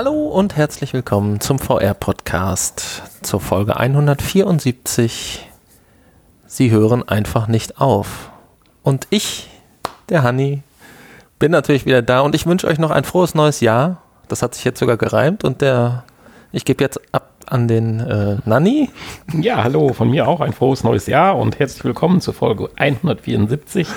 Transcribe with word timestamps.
Hallo 0.00 0.28
und 0.28 0.54
herzlich 0.54 0.92
willkommen 0.92 1.40
zum 1.40 1.58
VR-Podcast 1.58 3.02
zur 3.22 3.40
Folge 3.40 3.78
174. 3.78 5.44
Sie 6.46 6.70
hören 6.70 7.08
einfach 7.08 7.48
nicht 7.48 7.80
auf. 7.80 8.30
Und 8.84 9.08
ich, 9.10 9.50
der 10.08 10.22
Hanni, 10.22 10.62
bin 11.40 11.50
natürlich 11.50 11.84
wieder 11.84 12.00
da 12.00 12.20
und 12.20 12.36
ich 12.36 12.46
wünsche 12.46 12.68
euch 12.68 12.78
noch 12.78 12.92
ein 12.92 13.02
frohes 13.02 13.34
neues 13.34 13.58
Jahr. 13.58 14.00
Das 14.28 14.40
hat 14.40 14.54
sich 14.54 14.62
jetzt 14.62 14.78
sogar 14.78 14.98
gereimt 14.98 15.42
und 15.42 15.62
der, 15.62 16.04
ich 16.52 16.64
gebe 16.64 16.84
jetzt 16.84 17.00
ab 17.10 17.32
an 17.50 17.68
den 17.68 18.00
äh, 18.00 18.36
Nanni. 18.44 18.90
Ja, 19.40 19.64
hallo, 19.64 19.92
von 19.92 20.10
mir 20.10 20.28
auch 20.28 20.40
ein 20.40 20.52
frohes 20.52 20.84
neues 20.84 21.06
Jahr 21.06 21.36
und 21.36 21.58
herzlich 21.58 21.84
willkommen 21.84 22.20
zur 22.20 22.34
Folge 22.34 22.70
174. 22.76 23.88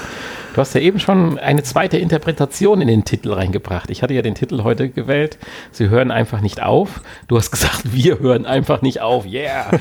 Du 0.53 0.57
hast 0.59 0.73
ja 0.73 0.81
eben 0.81 0.99
schon 0.99 1.39
eine 1.39 1.63
zweite 1.63 1.97
Interpretation 1.97 2.81
in 2.81 2.87
den 2.87 3.05
Titel 3.05 3.31
reingebracht. 3.31 3.89
Ich 3.89 4.03
hatte 4.03 4.13
ja 4.13 4.21
den 4.21 4.35
Titel 4.35 4.63
heute 4.63 4.89
gewählt. 4.89 5.37
Sie 5.71 5.89
hören 5.89 6.11
einfach 6.11 6.41
nicht 6.41 6.61
auf. 6.61 7.01
Du 7.27 7.37
hast 7.37 7.51
gesagt, 7.51 7.81
wir 7.93 8.19
hören 8.19 8.45
einfach 8.45 8.81
nicht 8.81 9.01
auf. 9.01 9.25
Yeah. 9.25 9.71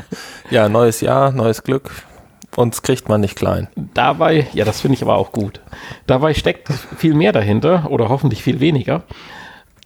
ja, 0.50 0.68
neues 0.68 1.00
Jahr, 1.00 1.32
neues 1.32 1.62
Glück. 1.62 1.90
Uns 2.56 2.82
kriegt 2.82 3.08
man 3.08 3.20
nicht 3.20 3.36
klein. 3.36 3.68
Dabei, 3.94 4.48
ja, 4.52 4.64
das 4.64 4.80
finde 4.80 4.96
ich 4.96 5.02
aber 5.02 5.16
auch 5.16 5.32
gut. 5.32 5.60
Dabei 6.06 6.34
steckt 6.34 6.68
viel 6.96 7.14
mehr 7.14 7.32
dahinter 7.32 7.90
oder 7.90 8.08
hoffentlich 8.08 8.42
viel 8.42 8.60
weniger. 8.60 9.04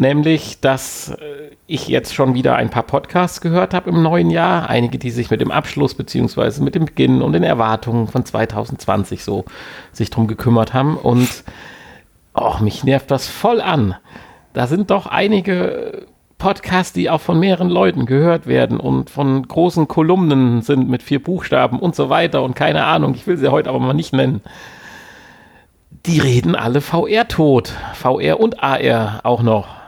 Nämlich, 0.02 0.58
dass 0.60 1.10
äh, 1.10 1.54
ich 1.68 1.86
jetzt 1.86 2.12
schon 2.12 2.34
wieder 2.34 2.56
ein 2.56 2.70
paar 2.70 2.82
Podcasts 2.82 3.40
gehört 3.40 3.72
habe 3.72 3.90
im 3.90 4.02
neuen 4.02 4.30
Jahr. 4.30 4.68
Einige, 4.68 4.98
die 4.98 5.12
sich 5.12 5.30
mit 5.30 5.40
dem 5.40 5.52
Abschluss 5.52 5.94
beziehungsweise 5.94 6.60
mit 6.60 6.74
dem 6.74 6.86
Beginn 6.86 7.22
und 7.22 7.34
den 7.34 7.44
Erwartungen 7.44 8.08
von 8.08 8.24
2020 8.24 9.22
so 9.22 9.44
sich 9.92 10.10
drum 10.10 10.26
gekümmert 10.26 10.74
haben. 10.74 10.96
Und 10.96 11.44
oh, 12.34 12.54
mich 12.60 12.82
nervt 12.82 13.12
das 13.12 13.28
voll 13.28 13.60
an. 13.60 13.94
Da 14.54 14.66
sind 14.66 14.90
doch 14.90 15.06
einige 15.06 16.08
Podcasts, 16.36 16.92
die 16.92 17.08
auch 17.08 17.20
von 17.20 17.38
mehreren 17.38 17.70
Leuten 17.70 18.04
gehört 18.04 18.48
werden 18.48 18.80
und 18.80 19.08
von 19.08 19.46
großen 19.46 19.86
Kolumnen 19.86 20.62
sind 20.62 20.88
mit 20.88 21.04
vier 21.04 21.22
Buchstaben 21.22 21.78
und 21.78 21.94
so 21.94 22.08
weiter 22.08 22.42
und 22.42 22.56
keine 22.56 22.86
Ahnung. 22.86 23.14
Ich 23.14 23.28
will 23.28 23.36
sie 23.36 23.52
heute 23.52 23.68
aber 23.68 23.78
mal 23.78 23.94
nicht 23.94 24.12
nennen 24.12 24.40
die 26.06 26.18
reden 26.18 26.56
alle 26.56 26.80
VR 26.80 27.28
tot. 27.28 27.74
VR 27.94 28.40
und 28.40 28.60
AR 28.60 29.20
auch 29.22 29.42
noch. 29.42 29.81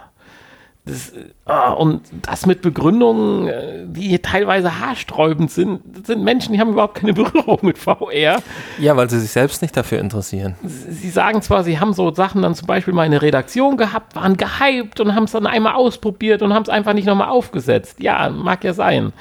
Das, 0.87 1.13
oh, 1.47 1.81
und 1.81 2.03
das 2.21 2.45
mit 2.45 2.61
Begründungen, 2.61 3.49
äh, 3.49 3.87
die 3.87 4.19
teilweise 4.19 4.81
haarsträubend 4.81 5.51
sind. 5.51 5.81
Das 5.87 6.09
sind 6.09 6.23
Menschen, 6.23 6.53
die 6.53 6.61
haben 6.61 6.73
überhaupt 6.73 6.97
keine 6.97 7.13
Berührung 7.15 7.61
mit 7.63 7.79
VR. 7.79 8.43
Ja, 8.79 8.95
weil 8.95 9.09
sie 9.09 9.19
sich 9.19 9.31
selbst 9.31 9.63
nicht 9.63 9.75
dafür 9.75 9.99
interessieren. 9.99 10.57
Sie 10.63 11.09
sagen 11.09 11.41
zwar, 11.41 11.65
sie 11.65 11.81
haben 11.81 11.95
so 11.95 12.13
Sachen 12.13 12.43
dann 12.43 12.55
zum 12.55 12.67
Beispiel 12.67 12.93
mal 12.93 13.07
in 13.07 13.13
der 13.13 13.23
Redaktion 13.23 13.79
gehabt, 13.79 14.15
waren 14.15 14.37
gehypt 14.37 15.01
und 15.01 15.15
haben 15.15 15.25
es 15.25 15.33
dann 15.33 15.47
einmal 15.47 15.75
ausprobiert 15.75 16.43
und 16.43 16.53
haben 16.53 16.65
es 16.65 16.69
einfach 16.69 16.93
nicht 16.93 17.07
nochmal 17.07 17.29
aufgesetzt. 17.29 18.01
Ja, 18.01 18.29
mag 18.29 18.63
ja 18.63 18.75
sein 18.75 19.15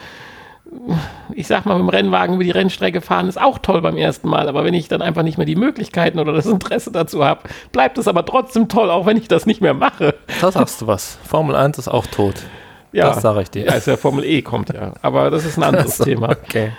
ich 1.33 1.47
sag 1.47 1.65
mal, 1.65 1.75
mit 1.75 1.83
dem 1.83 1.89
Rennwagen 1.89 2.35
über 2.35 2.43
die 2.43 2.51
Rennstrecke 2.51 3.01
fahren 3.01 3.27
ist 3.27 3.39
auch 3.39 3.57
toll 3.59 3.81
beim 3.81 3.97
ersten 3.97 4.29
Mal, 4.29 4.47
aber 4.47 4.63
wenn 4.63 4.73
ich 4.73 4.87
dann 4.87 5.01
einfach 5.01 5.23
nicht 5.23 5.37
mehr 5.37 5.45
die 5.45 5.55
Möglichkeiten 5.55 6.19
oder 6.19 6.33
das 6.33 6.45
Interesse 6.45 6.91
dazu 6.91 7.23
habe, 7.23 7.41
bleibt 7.71 7.97
es 7.97 8.07
aber 8.07 8.25
trotzdem 8.25 8.67
toll, 8.67 8.89
auch 8.89 9.05
wenn 9.05 9.17
ich 9.17 9.27
das 9.27 9.45
nicht 9.45 9.61
mehr 9.61 9.73
mache. 9.73 10.15
Da 10.41 10.51
sagst 10.51 10.81
du 10.81 10.87
was. 10.87 11.17
Formel 11.23 11.55
1 11.55 11.77
ist 11.77 11.87
auch 11.87 12.07
tot. 12.07 12.35
Ja, 12.91 13.09
das 13.09 13.21
sage 13.21 13.41
ich 13.41 13.49
dir. 13.49 13.65
Ja, 13.65 13.73
ist 13.73 13.87
ja 13.87 13.97
Formel 13.97 14.23
E 14.23 14.41
kommt 14.41 14.69
ja. 14.69 14.93
Aber 15.01 15.31
das 15.31 15.45
ist 15.45 15.57
ein 15.57 15.63
anderes 15.63 15.99
also, 15.99 16.03
Thema. 16.03 16.29
Okay. 16.29 16.71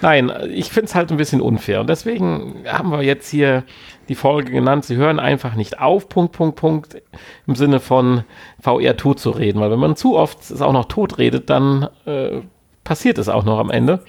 Nein, 0.00 0.32
ich 0.50 0.70
finde 0.70 0.86
es 0.86 0.94
halt 0.94 1.10
ein 1.10 1.18
bisschen 1.18 1.42
unfair. 1.42 1.80
Und 1.80 1.90
deswegen 1.90 2.64
haben 2.66 2.90
wir 2.90 3.02
jetzt 3.02 3.28
hier 3.28 3.64
die 4.08 4.14
Folge 4.14 4.50
genannt, 4.50 4.84
sie 4.84 4.96
hören 4.96 5.20
einfach 5.20 5.54
nicht 5.54 5.78
auf, 5.78 6.08
Punkt, 6.08 6.32
Punkt, 6.32 6.56
Punkt, 6.56 7.02
im 7.46 7.54
Sinne 7.54 7.78
von 7.78 8.24
VR 8.60 8.96
tot 8.96 9.20
zu 9.20 9.30
reden. 9.30 9.60
Weil 9.60 9.70
wenn 9.70 9.78
man 9.78 9.96
zu 9.96 10.16
oft 10.16 10.40
es 10.40 10.62
auch 10.62 10.72
noch 10.72 10.86
tot 10.86 11.18
redet, 11.18 11.50
dann 11.50 11.88
äh, 12.06 12.40
passiert 12.90 13.18
es 13.18 13.28
auch 13.28 13.44
noch 13.44 13.60
am 13.60 13.70
Ende. 13.70 14.00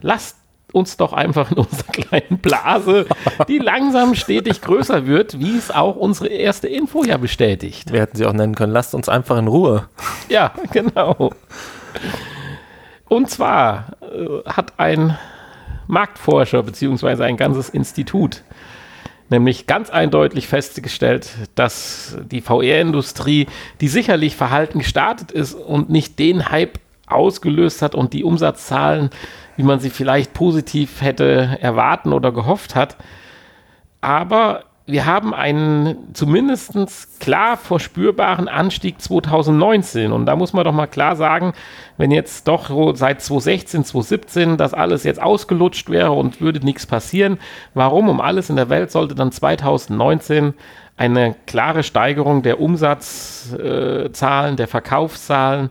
Lasst 0.00 0.38
uns 0.72 0.96
doch 0.96 1.12
einfach 1.12 1.52
in 1.52 1.58
unserer 1.58 1.92
kleinen 1.92 2.38
Blase, 2.38 3.06
die 3.46 3.58
langsam 3.58 4.16
stetig 4.16 4.60
größer 4.60 5.06
wird, 5.06 5.38
wie 5.38 5.56
es 5.56 5.70
auch 5.70 5.94
unsere 5.94 6.26
erste 6.26 6.66
Info 6.66 7.04
ja 7.04 7.16
bestätigt. 7.16 7.92
Wir 7.92 8.00
hätten 8.00 8.16
sie 8.16 8.26
auch 8.26 8.32
nennen 8.32 8.56
können. 8.56 8.72
Lasst 8.72 8.92
uns 8.92 9.08
einfach 9.08 9.38
in 9.38 9.46
Ruhe. 9.46 9.88
Ja, 10.28 10.52
genau. 10.72 11.30
Und 13.06 13.30
zwar 13.30 13.98
äh, 14.00 14.50
hat 14.50 14.80
ein 14.80 15.16
Marktforscher 15.86 16.64
beziehungsweise 16.64 17.24
ein 17.24 17.36
ganzes 17.36 17.68
Institut 17.68 18.42
nämlich 19.30 19.66
ganz 19.66 19.90
eindeutig 19.90 20.48
festgestellt, 20.48 21.30
dass 21.54 22.16
die 22.30 22.40
VR-Industrie, 22.40 23.46
die 23.80 23.88
sicherlich 23.88 24.36
verhalten 24.36 24.80
gestartet 24.80 25.32
ist 25.32 25.54
und 25.54 25.88
nicht 25.90 26.18
den 26.18 26.50
Hype 26.50 26.78
ausgelöst 27.14 27.82
hat 27.82 27.94
und 27.94 28.12
die 28.12 28.24
Umsatzzahlen, 28.24 29.10
wie 29.56 29.62
man 29.62 29.80
sie 29.80 29.90
vielleicht 29.90 30.34
positiv 30.34 31.00
hätte 31.00 31.58
erwarten 31.60 32.12
oder 32.12 32.32
gehofft 32.32 32.74
hat. 32.74 32.96
Aber 34.00 34.64
wir 34.86 35.06
haben 35.06 35.32
einen 35.32 36.12
zumindest 36.12 37.18
klar 37.18 37.56
verspürbaren 37.56 38.48
Anstieg 38.48 39.00
2019. 39.00 40.12
Und 40.12 40.26
da 40.26 40.36
muss 40.36 40.52
man 40.52 40.64
doch 40.64 40.74
mal 40.74 40.86
klar 40.86 41.16
sagen, 41.16 41.54
wenn 41.96 42.10
jetzt 42.10 42.48
doch 42.48 42.68
so 42.68 42.94
seit 42.94 43.22
2016, 43.22 43.84
2017 43.84 44.56
das 44.58 44.74
alles 44.74 45.04
jetzt 45.04 45.22
ausgelutscht 45.22 45.88
wäre 45.88 46.12
und 46.12 46.42
würde 46.42 46.60
nichts 46.60 46.84
passieren, 46.84 47.38
warum 47.72 48.10
um 48.10 48.20
alles 48.20 48.50
in 48.50 48.56
der 48.56 48.68
Welt 48.68 48.90
sollte 48.90 49.14
dann 49.14 49.32
2019 49.32 50.52
eine 50.96 51.34
klare 51.46 51.82
Steigerung 51.82 52.42
der 52.42 52.60
Umsatzzahlen, 52.60 54.56
der 54.56 54.68
Verkaufszahlen, 54.68 55.70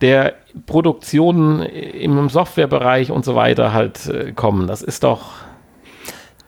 der 0.00 0.34
Produktionen 0.64 1.62
im 1.62 2.28
Softwarebereich 2.28 3.10
und 3.10 3.24
so 3.24 3.34
weiter 3.34 3.72
halt 3.72 4.06
äh, 4.06 4.32
kommen. 4.32 4.66
Das 4.66 4.82
ist 4.82 5.04
doch. 5.04 5.32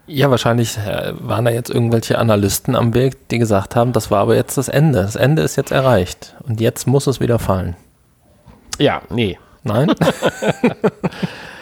Ja, 0.06 0.30
wahrscheinlich 0.30 0.78
äh, 0.78 1.12
waren 1.20 1.44
da 1.44 1.50
jetzt 1.50 1.68
irgendwelche 1.68 2.18
Analysten 2.18 2.74
am 2.74 2.94
Weg, 2.94 3.28
die 3.28 3.38
gesagt 3.38 3.76
haben, 3.76 3.92
das 3.92 4.10
war 4.10 4.20
aber 4.20 4.36
jetzt 4.36 4.56
das 4.56 4.68
Ende. 4.68 5.02
Das 5.02 5.16
Ende 5.16 5.42
ist 5.42 5.56
jetzt 5.56 5.70
erreicht. 5.70 6.34
Und 6.46 6.60
jetzt 6.60 6.86
muss 6.86 7.06
es 7.06 7.20
wieder 7.20 7.38
fallen. 7.38 7.76
Ja, 8.78 9.02
nee. 9.10 9.38
Nein? 9.64 9.92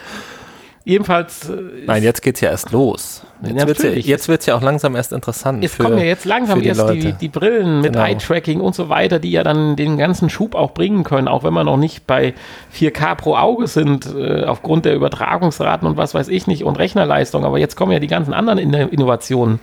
Jedenfalls. 0.87 1.49
Äh, 1.49 1.83
Nein, 1.85 2.01
jetzt 2.01 2.21
geht 2.21 2.35
es 2.35 2.41
ja 2.41 2.49
erst 2.49 2.71
los. 2.71 3.21
Jetzt 3.41 3.67
wird 3.67 3.79
es 3.83 4.05
ja, 4.05 4.27
wird's 4.29 4.45
ja 4.45 4.55
auch 4.55 4.61
langsam 4.61 4.95
erst 4.95 5.11
interessant. 5.11 5.61
Es 5.61 5.77
kommen 5.77 5.97
ja 5.97 6.05
jetzt 6.05 6.23
langsam 6.23 6.61
die 6.61 6.69
erst 6.69 6.89
die, 6.91 7.11
die, 7.11 7.27
Brillen 7.27 7.81
mit 7.81 7.91
genau. 7.91 8.05
Eye-Tracking 8.05 8.61
und 8.61 8.73
so 8.73 8.87
weiter, 8.87 9.19
die 9.19 9.31
ja 9.31 9.43
dann 9.43 9.75
den 9.75 9.97
ganzen 9.97 10.29
Schub 10.29 10.55
auch 10.55 10.73
bringen 10.73 11.03
können, 11.03 11.27
auch 11.27 11.43
wenn 11.43 11.53
wir 11.53 11.65
noch 11.65 11.75
nicht 11.75 12.07
bei 12.07 12.33
4K 12.73 13.15
pro 13.15 13.35
Auge 13.35 13.67
sind, 13.67 14.07
äh, 14.15 14.45
aufgrund 14.45 14.85
der 14.85 14.95
Übertragungsraten 14.95 15.85
und 15.85 15.97
was 15.97 16.13
weiß 16.13 16.29
ich 16.29 16.47
nicht 16.47 16.63
und 16.63 16.79
Rechnerleistung. 16.79 17.43
Aber 17.43 17.59
jetzt 17.59 17.75
kommen 17.75 17.91
ja 17.91 17.99
die 17.99 18.07
ganzen 18.07 18.33
anderen 18.33 18.57
Innovationen 18.57 19.59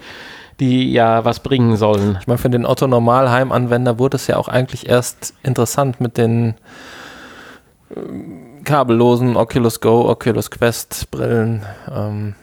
die 0.61 0.93
ja 0.93 1.25
was 1.25 1.41
bringen 1.41 1.77
sollen. 1.77 2.17
Ich 2.21 2.29
meine, 2.29 2.39
für 2.39 2.49
den 2.49 2.65
Otto-Normalheim-Anwender 2.65 3.99
wurde 3.99 4.15
es 4.19 4.29
ja 4.29 4.37
auch 4.37 4.47
eigentlich 4.47 4.89
erst 4.89 5.35
interessant 5.43 6.01
mit 6.01 6.17
den 6.17 6.55
kabellosen 8.65 9.37
Oculus 9.37 9.81
Go, 9.81 10.09
Oculus 10.09 10.51
Quest 10.51 11.11
Brillen. 11.11 11.65
Ähm, 11.95 12.35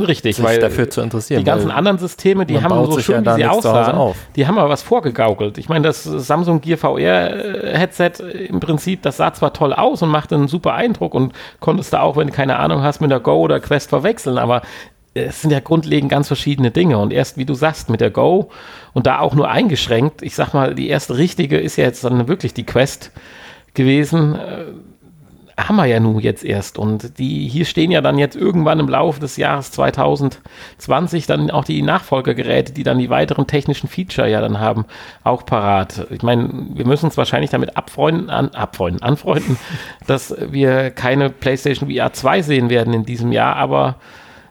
Richtig, 0.00 0.36
sich 0.36 0.44
weil 0.44 0.58
dafür 0.58 0.90
zu 0.90 1.02
interessieren. 1.02 1.38
Die 1.38 1.44
ganzen 1.44 1.70
anderen 1.70 1.98
Systeme, 1.98 2.46
die 2.46 2.60
haben 2.60 2.90
so 2.90 2.98
schön, 2.98 3.22
ja 3.22 3.36
wie 3.36 3.42
sie 3.42 3.46
aussahen, 3.46 4.14
die 4.34 4.46
haben 4.46 4.58
aber 4.58 4.68
was 4.68 4.82
vorgegaukelt. 4.82 5.56
Ich 5.56 5.68
meine, 5.68 5.86
das 5.86 6.02
Samsung 6.02 6.60
Gear 6.60 6.78
VR 6.78 7.30
äh, 7.32 7.78
Headset 7.78 8.12
im 8.48 8.58
Prinzip, 8.58 9.02
das 9.02 9.18
sah 9.18 9.32
zwar 9.32 9.52
toll 9.52 9.72
aus 9.72 10.02
und 10.02 10.08
machte 10.08 10.34
einen 10.34 10.48
super 10.48 10.74
Eindruck 10.74 11.14
und 11.14 11.32
konntest 11.60 11.92
da 11.92 12.00
auch, 12.00 12.16
wenn 12.16 12.26
du 12.26 12.32
keine 12.32 12.58
Ahnung 12.58 12.82
hast, 12.82 13.00
mit 13.00 13.12
der 13.12 13.20
Go 13.20 13.36
oder 13.36 13.60
Quest 13.60 13.90
verwechseln, 13.90 14.36
aber 14.36 14.62
es 15.14 15.42
sind 15.42 15.52
ja 15.52 15.60
grundlegend 15.60 16.10
ganz 16.10 16.26
verschiedene 16.26 16.72
Dinge. 16.72 16.98
Und 16.98 17.12
erst, 17.12 17.36
wie 17.36 17.44
du 17.44 17.54
sagst, 17.54 17.88
mit 17.88 18.00
der 18.00 18.10
Go 18.10 18.50
und 18.94 19.06
da 19.06 19.20
auch 19.20 19.36
nur 19.36 19.48
eingeschränkt, 19.48 20.22
ich 20.22 20.34
sag 20.34 20.54
mal, 20.54 20.74
die 20.74 20.88
erste 20.88 21.16
richtige 21.16 21.58
ist 21.58 21.76
ja 21.76 21.84
jetzt 21.84 22.02
dann 22.02 22.26
wirklich 22.26 22.52
die 22.52 22.66
Quest 22.66 23.12
gewesen 23.74 24.34
äh, 24.34 24.64
haben 25.56 25.76
wir 25.76 25.86
ja 25.86 26.00
nun 26.00 26.18
jetzt 26.18 26.44
erst. 26.44 26.78
Und 26.78 27.18
die 27.18 27.48
hier 27.48 27.64
stehen 27.64 27.90
ja 27.90 28.00
dann 28.00 28.18
jetzt 28.18 28.36
irgendwann 28.36 28.80
im 28.80 28.88
Laufe 28.88 29.20
des 29.20 29.36
Jahres 29.36 29.70
2020 29.72 31.26
dann 31.26 31.50
auch 31.50 31.64
die 31.64 31.82
Nachfolgergeräte, 31.82 32.72
die 32.72 32.82
dann 32.82 32.98
die 32.98 33.10
weiteren 33.10 33.46
technischen 33.46 33.88
Feature 33.88 34.28
ja 34.28 34.40
dann 34.40 34.58
haben, 34.58 34.84
auch 35.22 35.46
parat. 35.46 36.06
Ich 36.10 36.22
meine, 36.22 36.48
wir 36.74 36.86
müssen 36.86 37.06
uns 37.06 37.16
wahrscheinlich 37.16 37.50
damit 37.50 37.76
abfreunden, 37.76 38.30
an, 38.30 38.48
abfreunden, 38.50 39.02
anfreunden, 39.02 39.56
dass 40.06 40.34
wir 40.38 40.90
keine 40.90 41.30
PlayStation 41.30 41.90
VR 41.90 42.12
2 42.12 42.42
sehen 42.42 42.70
werden 42.70 42.92
in 42.92 43.04
diesem 43.04 43.30
Jahr, 43.30 43.56
aber 43.56 43.96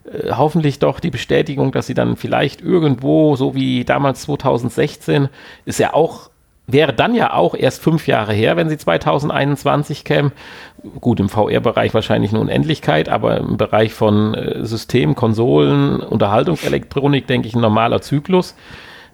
äh, 0.06 0.32
hoffentlich 0.32 0.80
doch 0.80 1.00
die 1.00 1.12
Bestätigung, 1.12 1.72
dass 1.72 1.88
sie 1.88 1.94
dann 1.94 2.16
vielleicht 2.16 2.62
irgendwo, 2.62 3.36
so 3.36 3.56
wie 3.56 3.84
damals 3.84 4.22
2016, 4.22 5.30
ist 5.66 5.80
ja 5.80 5.94
auch 5.94 6.30
wäre 6.68 6.94
dann 6.94 7.14
ja 7.14 7.34
auch 7.34 7.56
erst 7.56 7.82
fünf 7.82 8.08
Jahre 8.08 8.34
her, 8.34 8.56
wenn 8.56 8.70
sie 8.70 8.78
2021 8.78 10.04
käme. 10.04 10.32
Gut, 11.02 11.20
im 11.20 11.30
VR-Bereich 11.30 11.94
wahrscheinlich 11.94 12.32
eine 12.32 12.40
Unendlichkeit, 12.40 13.10
aber 13.10 13.38
im 13.38 13.58
Bereich 13.58 13.94
von 13.94 14.34
äh, 14.34 14.66
System, 14.66 15.16
Konsolen, 15.16 16.00
Unterhaltungselektronik, 16.00 17.28
denke 17.28 17.48
ich, 17.48 17.56
ein 17.56 17.62
normaler 17.62 18.02
Zyklus. 18.02 18.56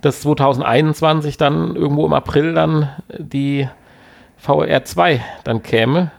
Dass 0.02 0.22
2021 0.22 1.38
dann 1.38 1.76
irgendwo 1.76 2.06
im 2.06 2.14
April 2.14 2.54
dann 2.54 2.90
die 3.18 3.68
VR 4.38 4.86
2 4.86 5.22
dann 5.44 5.64
käme. 5.64 6.12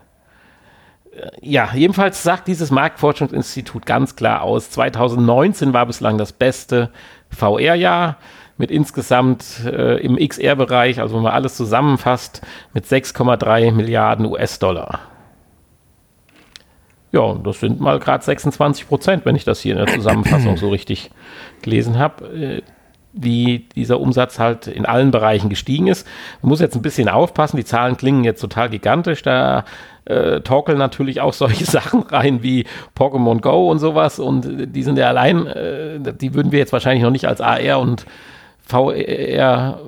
Äh, 1.13 1.29
ja, 1.41 1.71
jedenfalls 1.75 2.23
sagt 2.23 2.49
dieses 2.49 2.71
Marktforschungsinstitut 2.71 3.87
ganz 3.87 4.17
klar 4.17 4.43
aus, 4.43 4.71
2019 4.71 5.73
war 5.73 5.87
bislang 5.87 6.19
das 6.19 6.33
beste 6.33 6.91
VR-Jahr 7.31 8.17
mit 8.61 8.71
insgesamt 8.71 9.65
äh, 9.65 9.97
im 10.01 10.17
XR-Bereich, 10.17 11.01
also 11.01 11.17
wenn 11.17 11.23
man 11.23 11.33
alles 11.33 11.57
zusammenfasst, 11.57 12.43
mit 12.75 12.85
6,3 12.85 13.73
Milliarden 13.73 14.27
US-Dollar. 14.27 15.01
Ja, 17.11 17.35
das 17.43 17.59
sind 17.59 17.81
mal 17.81 17.99
gerade 17.99 18.23
26 18.23 18.87
Prozent, 18.87 19.25
wenn 19.25 19.35
ich 19.35 19.45
das 19.45 19.61
hier 19.61 19.73
in 19.73 19.85
der 19.85 19.95
Zusammenfassung 19.95 20.59
so 20.59 20.69
richtig 20.69 21.11
gelesen 21.63 21.99
habe, 21.99 22.27
äh, 22.27 22.63
wie 23.15 23.67
dieser 23.75 23.99
Umsatz 23.99 24.39
halt 24.39 24.67
in 24.67 24.85
allen 24.85 25.11
Bereichen 25.11 25.49
gestiegen 25.49 25.87
ist. 25.87 26.07
Man 26.43 26.51
muss 26.51 26.61
jetzt 26.61 26.77
ein 26.77 26.83
bisschen 26.83 27.09
aufpassen, 27.09 27.57
die 27.57 27.65
Zahlen 27.65 27.97
klingen 27.97 28.25
jetzt 28.25 28.43
total 28.43 28.69
gigantisch, 28.69 29.23
da 29.23 29.65
äh, 30.05 30.43
torkeln 30.43 30.79
natürlich 30.79 31.23
auch 31.23 31.33
solche 31.33 31.65
Sachen 31.79 32.03
rein 32.03 32.43
wie 32.43 32.67
Pokémon 32.95 33.41
Go 33.41 33.71
und 33.71 33.79
sowas 33.79 34.19
und 34.19 34.75
die 34.77 34.83
sind 34.83 34.99
ja 34.99 35.09
allein, 35.09 35.47
äh, 35.47 35.99
die 36.13 36.35
würden 36.35 36.53
wir 36.53 36.59
jetzt 36.59 36.75
wahrscheinlich 36.75 37.03
noch 37.03 37.11
nicht 37.11 37.27
als 37.27 37.41
AR 37.41 37.81
und 37.81 38.05
VR 38.71 39.81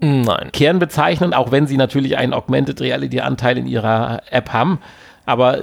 Nein. 0.00 0.50
Kern 0.52 0.78
bezeichnen, 0.78 1.34
auch 1.34 1.50
wenn 1.50 1.66
sie 1.66 1.76
natürlich 1.76 2.16
einen 2.16 2.34
Augmented 2.34 2.80
Reality 2.80 3.20
Anteil 3.20 3.58
in 3.58 3.66
ihrer 3.66 4.22
App 4.30 4.52
haben. 4.52 4.80
Aber 5.26 5.60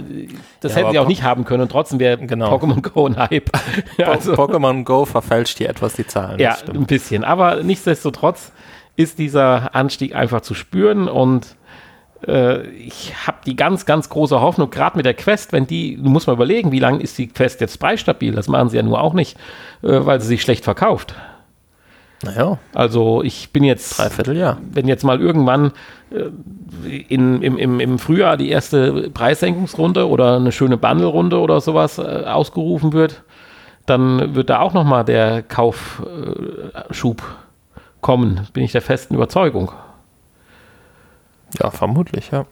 das 0.62 0.72
ja, 0.72 0.78
hätten 0.78 0.86
aber 0.86 0.92
sie 0.92 1.00
auch 1.00 1.08
nicht 1.08 1.24
haben 1.24 1.46
können 1.46 1.62
und 1.62 1.72
trotzdem 1.72 2.00
wäre 2.00 2.18
genau. 2.18 2.56
Pokémon 2.56 2.82
Go 2.82 3.06
ein 3.06 3.18
Hype. 3.18 3.52
also, 4.04 4.34
Pokémon 4.34 4.84
Go 4.84 5.06
verfälscht 5.06 5.60
hier 5.60 5.70
etwas 5.70 5.94
die 5.94 6.08
Zahlen. 6.08 6.40
Ja, 6.40 6.58
ein 6.74 6.86
bisschen. 6.86 7.24
Aber 7.24 7.62
nichtsdestotrotz 7.62 8.52
ist 8.96 9.20
dieser 9.20 9.76
Anstieg 9.76 10.16
einfach 10.16 10.42
zu 10.42 10.56
spüren 10.56 11.08
und 11.08 11.56
äh, 12.28 12.68
ich 12.70 13.14
habe 13.28 13.38
die 13.46 13.56
ganz, 13.56 13.86
ganz 13.86 14.10
große 14.10 14.42
Hoffnung, 14.42 14.72
gerade 14.72 14.98
mit 14.98 15.06
der 15.06 15.14
Quest, 15.14 15.54
wenn 15.54 15.68
die, 15.68 15.98
du 15.98 16.10
musst 16.10 16.26
mal 16.26 16.34
überlegen, 16.34 16.72
wie 16.72 16.80
lange 16.80 17.02
ist 17.02 17.18
die 17.20 17.28
Quest 17.28 17.62
jetzt 17.62 17.80
preisstabil? 17.80 18.34
Das 18.34 18.48
machen 18.48 18.70
sie 18.70 18.78
ja 18.78 18.84
nur 18.84 19.00
auch 19.00 19.14
nicht, 19.14 19.38
äh, 19.84 20.06
weil 20.06 20.20
sie 20.22 20.28
sich 20.28 20.42
schlecht 20.42 20.64
verkauft. 20.64 21.16
Naja. 22.24 22.60
Also 22.74 23.24
ich 23.24 23.52
bin 23.52 23.64
jetzt, 23.64 23.98
Dreivierteljahr. 23.98 24.58
wenn 24.72 24.88
jetzt 24.88 25.04
mal 25.04 25.20
irgendwann 25.20 25.72
äh, 26.12 26.30
in, 27.08 27.42
im, 27.42 27.58
im, 27.58 27.80
im 27.80 28.00
Frühjahr 28.00 28.38
die 28.38 28.50
erste 28.50 29.10
Preissenkungsrunde 29.10 30.08
oder 30.08 30.36
eine 30.36 30.52
schöne 30.52 30.78
Bundle-Runde 30.78 31.40
oder 31.40 31.62
sowas 31.62 31.98
äh, 31.98 32.24
ausgerufen 32.26 32.94
wird, 32.94 33.24
dann 33.86 34.36
wird 34.36 34.50
da 34.50 34.60
auch 34.60 34.74
nochmal 34.74 35.04
der 35.04 35.42
Kaufschub 35.42 37.22
äh, 37.22 37.82
kommen, 38.02 38.48
bin 38.54 38.64
ich 38.64 38.72
der 38.72 38.82
festen 38.82 39.16
Überzeugung. 39.16 39.72
Ja, 41.60 41.72
vermutlich, 41.72 42.32
ja. 42.32 42.46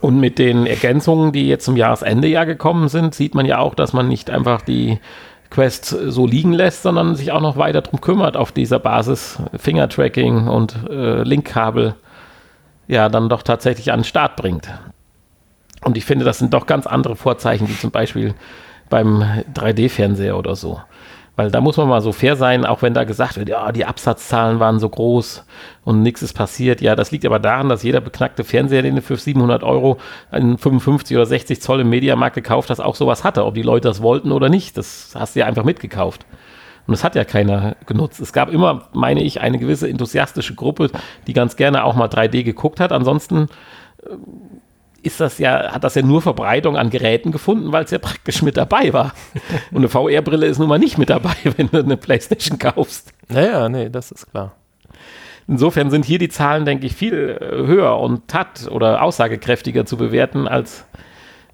Und 0.00 0.18
mit 0.18 0.38
den 0.38 0.66
Ergänzungen, 0.66 1.32
die 1.32 1.48
jetzt 1.48 1.64
zum 1.64 1.76
Jahresende 1.76 2.26
ja 2.26 2.44
gekommen 2.44 2.88
sind, 2.88 3.14
sieht 3.14 3.34
man 3.34 3.46
ja 3.46 3.58
auch, 3.58 3.74
dass 3.74 3.92
man 3.92 4.08
nicht 4.08 4.28
einfach 4.28 4.62
die 4.62 4.98
Quest 5.54 5.84
so 5.86 6.26
liegen 6.26 6.52
lässt, 6.52 6.82
sondern 6.82 7.14
sich 7.14 7.30
auch 7.30 7.40
noch 7.40 7.56
weiter 7.56 7.80
darum 7.80 8.00
kümmert, 8.00 8.36
auf 8.36 8.50
dieser 8.50 8.80
Basis 8.80 9.38
Finger-Tracking 9.56 10.48
und 10.48 10.74
äh, 10.90 11.22
Linkkabel 11.22 11.94
ja 12.88 13.08
dann 13.08 13.28
doch 13.28 13.42
tatsächlich 13.42 13.92
an 13.92 14.00
den 14.00 14.04
Start 14.04 14.34
bringt. 14.34 14.68
Und 15.82 15.96
ich 15.96 16.04
finde, 16.04 16.24
das 16.24 16.38
sind 16.38 16.52
doch 16.52 16.66
ganz 16.66 16.88
andere 16.88 17.14
Vorzeichen, 17.14 17.68
wie 17.68 17.78
zum 17.78 17.92
Beispiel 17.92 18.34
beim 18.90 19.22
3D-Fernseher 19.54 20.36
oder 20.36 20.56
so. 20.56 20.80
Weil 21.36 21.50
da 21.50 21.60
muss 21.60 21.76
man 21.76 21.88
mal 21.88 22.00
so 22.00 22.12
fair 22.12 22.36
sein, 22.36 22.64
auch 22.64 22.82
wenn 22.82 22.94
da 22.94 23.02
gesagt 23.02 23.36
wird, 23.36 23.48
ja, 23.48 23.72
die 23.72 23.84
Absatzzahlen 23.84 24.60
waren 24.60 24.78
so 24.78 24.88
groß 24.88 25.44
und 25.84 26.02
nichts 26.02 26.22
ist 26.22 26.32
passiert. 26.32 26.80
Ja, 26.80 26.94
das 26.94 27.10
liegt 27.10 27.26
aber 27.26 27.40
daran, 27.40 27.68
dass 27.68 27.82
jeder 27.82 28.00
beknackte 28.00 28.44
Fernseher, 28.44 28.82
den 28.82 28.94
du 28.94 29.02
für 29.02 29.16
700 29.16 29.64
Euro 29.64 29.98
einen 30.30 30.58
55 30.58 31.16
oder 31.16 31.26
60 31.26 31.60
Zoll 31.60 31.80
im 31.80 31.90
Mediamarkt 31.90 32.36
gekauft 32.36 32.70
hast, 32.70 32.78
auch 32.78 32.94
sowas 32.94 33.24
hatte. 33.24 33.44
Ob 33.44 33.54
die 33.54 33.62
Leute 33.62 33.88
das 33.88 34.00
wollten 34.00 34.30
oder 34.30 34.48
nicht, 34.48 34.76
das 34.78 35.14
hast 35.18 35.34
du 35.34 35.40
ja 35.40 35.46
einfach 35.46 35.64
mitgekauft. 35.64 36.24
Und 36.86 36.92
das 36.92 37.02
hat 37.02 37.16
ja 37.16 37.24
keiner 37.24 37.76
genutzt. 37.86 38.20
Es 38.20 38.32
gab 38.32 38.50
immer, 38.50 38.88
meine 38.92 39.22
ich, 39.22 39.40
eine 39.40 39.58
gewisse 39.58 39.88
enthusiastische 39.88 40.54
Gruppe, 40.54 40.90
die 41.26 41.32
ganz 41.32 41.56
gerne 41.56 41.82
auch 41.82 41.96
mal 41.96 42.08
3D 42.08 42.44
geguckt 42.44 42.78
hat. 42.78 42.92
Ansonsten 42.92 43.48
ist 45.04 45.20
das 45.20 45.38
ja, 45.38 45.72
hat 45.72 45.84
das 45.84 45.94
ja 45.94 46.02
nur 46.02 46.22
Verbreitung 46.22 46.76
an 46.76 46.90
Geräten 46.90 47.32
gefunden, 47.32 47.72
weil 47.72 47.84
es 47.84 47.90
ja 47.90 47.98
praktisch 47.98 48.42
mit 48.42 48.56
dabei 48.56 48.92
war. 48.92 49.12
Und 49.70 49.78
eine 49.78 49.88
VR-Brille 49.88 50.46
ist 50.46 50.58
nun 50.58 50.68
mal 50.68 50.78
nicht 50.78 50.98
mit 50.98 51.10
dabei, 51.10 51.34
wenn 51.56 51.68
du 51.68 51.78
eine 51.78 51.96
Playstation 51.96 52.58
kaufst. 52.58 53.12
Naja, 53.28 53.68
nee, 53.68 53.88
das 53.90 54.10
ist 54.10 54.30
klar. 54.30 54.52
Insofern 55.46 55.90
sind 55.90 56.06
hier 56.06 56.18
die 56.18 56.30
Zahlen, 56.30 56.64
denke 56.64 56.86
ich, 56.86 56.94
viel 56.94 57.38
äh, 57.40 57.66
höher 57.66 57.98
und 57.98 58.28
tat 58.28 58.68
oder 58.70 59.02
aussagekräftiger 59.02 59.84
zu 59.84 59.96
bewerten, 59.96 60.48
als 60.48 60.86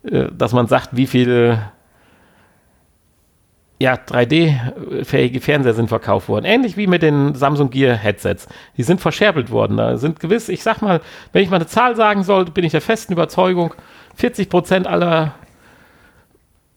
äh, 0.05 0.27
dass 0.33 0.53
man 0.53 0.69
sagt, 0.69 0.91
wie 0.93 1.07
viel 1.07 1.59
ja, 3.81 3.95
3D-fähige 3.95 5.41
Fernseher 5.41 5.73
sind 5.73 5.89
verkauft 5.89 6.29
worden. 6.29 6.45
Ähnlich 6.45 6.77
wie 6.77 6.87
mit 6.87 7.01
den 7.01 7.35
Samsung 7.35 7.71
Gear 7.71 7.97
Headsets. 7.97 8.47
Die 8.77 8.83
sind 8.83 9.01
verscherbelt 9.01 9.51
worden. 9.51 9.79
Da 9.79 9.97
sind 9.97 10.21
gewiss, 10.21 10.51
ich 10.51 10.63
sag 10.63 10.83
mal, 10.83 11.01
wenn 11.33 11.43
ich 11.43 11.49
mal 11.49 11.57
eine 11.57 11.67
Zahl 11.67 11.97
sagen 11.97 12.23
sollte, 12.23 12.53
bin 12.53 12.65
ich 12.65 12.73
der 12.73 12.83
festen 12.83 13.15
Überzeugung, 13.15 13.73
40 14.17 14.51
Prozent 14.51 14.87
aller 14.87 15.35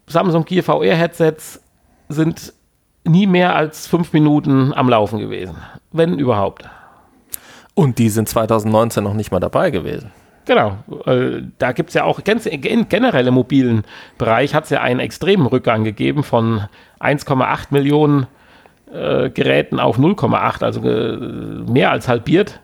Samsung 0.08 0.46
Gear 0.46 0.64
VR 0.64 0.96
Headsets 0.96 1.62
sind 2.08 2.54
nie 3.04 3.28
mehr 3.28 3.54
als 3.54 3.86
fünf 3.86 4.14
Minuten 4.14 4.74
am 4.74 4.88
Laufen 4.88 5.20
gewesen. 5.20 5.58
Wenn 5.92 6.18
überhaupt. 6.18 6.64
Und 7.74 7.98
die 8.00 8.10
sind 8.10 8.30
2019 8.30 9.04
noch 9.04 9.14
nicht 9.14 9.32
mal 9.32 9.42
dabei 9.42 9.72
gewesen. 9.72 10.12
Genau, 10.46 10.78
äh, 11.06 11.42
da 11.58 11.72
gibt 11.72 11.90
es 11.90 11.94
ja 11.94 12.04
auch 12.04 12.24
ganz, 12.24 12.48
generell 12.50 13.28
im 13.28 13.34
mobilen 13.34 13.84
Bereich 14.18 14.54
hat 14.54 14.66
es 14.66 14.72
ja 14.72 14.82
einen 14.82 15.00
extremen 15.00 15.46
Rückgang 15.46 15.84
gegeben 15.84 16.24
von 16.24 16.68
1,8 17.00 17.68
Millionen 17.70 18.28
äh, 18.92 19.30
Geräten 19.30 19.80
auf 19.80 19.98
0,8, 19.98 20.64
also 20.64 20.82
äh, 20.82 21.18
mehr 21.72 21.92
als 21.92 22.08
halbiert. 22.08 22.60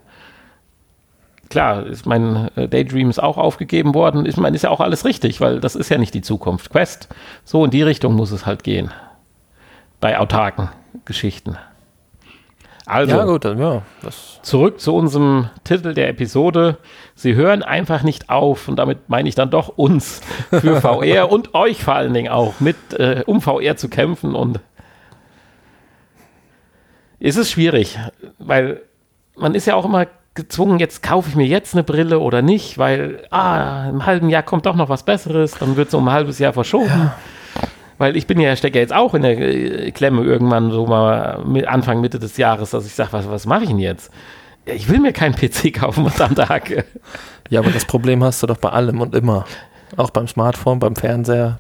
Klar, 1.50 1.86
ist 1.86 2.06
mein 2.06 2.52
äh, 2.56 2.68
Daydream 2.68 3.10
ist 3.10 3.22
auch 3.22 3.38
aufgegeben 3.38 3.96
worden. 3.96 4.26
Ich 4.26 4.38
meine, 4.38 4.56
ist 4.56 4.64
ja 4.64 4.70
auch 4.70 4.82
alles 4.82 5.06
richtig, 5.06 5.42
weil 5.42 5.60
das 5.60 5.76
ist 5.76 5.90
ja 5.90 5.98
nicht 5.98 6.14
die 6.14 6.22
Zukunft. 6.22 6.70
Quest, 6.70 7.08
so 7.46 7.66
in 7.66 7.72
die 7.72 7.82
Richtung 7.82 8.14
muss 8.14 8.32
es 8.32 8.46
halt 8.46 8.64
gehen. 8.64 8.92
Bei 10.00 10.20
autarken 10.20 10.70
Geschichten. 11.06 11.58
Also, 12.90 13.16
ja, 13.16 13.24
gut, 13.24 13.46
dann, 13.46 13.60
ja. 13.60 13.84
zurück 14.42 14.80
zu 14.80 14.96
unserem 14.96 15.50
Titel 15.64 15.94
der 15.94 16.10
Episode. 16.10 16.78
Sie 17.14 17.36
hören 17.36 17.62
einfach 17.62 18.02
nicht 18.02 18.30
auf 18.30 18.68
und 18.68 18.78
damit 18.78 19.10
meine 19.10 19.30
ich 19.30 19.36
dann 19.36 19.52
doch 19.52 19.70
uns 19.78 20.22
für 20.50 20.82
VR 20.82 21.32
und 21.32 21.54
euch 21.54 21.84
vor 21.84 21.94
allen 21.94 22.14
Dingen 22.16 22.32
auch 22.32 22.60
mit, 22.60 22.78
äh, 22.94 23.24
um 23.28 23.42
VR 23.42 23.78
zu 23.78 23.90
kämpfen 23.90 24.34
und 24.34 24.60
es 27.20 27.36
ist 27.36 27.52
schwierig, 27.52 28.00
weil 28.40 28.82
man 29.36 29.54
ist 29.54 29.68
ja 29.68 29.76
auch 29.76 29.86
immer 29.86 30.08
gezwungen, 30.34 30.80
jetzt 30.80 31.04
kaufe 31.04 31.30
ich 31.30 31.36
mir 31.36 31.46
jetzt 31.46 31.76
eine 31.76 31.84
Brille 31.84 32.20
oder 32.20 32.42
nicht, 32.42 32.78
weil 32.78 33.28
ah, 33.30 33.88
im 33.90 34.06
halben 34.06 34.30
Jahr 34.30 34.42
kommt 34.42 34.66
doch 34.66 34.76
noch 34.76 34.90
was 34.90 35.04
Besseres, 35.04 35.52
dann 35.60 35.76
wird 35.76 35.90
es 35.90 35.94
um 35.94 36.08
ein 36.08 36.14
halbes 36.14 36.40
Jahr 36.40 36.54
verschoben. 36.54 36.88
Ja. 36.88 37.16
Weil 38.00 38.16
ich 38.16 38.26
bin 38.28 38.40
ja, 38.40 38.56
stecke 38.56 38.78
ja 38.78 38.82
jetzt 38.82 38.94
auch 38.94 39.14
in 39.14 39.22
der 39.22 39.38
äh, 39.38 39.92
Klemme 39.92 40.24
irgendwann 40.24 40.72
so 40.72 40.88
mal 40.88 41.44
Anfang, 41.68 42.02
Mitte 42.02 42.18
des 42.18 42.38
Jahres, 42.38 42.72
dass 42.72 42.86
ich 42.86 42.94
sage, 42.96 43.12
was, 43.12 43.30
was 43.30 43.46
mache 43.46 43.64
ich 43.64 43.70
denn 43.70 43.78
jetzt? 43.78 44.10
Ich 44.66 44.90
will 44.90 45.00
mir 45.00 45.12
keinen 45.12 45.36
PC 45.36 45.74
kaufen 45.80 46.10
am 46.18 46.36
Tag. 46.36 46.86
Ja, 47.50 47.60
aber 47.60 47.72
das 47.72 47.86
Problem 47.86 48.24
hast 48.24 48.42
du 48.42 48.48
doch 48.48 48.58
bei 48.58 48.70
allem 48.70 49.02
und 49.02 49.14
immer. 49.14 49.46
Auch 49.98 50.12
beim 50.12 50.28
Smartphone, 50.28 50.80
beim 50.80 50.96
Fernseher. 50.96 51.60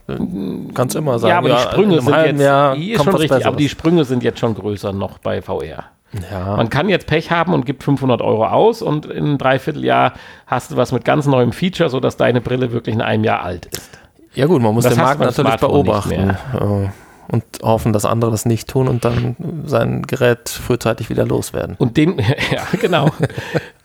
Kannst 0.73 0.95
immer 0.95 1.19
sagen, 1.19 1.31
ja, 1.31 1.37
aber 1.39 1.49
die 1.49 1.57
Sprünge 1.57 1.95
ja, 1.95 2.01
sind 2.01 2.15
jetzt, 2.15 2.41
Jahr 2.41 2.75
schon 2.75 3.15
richtig, 3.15 3.45
aber 3.45 3.57
die 3.57 3.69
Sprünge 3.69 4.05
sind 4.05 4.23
jetzt 4.23 4.39
schon 4.39 4.53
größer 4.53 4.93
noch 4.93 5.17
bei 5.17 5.41
VR. 5.41 5.85
Ja. 6.31 6.55
Man 6.55 6.69
kann 6.69 6.89
jetzt 6.89 7.07
Pech 7.07 7.31
haben 7.31 7.53
und 7.53 7.65
gibt 7.65 7.83
500 7.83 8.21
Euro 8.21 8.45
aus 8.45 8.81
und 8.81 9.07
in 9.07 9.25
einem 9.25 9.37
Dreivierteljahr 9.37 10.13
hast 10.47 10.71
du 10.71 10.77
was 10.77 10.91
mit 10.91 11.05
ganz 11.05 11.25
neuem 11.25 11.51
Feature, 11.51 11.89
sodass 11.89 12.17
deine 12.17 12.39
Brille 12.39 12.71
wirklich 12.71 12.95
in 12.95 13.01
einem 13.01 13.23
Jahr 13.23 13.43
alt 13.43 13.65
ist. 13.65 13.98
Ja 14.33 14.45
gut, 14.45 14.61
man 14.61 14.73
muss 14.73 14.85
den 14.85 14.97
Markt 14.97 15.21
natürlich 15.21 15.55
beobachten 15.55 16.29
äh, 16.53 16.89
und 17.29 17.43
hoffen, 17.61 17.93
dass 17.93 18.05
andere 18.05 18.31
das 18.31 18.45
nicht 18.45 18.67
tun 18.67 18.87
und 18.87 19.05
dann 19.05 19.35
sein 19.65 20.03
Gerät 20.03 20.49
frühzeitig 20.49 21.09
wieder 21.09 21.25
loswerden. 21.25 21.75
Und 21.77 21.97
den, 21.97 22.17
ja 22.51 22.63
genau. 22.79 23.09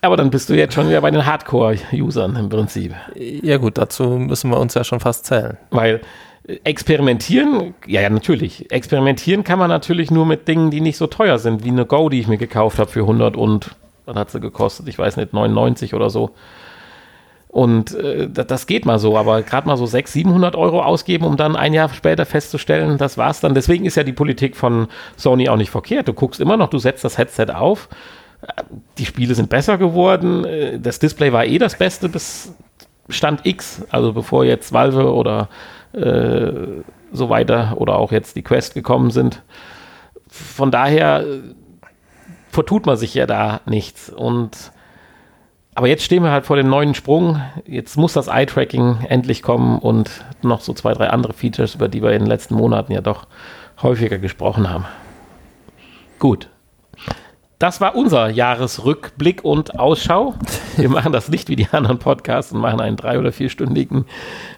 Aber 0.01 0.17
dann 0.17 0.31
bist 0.31 0.49
du 0.49 0.55
jetzt 0.55 0.75
schon 0.75 0.89
wieder 0.89 1.01
bei 1.01 1.11
den 1.11 1.27
Hardcore-Usern 1.27 2.37
im 2.37 2.49
Prinzip. 2.49 2.95
Ja 3.15 3.59
gut, 3.59 3.79
dazu 3.79 4.05
müssen 4.05 4.51
wir 4.51 4.59
uns 4.59 4.75
ja 4.75 4.85
schon 4.85 5.01
fast 5.01 5.27
zählen. 5.27 5.59
Weil 5.71 6.01
äh, 6.47 6.59
experimentieren, 6.65 7.75
ja, 7.87 8.01
ja, 8.01 8.11
natürlich. 8.11 8.71
Experimentieren 8.71 9.45
kann 9.45 9.59
man 9.59 9.69
natürlich 9.69 10.11
nur 10.11 10.27
mit 10.27 10.49
Dingen, 10.49 10.71
die 10.71 10.81
nicht 10.81 10.97
so 10.97 11.07
teuer 11.07 11.39
sind, 11.39 11.65
wie 11.65 11.71
eine 11.71 11.87
Go, 11.87 12.09
die 12.09 12.21
ich 12.21 12.29
mir 12.29 12.39
gekauft 12.39 12.79
habe 12.79 12.91
für 12.91 13.01
100 13.01 13.37
und, 13.37 13.77
was 14.07 14.17
hat 14.17 14.31
sie 14.31 14.41
gekostet? 14.41 14.89
Ich 14.89 14.99
weiß 14.99 15.17
nicht, 15.17 15.33
99 15.33 15.95
oder 15.95 16.11
so. 16.11 16.31
Und 17.55 17.95
äh, 17.95 18.29
das 18.29 18.67
geht 18.67 18.85
mal 18.85 18.99
so, 18.99 19.17
aber 19.17 19.43
gerade 19.43 19.69
mal 19.69 19.77
so 19.77 19.87
600, 19.87 20.13
700 20.13 20.57
Euro 20.57 20.83
ausgeben, 20.83 21.25
um 21.25 21.37
dann 21.37 21.55
ein 21.55 21.73
Jahr 21.73 21.89
später 21.89 22.27
festzustellen, 22.27 22.99
das 22.99 23.17
war's 23.17 23.39
dann. 23.39 23.55
Deswegen 23.55 23.85
ist 23.85 23.95
ja 23.95 24.03
die 24.03 24.13
Politik 24.13 24.57
von 24.57 24.89
Sony 25.17 25.49
auch 25.49 25.57
nicht 25.57 25.71
verkehrt. 25.71 26.09
Du 26.09 26.15
guckst 26.15 26.41
immer 26.41 26.57
noch, 26.57 26.69
du 26.69 26.79
setzt 26.79 27.05
das 27.05 27.17
Headset 27.17 27.53
auf, 27.55 27.89
Die 28.99 29.07
Spiele 29.07 29.37
sind 29.37 29.51
besser 29.51 29.79
geworden. 29.79 30.45
Äh, 30.45 30.81
das 30.81 30.99
Display 30.99 31.33
war 31.33 31.45
eh 31.45 31.59
das 31.59 31.79
Beste 31.79 32.09
bis 32.09 32.57
Stand 33.09 33.47
X, 33.47 33.83
also 33.89 34.13
bevor 34.13 34.45
jetzt 34.45 34.73
Valve 34.73 35.15
oder 35.15 35.49
äh, 35.93 36.83
so 37.13 37.31
weiter 37.31 37.75
oder 37.77 37.99
auch 37.99 38.11
jetzt 38.11 38.35
die 38.35 38.43
Quest 38.43 38.75
gekommen 38.75 39.13
sind. 39.13 39.43
Von 40.27 40.73
daher 40.73 41.21
äh, 41.21 41.39
vertut 42.51 42.85
man 42.85 42.97
sich 42.97 43.15
ja 43.15 43.27
da 43.27 43.61
nichts. 43.65 44.11
Und 44.11 44.73
aber 45.75 45.89
jetzt 45.89 46.05
stehen 46.05 46.23
wir 46.23 46.31
halt 46.31 46.47
vor 46.47 46.57
dem 46.57 46.69
neuen 46.69 46.95
Sprung. 46.95 47.41
Jetzt 47.67 47.97
muss 47.97 48.13
das 48.13 48.29
Eye-Tracking 48.29 49.07
endlich 49.09 49.43
kommen 49.43 49.79
und 49.79 50.25
noch 50.43 50.61
so 50.61 50.73
zwei, 50.73 50.93
drei 50.93 51.11
andere 51.11 51.33
Features, 51.33 51.75
über 51.75 51.89
die 51.89 52.03
wir 52.03 52.13
in 52.13 52.21
den 52.21 52.29
letzten 52.29 52.55
Monaten 52.55 52.93
ja 52.93 53.01
doch 53.01 53.27
häufiger 53.83 54.19
gesprochen 54.19 54.71
haben. 54.71 54.85
Gut. 56.19 56.49
Das 57.59 57.81
war 57.81 57.97
unser 57.97 58.29
Jahresrückblick 58.29 59.45
und 59.45 59.79
Ausschau. 59.79 60.35
Wir 60.77 60.89
machen 60.89 61.13
das 61.13 61.29
nicht 61.29 61.49
wie 61.49 61.57
die 61.57 61.69
anderen 61.73 61.99
Podcasts 61.99 62.53
und 62.53 62.61
machen 62.61 62.81
einen 62.81 62.97
drei- 62.97 63.19
oder 63.19 63.33
vierstündigen 63.33 64.07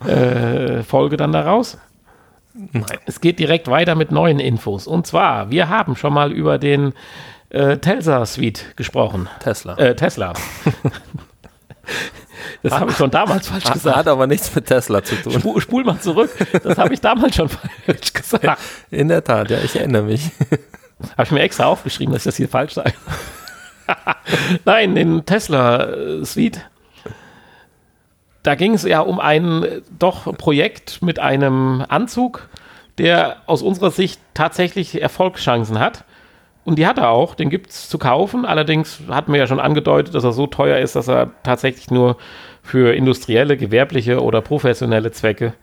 äh, 0.07 0.83
Folge 0.83 1.17
dann 1.17 1.33
daraus. 1.33 1.79
Nein. 2.73 2.85
Es 3.05 3.21
geht 3.21 3.39
direkt 3.39 3.69
weiter 3.69 3.95
mit 3.95 4.11
neuen 4.11 4.41
Infos. 4.41 4.87
Und 4.87 5.07
zwar, 5.07 5.51
wir 5.51 5.69
haben 5.69 5.95
schon 5.95 6.15
mal 6.15 6.33
über 6.33 6.59
den 6.59 6.95
äh, 7.51 7.79
Telsa 7.79 8.25
Suite 8.27 8.77
gesprochen. 8.77 9.29
Tesla. 9.41 9.77
Äh, 9.79 9.95
Tesla. 9.95 10.33
Das 12.63 12.73
habe 12.73 12.91
ich 12.91 12.97
schon 12.97 13.11
damals 13.11 13.49
falsch 13.49 13.71
gesagt. 13.73 13.97
Hat 13.97 14.09
aber 14.09 14.27
nichts 14.27 14.55
mit 14.55 14.67
Tesla 14.67 15.03
zu 15.03 15.17
tun. 15.17 15.33
Spul, 15.33 15.61
spul 15.61 15.85
mal 15.85 15.99
zurück. 16.01 16.31
Das 16.63 16.79
habe 16.79 16.95
ich 16.95 17.01
damals 17.01 17.37
schon 17.37 17.49
falsch 17.49 18.13
gesagt. 18.13 18.61
In 18.91 19.09
der 19.09 19.23
Tat, 19.23 19.51
ja, 19.51 19.59
ich 19.59 19.77
erinnere 19.77 20.03
mich. 20.03 20.31
Habe 21.13 21.25
ich 21.25 21.31
mir 21.31 21.41
extra 21.41 21.67
aufgeschrieben, 21.67 22.13
dass 22.13 22.23
ich 22.23 22.25
das 22.25 22.37
hier 22.37 22.49
falsch 22.49 22.75
sage. 22.75 22.95
Nein, 24.65 24.95
den 24.95 25.25
Tesla 25.27 25.85
äh, 25.85 26.25
Suite. 26.25 26.61
Da 28.43 28.55
ging 28.55 28.75
es 28.75 28.85
ja 28.85 29.01
um 29.01 29.21
ein 29.21 29.63
äh, 29.63 29.83
doch 29.99 30.37
Projekt 30.37 31.03
mit 31.03 31.19
einem 31.19 31.85
Anzug, 31.89 32.49
der 32.99 33.37
aus 33.47 33.63
unserer 33.63 33.91
Sicht 33.91 34.21
tatsächlich 34.35 35.01
Erfolgschancen 35.01 35.79
hat. 35.79 36.05
Und 36.67 36.81
die 36.81 36.87
hat 36.89 36.99
er 36.99 37.11
auch, 37.11 37.37
den 37.37 37.49
gibt 37.49 37.71
es 37.71 37.89
zu 37.89 37.97
kaufen. 37.97 38.45
Allerdings 38.45 38.99
hat 39.09 39.29
mir 39.29 39.39
ja 39.39 39.47
schon 39.47 39.61
angedeutet, 39.61 40.17
dass 40.17 40.25
er 40.25 40.33
so 40.33 40.49
teuer 40.49 40.79
ist, 40.79 40.97
dass 40.97 41.07
er 41.07 41.31
tatsächlich 41.45 41.93
nur 41.93 42.17
für 42.61 42.93
industrielle, 42.93 43.57
gewerbliche 43.57 44.21
oder 44.21 44.43
professionelle 44.43 45.13
Zwecke 45.13 45.55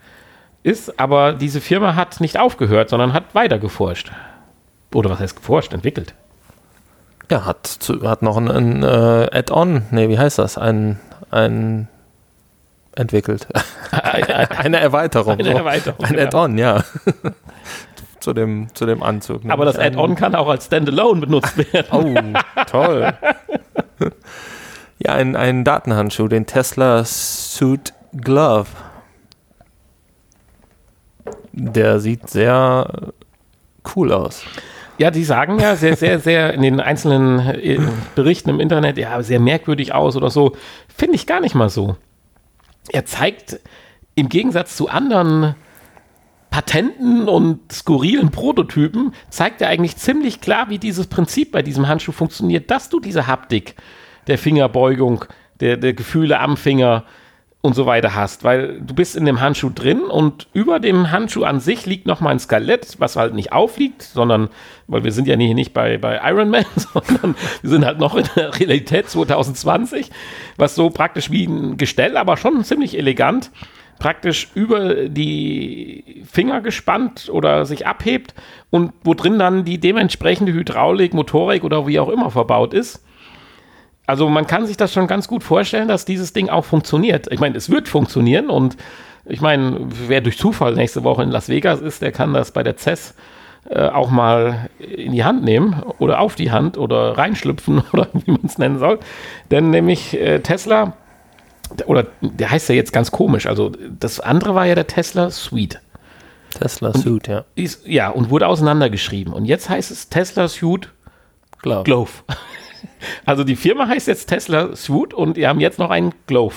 ist. 0.62 0.98
Aber 0.98 1.34
diese 1.34 1.60
Firma 1.60 1.94
hat 1.94 2.22
nicht 2.22 2.40
aufgehört, 2.40 2.88
sondern 2.88 3.12
hat 3.12 3.34
weiter 3.34 3.58
geforscht. 3.58 4.12
Oder 4.94 5.10
was 5.10 5.20
heißt 5.20 5.36
geforscht, 5.36 5.74
entwickelt. 5.74 6.14
Ja, 7.30 7.44
hat, 7.44 7.66
zu, 7.66 8.00
hat 8.08 8.22
noch 8.22 8.38
ein, 8.38 8.50
ein 8.50 8.82
äh, 8.82 9.28
Add-on, 9.30 9.82
nee, 9.90 10.08
wie 10.08 10.18
heißt 10.18 10.38
das? 10.38 10.56
Ein, 10.56 11.00
ein 11.30 11.86
entwickelt. 12.96 13.46
eine 13.90 14.80
Erweiterung. 14.80 15.38
Eine 15.38 15.52
Erweiterung. 15.54 16.02
Ein 16.02 16.12
genau. 16.12 16.22
Add-on, 16.22 16.56
ja. 16.56 16.82
Zu 18.24 18.32
dem, 18.32 18.74
zu 18.74 18.86
dem 18.86 19.02
Anzug. 19.02 19.42
Aber 19.48 19.64
das 19.64 19.78
Add-on 19.78 20.16
kann 20.16 20.34
auch 20.34 20.48
als 20.48 20.66
Standalone 20.66 21.20
benutzt 21.20 21.56
werden. 21.72 22.34
oh, 22.36 22.64
toll. 22.66 23.12
ja, 24.98 25.12
ein, 25.12 25.36
ein 25.36 25.62
Datenhandschuh, 25.62 26.26
den 26.26 26.46
Tesla 26.46 27.04
Suit 27.04 27.92
Glove. 28.12 28.70
Der 31.52 32.00
sieht 32.00 32.30
sehr 32.30 33.12
cool 33.94 34.12
aus. 34.12 34.42
Ja, 34.96 35.10
die 35.10 35.24
sagen 35.24 35.58
ja 35.58 35.76
sehr, 35.76 35.96
sehr, 35.96 36.18
sehr 36.18 36.54
in 36.54 36.62
den 36.62 36.80
einzelnen 36.80 37.40
äh, 37.40 37.78
Berichten 38.14 38.48
im 38.48 38.60
Internet, 38.60 38.96
ja, 38.96 39.22
sehr 39.22 39.40
merkwürdig 39.40 39.92
aus 39.92 40.16
oder 40.16 40.30
so. 40.30 40.56
Finde 40.88 41.16
ich 41.16 41.26
gar 41.26 41.40
nicht 41.40 41.54
mal 41.54 41.68
so. 41.68 41.96
Er 42.90 43.04
zeigt 43.04 43.60
im 44.14 44.28
Gegensatz 44.28 44.76
zu 44.76 44.88
anderen 44.88 45.56
Patenten 46.54 47.28
und 47.28 47.72
skurrilen 47.72 48.30
Prototypen 48.30 49.12
zeigt 49.28 49.60
er 49.60 49.70
eigentlich 49.70 49.96
ziemlich 49.96 50.40
klar, 50.40 50.70
wie 50.70 50.78
dieses 50.78 51.08
Prinzip 51.08 51.50
bei 51.50 51.62
diesem 51.62 51.88
Handschuh 51.88 52.12
funktioniert, 52.12 52.70
dass 52.70 52.88
du 52.88 53.00
diese 53.00 53.26
Haptik 53.26 53.74
der 54.28 54.38
Fingerbeugung, 54.38 55.24
der, 55.58 55.76
der 55.78 55.94
Gefühle 55.94 56.38
am 56.38 56.56
Finger 56.56 57.02
und 57.60 57.74
so 57.74 57.86
weiter 57.86 58.14
hast, 58.14 58.44
weil 58.44 58.80
du 58.80 58.94
bist 58.94 59.16
in 59.16 59.24
dem 59.24 59.40
Handschuh 59.40 59.70
drin 59.74 60.02
und 60.02 60.46
über 60.52 60.78
dem 60.78 61.10
Handschuh 61.10 61.42
an 61.42 61.58
sich 61.58 61.86
liegt 61.86 62.06
nochmal 62.06 62.30
ein 62.30 62.38
Skelett, 62.38 63.00
was 63.00 63.16
halt 63.16 63.34
nicht 63.34 63.52
aufliegt, 63.52 64.02
sondern, 64.02 64.48
weil 64.86 65.02
wir 65.02 65.10
sind 65.10 65.26
ja 65.26 65.34
nicht, 65.34 65.54
nicht 65.54 65.74
bei, 65.74 65.98
bei 65.98 66.20
Iron 66.22 66.50
Man, 66.50 66.66
sondern 66.76 67.34
wir 67.62 67.70
sind 67.70 67.84
halt 67.84 67.98
noch 67.98 68.14
in 68.14 68.26
der 68.36 68.56
Realität 68.60 69.10
2020, 69.10 70.08
was 70.56 70.76
so 70.76 70.88
praktisch 70.90 71.32
wie 71.32 71.46
ein 71.46 71.78
Gestell, 71.78 72.16
aber 72.16 72.36
schon 72.36 72.62
ziemlich 72.62 72.96
elegant 72.96 73.50
praktisch 73.98 74.50
über 74.54 75.08
die 75.08 76.24
Finger 76.30 76.60
gespannt 76.60 77.28
oder 77.32 77.64
sich 77.64 77.86
abhebt 77.86 78.34
und 78.70 78.92
wo 79.02 79.14
drin 79.14 79.38
dann 79.38 79.64
die 79.64 79.78
dementsprechende 79.78 80.52
Hydraulik, 80.52 81.14
Motorik 81.14 81.64
oder 81.64 81.86
wie 81.86 81.98
auch 82.00 82.08
immer 82.08 82.30
verbaut 82.30 82.74
ist. 82.74 83.04
Also 84.06 84.28
man 84.28 84.46
kann 84.46 84.66
sich 84.66 84.76
das 84.76 84.92
schon 84.92 85.06
ganz 85.06 85.28
gut 85.28 85.42
vorstellen, 85.42 85.88
dass 85.88 86.04
dieses 86.04 86.32
Ding 86.32 86.48
auch 86.48 86.64
funktioniert. 86.64 87.32
Ich 87.32 87.40
meine, 87.40 87.56
es 87.56 87.70
wird 87.70 87.88
funktionieren 87.88 88.50
und 88.50 88.76
ich 89.24 89.40
meine, 89.40 89.78
wer 90.06 90.20
durch 90.20 90.36
Zufall 90.36 90.74
nächste 90.74 91.04
Woche 91.04 91.22
in 91.22 91.30
Las 91.30 91.48
Vegas 91.48 91.80
ist, 91.80 92.02
der 92.02 92.12
kann 92.12 92.34
das 92.34 92.52
bei 92.52 92.62
der 92.62 92.76
CES 92.76 93.14
äh, 93.70 93.88
auch 93.88 94.10
mal 94.10 94.68
in 94.78 95.12
die 95.12 95.24
Hand 95.24 95.42
nehmen 95.42 95.82
oder 95.98 96.20
auf 96.20 96.34
die 96.34 96.50
Hand 96.50 96.76
oder 96.76 97.16
reinschlüpfen 97.16 97.82
oder 97.92 98.08
wie 98.12 98.32
man 98.32 98.42
es 98.44 98.58
nennen 98.58 98.78
soll. 98.78 98.98
Denn 99.50 99.70
nämlich 99.70 100.20
äh, 100.20 100.40
Tesla 100.40 100.98
oder 101.86 102.06
der 102.20 102.50
heißt 102.50 102.68
ja 102.68 102.74
jetzt 102.74 102.92
ganz 102.92 103.10
komisch. 103.10 103.46
Also 103.46 103.72
das 103.98 104.20
andere 104.20 104.54
war 104.54 104.66
ja 104.66 104.74
der 104.74 104.86
Tesla 104.86 105.30
Suite. 105.30 105.80
Tesla 106.50 106.94
Suite, 106.94 107.28
ja. 107.28 107.44
Ist, 107.54 107.86
ja, 107.86 108.10
und 108.10 108.30
wurde 108.30 108.46
auseinandergeschrieben. 108.46 109.32
Und 109.32 109.44
jetzt 109.44 109.68
heißt 109.68 109.90
es 109.90 110.08
Tesla 110.08 110.48
Suite 110.48 110.90
Glove. 111.62 111.84
Glove. 111.84 112.10
Also 113.26 113.44
die 113.44 113.56
Firma 113.56 113.88
heißt 113.88 114.08
jetzt 114.08 114.26
Tesla 114.26 114.74
Suite 114.76 115.12
und 115.14 115.36
wir 115.36 115.48
haben 115.48 115.60
jetzt 115.60 115.78
noch 115.78 115.90
einen 115.90 116.14
Glove. 116.26 116.54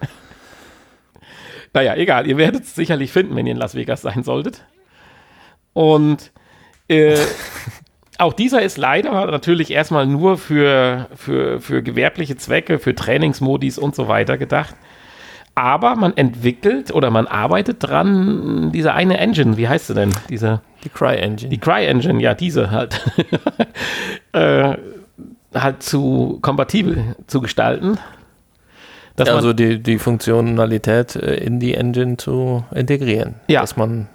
naja, 1.72 1.94
egal, 1.96 2.26
ihr 2.26 2.36
werdet 2.36 2.64
es 2.64 2.74
sicherlich 2.74 3.12
finden, 3.12 3.34
wenn 3.36 3.46
ihr 3.46 3.52
in 3.52 3.58
Las 3.58 3.74
Vegas 3.74 4.02
sein 4.02 4.22
solltet. 4.22 4.64
Und 5.72 6.32
äh, 6.88 7.18
auch 8.20 8.32
dieser 8.34 8.62
ist 8.62 8.76
leider 8.76 9.26
natürlich 9.26 9.70
erstmal 9.70 10.06
nur 10.06 10.36
für, 10.36 11.08
für, 11.14 11.60
für 11.60 11.82
gewerbliche 11.82 12.36
Zwecke, 12.36 12.78
für 12.78 12.94
Trainingsmodis 12.94 13.78
und 13.78 13.94
so 13.94 14.08
weiter 14.08 14.36
gedacht. 14.36 14.74
Aber 15.54 15.96
man 15.96 16.16
entwickelt 16.16 16.92
oder 16.92 17.10
man 17.10 17.26
arbeitet 17.26 17.78
dran, 17.80 18.70
diese 18.72 18.94
eine 18.94 19.18
Engine, 19.18 19.56
wie 19.56 19.68
heißt 19.68 19.88
sie 19.88 19.94
denn? 19.94 20.10
Diese, 20.28 20.60
die 20.84 20.90
Cry 20.90 21.16
Engine. 21.16 21.50
Die 21.50 21.58
Cry 21.58 21.86
Engine, 21.86 22.20
ja, 22.20 22.34
diese 22.34 22.70
halt. 22.70 23.00
äh, 24.32 24.76
halt 25.54 25.82
zu 25.82 26.38
kompatibel 26.40 27.16
zu 27.26 27.40
gestalten. 27.40 27.98
also 29.16 29.52
die, 29.52 29.82
die 29.82 29.98
Funktionalität 29.98 31.16
äh, 31.16 31.34
in 31.36 31.58
die 31.58 31.74
Engine 31.74 32.16
zu 32.16 32.64
integrieren. 32.72 33.36
Ja. 33.48 33.62
Dass 33.62 33.76
man 33.76 34.08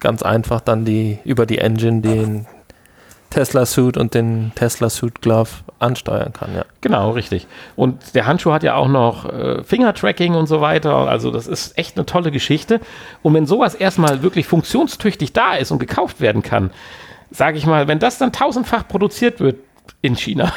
ganz 0.00 0.22
einfach 0.22 0.60
dann 0.60 0.84
die 0.84 1.18
über 1.24 1.46
die 1.46 1.58
Engine 1.58 2.02
den 2.02 2.46
Tesla 3.34 3.66
Suit 3.66 3.96
und 3.96 4.14
den 4.14 4.52
Tesla 4.54 4.88
Suit 4.88 5.20
Glove 5.20 5.50
ansteuern 5.80 6.32
kann, 6.32 6.54
ja. 6.54 6.64
Genau, 6.82 7.10
richtig. 7.10 7.48
Und 7.74 8.14
der 8.14 8.26
Handschuh 8.26 8.52
hat 8.52 8.62
ja 8.62 8.76
auch 8.76 8.86
noch 8.86 9.24
äh, 9.24 9.64
Finger-Tracking 9.64 10.36
und 10.36 10.46
so 10.46 10.60
weiter. 10.60 10.94
Also 10.94 11.32
das 11.32 11.48
ist 11.48 11.76
echt 11.76 11.96
eine 11.96 12.06
tolle 12.06 12.30
Geschichte. 12.30 12.80
Und 13.22 13.34
wenn 13.34 13.46
sowas 13.46 13.74
erstmal 13.74 14.22
wirklich 14.22 14.46
funktionstüchtig 14.46 15.32
da 15.32 15.54
ist 15.54 15.72
und 15.72 15.80
gekauft 15.80 16.20
werden 16.20 16.42
kann, 16.42 16.70
sage 17.32 17.58
ich 17.58 17.66
mal, 17.66 17.88
wenn 17.88 17.98
das 17.98 18.18
dann 18.18 18.30
tausendfach 18.30 18.86
produziert 18.86 19.40
wird 19.40 19.56
in 20.00 20.14
China, 20.14 20.52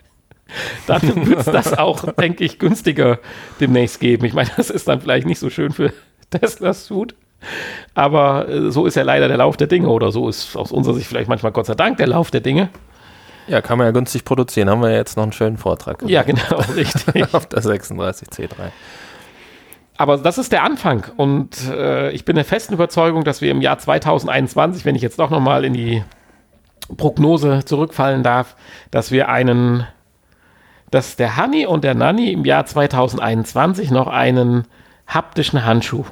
dann 0.88 1.02
wird 1.28 1.38
es 1.38 1.46
das 1.46 1.78
auch, 1.78 2.10
denke 2.14 2.42
ich, 2.42 2.58
günstiger 2.58 3.20
demnächst 3.60 4.00
geben. 4.00 4.24
Ich 4.24 4.34
meine, 4.34 4.50
das 4.56 4.70
ist 4.70 4.88
dann 4.88 5.00
vielleicht 5.00 5.28
nicht 5.28 5.38
so 5.38 5.48
schön 5.48 5.70
für 5.70 5.92
Teslas 6.30 6.86
Suit. 6.86 7.14
Aber 7.94 8.48
äh, 8.48 8.70
so 8.70 8.86
ist 8.86 8.94
ja 8.96 9.02
leider 9.02 9.28
der 9.28 9.36
Lauf 9.36 9.56
der 9.56 9.66
Dinge 9.66 9.88
oder 9.88 10.12
so 10.12 10.28
ist 10.28 10.56
aus 10.56 10.72
unserer 10.72 10.94
Sicht 10.94 11.06
vielleicht 11.06 11.28
manchmal 11.28 11.52
Gott 11.52 11.66
sei 11.66 11.74
Dank 11.74 11.98
der 11.98 12.06
Lauf 12.08 12.30
der 12.30 12.40
Dinge. 12.40 12.68
Ja, 13.48 13.62
kann 13.62 13.78
man 13.78 13.86
ja 13.86 13.92
günstig 13.92 14.24
produzieren. 14.24 14.68
Haben 14.68 14.82
wir 14.82 14.92
jetzt 14.92 15.16
noch 15.16 15.22
einen 15.22 15.32
schönen 15.32 15.56
Vortrag. 15.56 16.00
Gemacht. 16.00 16.10
Ja, 16.10 16.22
genau, 16.22 16.60
richtig. 16.76 17.22
Auf 17.34 17.46
der 17.46 17.62
36C3. 17.62 18.48
Aber 19.98 20.18
das 20.18 20.36
ist 20.36 20.52
der 20.52 20.62
Anfang 20.62 21.06
und 21.16 21.68
äh, 21.70 22.10
ich 22.10 22.26
bin 22.26 22.36
der 22.36 22.44
festen 22.44 22.74
Überzeugung, 22.74 23.24
dass 23.24 23.40
wir 23.40 23.50
im 23.50 23.62
Jahr 23.62 23.78
2021, 23.78 24.84
wenn 24.84 24.94
ich 24.94 25.00
jetzt 25.00 25.18
doch 25.18 25.30
nochmal 25.30 25.64
in 25.64 25.72
die 25.72 26.04
Prognose 26.98 27.64
zurückfallen 27.64 28.22
darf, 28.22 28.56
dass 28.90 29.10
wir 29.10 29.30
einen, 29.30 29.86
dass 30.90 31.16
der 31.16 31.38
Honey 31.38 31.64
und 31.64 31.82
der 31.82 31.94
Nanny 31.94 32.30
im 32.30 32.44
Jahr 32.44 32.66
2021 32.66 33.90
noch 33.90 34.08
einen 34.08 34.66
haptischen 35.06 35.64
Handschuh 35.64 36.04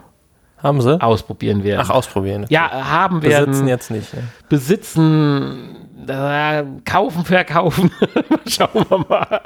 haben 0.64 0.80
sie? 0.80 1.00
Ausprobieren 1.00 1.62
werden. 1.62 1.82
Ach, 1.84 1.90
ausprobieren. 1.90 2.44
Okay. 2.44 2.54
Ja, 2.54 2.70
haben 2.90 3.22
werden. 3.22 3.50
Besitzen 3.50 3.68
jetzt 3.68 3.90
nicht. 3.90 4.12
Ja. 4.14 4.20
Besitzen, 4.48 5.76
äh, 6.08 6.64
kaufen, 6.84 7.24
verkaufen. 7.24 7.90
Schauen 8.48 8.86
wir 8.88 9.04
mal. 9.08 9.40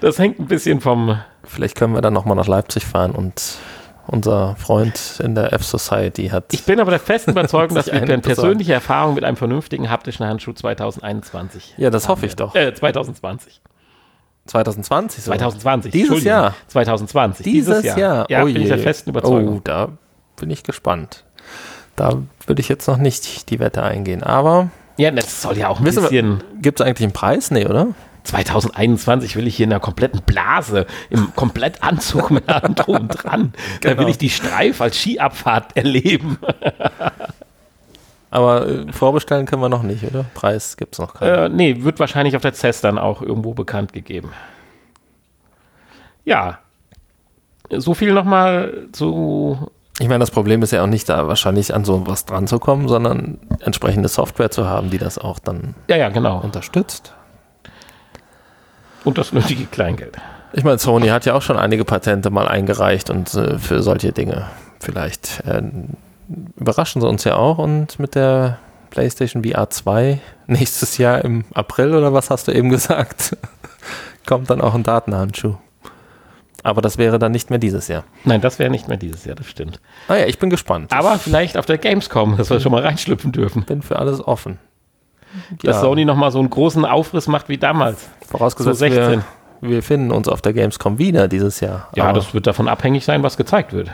Das 0.00 0.18
hängt 0.18 0.40
ein 0.40 0.46
bisschen 0.46 0.80
vom. 0.80 1.20
Vielleicht 1.44 1.76
können 1.76 1.94
wir 1.94 2.00
dann 2.00 2.14
nochmal 2.14 2.36
nach 2.36 2.48
Leipzig 2.48 2.86
fahren 2.86 3.12
und 3.12 3.58
unser 4.06 4.56
Freund 4.56 5.20
in 5.22 5.34
der 5.34 5.52
F-Society 5.52 6.28
hat. 6.28 6.52
Ich 6.52 6.64
bin 6.64 6.80
aber 6.80 6.90
der 6.90 7.00
festen 7.00 7.30
Überzeugung, 7.32 7.76
dass 7.76 7.86
wir 7.86 8.00
eine 8.00 8.18
persönliche 8.18 8.72
Erfahrung 8.72 9.14
mit 9.14 9.24
einem 9.24 9.36
vernünftigen 9.36 9.90
haptischen 9.90 10.26
Handschuh 10.26 10.54
2021. 10.54 11.74
Ja, 11.76 11.90
das 11.90 12.08
hoffe 12.08 12.26
ich 12.26 12.34
doch. 12.34 12.54
Äh, 12.54 12.74
2020. 12.74 13.60
2020 14.46 15.22
so. 15.22 15.30
2020. 15.30 15.92
Dieses 15.92 16.24
Jahr. 16.24 16.54
2020. 16.66 17.44
Dieses, 17.44 17.84
Jahr. 17.84 17.98
Jahr. 17.98 18.26
Ja, 18.28 18.42
oh 18.42 18.46
bin 18.46 18.56
je. 18.56 18.62
ich 18.62 18.68
der 18.68 18.78
festen 18.78 19.10
Überzeugung. 19.10 19.58
Oh, 19.58 19.60
da 19.62 19.88
bin 20.36 20.50
ich 20.50 20.62
gespannt. 20.62 21.24
Da 21.96 22.22
würde 22.46 22.60
ich 22.60 22.68
jetzt 22.68 22.86
noch 22.88 22.96
nicht 22.96 23.50
die 23.50 23.60
Wette 23.60 23.82
eingehen, 23.82 24.22
aber. 24.22 24.70
Ja, 24.96 25.10
das 25.10 25.42
soll 25.42 25.58
ja 25.58 25.68
auch 25.68 25.78
ein 25.78 25.84
bisschen. 25.84 26.42
Gibt 26.60 26.80
es 26.80 26.86
eigentlich 26.86 27.04
einen 27.04 27.12
Preis? 27.12 27.50
Nee, 27.50 27.66
oder? 27.66 27.88
2021 28.24 29.36
will 29.36 29.46
ich 29.46 29.56
hier 29.56 29.64
in 29.64 29.72
einer 29.72 29.80
kompletten 29.80 30.22
Blase, 30.22 30.86
im 31.10 31.34
Komplettanzug 31.34 32.30
mit 32.30 32.48
allem 32.48 32.74
drum 32.74 33.08
dran. 33.08 33.52
Genau. 33.80 33.94
Da 33.94 34.00
will 34.00 34.08
ich 34.08 34.18
die 34.18 34.30
Streif 34.30 34.80
als 34.80 34.96
Skiabfahrt 35.00 35.76
erleben. 35.76 36.38
Aber 38.30 38.66
äh, 38.66 38.92
vorbestellen 38.92 39.44
können 39.44 39.60
wir 39.60 39.68
noch 39.68 39.82
nicht, 39.82 40.04
oder? 40.04 40.24
Preis 40.34 40.76
gibt 40.76 40.94
es 40.94 40.98
noch 40.98 41.14
keinen. 41.14 41.34
Äh, 41.34 41.48
nee, 41.50 41.82
wird 41.82 42.00
wahrscheinlich 42.00 42.36
auf 42.36 42.42
der 42.42 42.54
CES 42.54 42.80
dann 42.80 42.96
auch 42.96 43.20
irgendwo 43.20 43.52
bekannt 43.54 43.92
gegeben. 43.92 44.32
Ja. 46.24 46.60
So 47.70 47.94
viel 47.94 48.12
nochmal 48.12 48.88
zu 48.92 49.70
ich 49.98 50.08
meine, 50.08 50.20
das 50.20 50.30
Problem 50.30 50.62
ist 50.62 50.72
ja 50.72 50.82
auch 50.82 50.88
nicht 50.88 51.08
da 51.08 51.28
wahrscheinlich 51.28 51.74
an 51.74 51.84
so 51.84 52.06
was 52.06 52.24
dran 52.24 52.46
zu 52.46 52.58
kommen, 52.58 52.88
sondern 52.88 53.38
entsprechende 53.60 54.08
Software 54.08 54.50
zu 54.50 54.68
haben, 54.68 54.90
die 54.90 54.98
das 54.98 55.18
auch 55.18 55.38
dann 55.38 55.74
ja, 55.88 55.96
ja, 55.96 56.08
genau. 56.08 56.40
unterstützt. 56.40 57.14
Und 59.04 59.18
das 59.18 59.32
nötige 59.32 59.66
Kleingeld. 59.66 60.16
Ich 60.52 60.64
meine, 60.64 60.78
Sony 60.78 61.08
hat 61.08 61.26
ja 61.26 61.34
auch 61.34 61.42
schon 61.42 61.56
einige 61.56 61.84
Patente 61.84 62.30
mal 62.30 62.48
eingereicht 62.48 63.10
und 63.10 63.32
äh, 63.34 63.58
für 63.58 63.82
solche 63.82 64.12
Dinge. 64.12 64.46
Vielleicht 64.80 65.42
äh, 65.46 65.62
überraschen 66.56 67.00
sie 67.00 67.08
uns 67.08 67.24
ja 67.24 67.36
auch 67.36 67.58
und 67.58 67.98
mit 67.98 68.14
der 68.14 68.58
PlayStation 68.90 69.44
VR 69.44 69.70
2 69.70 70.20
nächstes 70.46 70.98
Jahr 70.98 71.24
im 71.24 71.44
April 71.54 71.94
oder 71.94 72.12
was 72.12 72.30
hast 72.30 72.48
du 72.48 72.52
eben 72.52 72.70
gesagt, 72.70 73.36
kommt 74.26 74.50
dann 74.50 74.60
auch 74.60 74.74
ein 74.74 74.82
Datenhandschuh. 74.82 75.56
Aber 76.62 76.80
das 76.80 76.96
wäre 76.96 77.18
dann 77.18 77.32
nicht 77.32 77.50
mehr 77.50 77.58
dieses 77.58 77.88
Jahr. 77.88 78.04
Nein, 78.24 78.40
das 78.40 78.58
wäre 78.58 78.70
nicht 78.70 78.86
mehr 78.88 78.96
dieses 78.96 79.24
Jahr, 79.24 79.34
das 79.34 79.46
stimmt. 79.46 79.80
Ah 80.08 80.16
ja, 80.16 80.26
ich 80.26 80.38
bin 80.38 80.48
gespannt. 80.48 80.92
Aber 80.92 81.18
vielleicht 81.18 81.56
auf 81.56 81.66
der 81.66 81.78
Gamescom, 81.78 82.36
dass 82.36 82.50
wir 82.50 82.60
schon 82.60 82.72
mal 82.72 82.82
reinschlüpfen 82.82 83.32
dürfen. 83.32 83.64
Bin 83.64 83.82
für 83.82 83.98
alles 83.98 84.24
offen. 84.24 84.58
Dass 85.62 85.76
ja. 85.76 85.80
Sony 85.80 86.04
nochmal 86.04 86.30
so 86.30 86.38
einen 86.38 86.50
großen 86.50 86.84
Aufriss 86.84 87.26
macht 87.26 87.48
wie 87.48 87.58
damals. 87.58 88.08
Vorausgesetzt, 88.28 88.78
so 88.78 88.86
16. 88.86 89.24
Wir, 89.60 89.70
wir 89.70 89.82
finden 89.82 90.12
uns 90.12 90.28
auf 90.28 90.42
der 90.42 90.52
Gamescom 90.52 90.98
wieder 90.98 91.26
dieses 91.26 91.60
Jahr. 91.60 91.88
Ja, 91.96 92.04
Aber 92.04 92.12
das 92.12 92.34
wird 92.34 92.46
davon 92.46 92.68
abhängig 92.68 93.04
sein, 93.04 93.22
was 93.22 93.36
gezeigt 93.36 93.72
wird. 93.72 93.90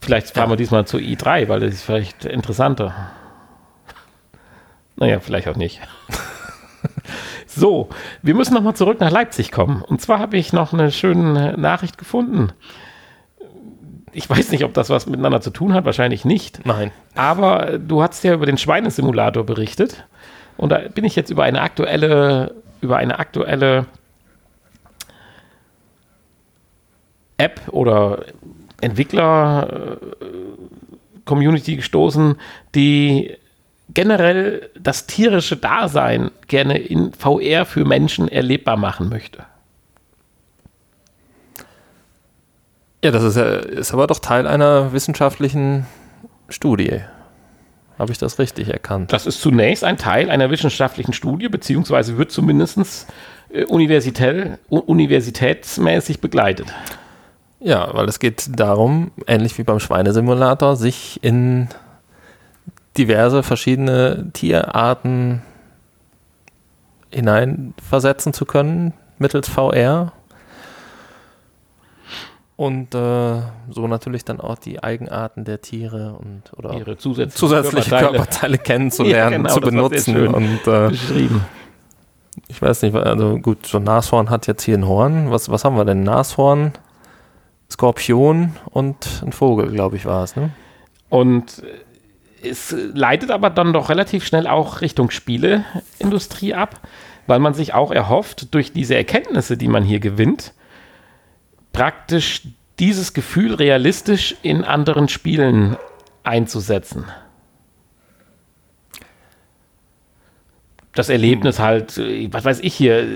Vielleicht 0.00 0.30
fahren 0.30 0.46
ja. 0.46 0.52
wir 0.52 0.56
diesmal 0.56 0.86
zu 0.86 0.96
i3, 0.96 1.48
weil 1.48 1.60
das 1.60 1.74
ist 1.74 1.82
vielleicht 1.82 2.24
interessanter. 2.24 2.94
Naja, 4.96 5.20
vielleicht 5.20 5.48
auch 5.48 5.56
nicht. 5.56 5.80
So, 7.52 7.88
wir 8.22 8.34
müssen 8.34 8.54
nochmal 8.54 8.76
zurück 8.76 9.00
nach 9.00 9.10
Leipzig 9.10 9.50
kommen. 9.50 9.82
Und 9.82 10.00
zwar 10.00 10.20
habe 10.20 10.36
ich 10.36 10.52
noch 10.52 10.72
eine 10.72 10.92
schöne 10.92 11.56
Nachricht 11.58 11.98
gefunden. 11.98 12.52
Ich 14.12 14.30
weiß 14.30 14.52
nicht, 14.52 14.62
ob 14.64 14.72
das 14.74 14.88
was 14.88 15.06
miteinander 15.06 15.40
zu 15.40 15.50
tun 15.50 15.74
hat, 15.74 15.84
wahrscheinlich 15.84 16.24
nicht. 16.24 16.64
Nein. 16.64 16.92
Aber 17.16 17.76
du 17.78 18.02
hast 18.02 18.22
ja 18.22 18.34
über 18.34 18.46
den 18.46 18.56
Schweinesimulator 18.56 19.42
berichtet. 19.44 20.04
Und 20.56 20.70
da 20.70 20.78
bin 20.78 21.04
ich 21.04 21.16
jetzt 21.16 21.30
über 21.30 21.42
eine 21.42 21.62
aktuelle, 21.62 22.54
über 22.80 22.98
eine 22.98 23.18
aktuelle 23.18 23.86
App 27.36 27.60
oder 27.72 28.26
Entwickler-Community 28.80 31.74
gestoßen, 31.76 32.36
die 32.74 33.36
generell 33.94 34.70
das 34.78 35.06
tierische 35.06 35.56
Dasein 35.56 36.30
gerne 36.46 36.78
in 36.78 37.12
VR 37.12 37.64
für 37.64 37.84
Menschen 37.84 38.28
erlebbar 38.28 38.76
machen 38.76 39.08
möchte. 39.08 39.44
Ja, 43.02 43.10
das 43.10 43.22
ist, 43.22 43.36
ja, 43.36 43.54
ist 43.54 43.92
aber 43.92 44.06
doch 44.06 44.18
Teil 44.18 44.46
einer 44.46 44.92
wissenschaftlichen 44.92 45.86
Studie. 46.48 47.00
Habe 47.98 48.12
ich 48.12 48.18
das 48.18 48.38
richtig 48.38 48.68
erkannt? 48.68 49.12
Das 49.12 49.26
ist 49.26 49.40
zunächst 49.40 49.84
ein 49.84 49.96
Teil 49.96 50.30
einer 50.30 50.50
wissenschaftlichen 50.50 51.12
Studie, 51.12 51.48
beziehungsweise 51.48 52.18
wird 52.18 52.30
zumindest 52.30 53.06
äh, 53.50 53.64
universitär, 53.64 54.58
universitätsmäßig 54.68 56.20
begleitet. 56.20 56.66
Ja, 57.58 57.92
weil 57.92 58.08
es 58.08 58.18
geht 58.18 58.58
darum, 58.58 59.10
ähnlich 59.26 59.56
wie 59.58 59.64
beim 59.64 59.80
Schweinesimulator, 59.80 60.76
sich 60.76 61.22
in 61.22 61.68
diverse 62.96 63.42
verschiedene 63.42 64.30
Tierarten 64.32 65.42
hineinversetzen 67.12 68.32
zu 68.32 68.44
können 68.44 68.94
mittels 69.18 69.48
VR. 69.48 70.12
Und 72.56 72.94
äh, 72.94 73.40
so 73.70 73.86
natürlich 73.86 74.24
dann 74.24 74.38
auch 74.38 74.58
die 74.58 74.82
Eigenarten 74.82 75.44
der 75.44 75.62
Tiere 75.62 76.18
und 76.18 76.42
oder 76.58 76.74
ihre 76.74 76.98
zusätzliche, 76.98 77.38
zusätzliche 77.38 77.88
Körperteile. 77.88 78.18
Körperteile. 78.18 78.58
kennenzulernen, 78.64 79.32
ja, 79.32 79.36
genau, 79.38 79.54
zu 79.54 79.60
benutzen. 79.60 80.28
Und 80.28 80.66
äh, 80.66 80.90
ich 82.48 82.60
weiß 82.60 82.82
nicht, 82.82 82.94
also 82.94 83.38
gut, 83.38 83.66
so 83.66 83.78
ein 83.78 83.84
Nashorn 83.84 84.28
hat 84.28 84.46
jetzt 84.46 84.62
hier 84.62 84.76
ein 84.76 84.86
Horn. 84.86 85.30
Was, 85.30 85.48
was 85.48 85.64
haben 85.64 85.76
wir 85.76 85.86
denn? 85.86 86.02
Nashorn, 86.02 86.72
Skorpion 87.70 88.56
und 88.66 89.22
ein 89.24 89.32
Vogel, 89.32 89.70
glaube 89.70 89.96
ich, 89.96 90.04
war 90.04 90.24
es. 90.24 90.36
Ne? 90.36 90.50
Und 91.08 91.62
es 92.42 92.74
leitet 92.92 93.30
aber 93.30 93.50
dann 93.50 93.72
doch 93.72 93.88
relativ 93.88 94.24
schnell 94.24 94.46
auch 94.46 94.80
Richtung 94.80 95.10
Spieleindustrie 95.10 96.54
ab, 96.54 96.80
weil 97.26 97.38
man 97.38 97.54
sich 97.54 97.74
auch 97.74 97.90
erhofft, 97.90 98.54
durch 98.54 98.72
diese 98.72 98.96
Erkenntnisse, 98.96 99.56
die 99.56 99.68
man 99.68 99.84
hier 99.84 100.00
gewinnt, 100.00 100.52
praktisch 101.72 102.42
dieses 102.78 103.12
Gefühl 103.12 103.54
realistisch 103.54 104.36
in 104.42 104.64
anderen 104.64 105.08
Spielen 105.08 105.76
einzusetzen. 106.24 107.04
Das 110.92 111.08
Erlebnis 111.08 111.60
halt, 111.60 111.98
was 112.32 112.44
weiß 112.44 112.60
ich 112.60 112.74
hier, 112.74 113.06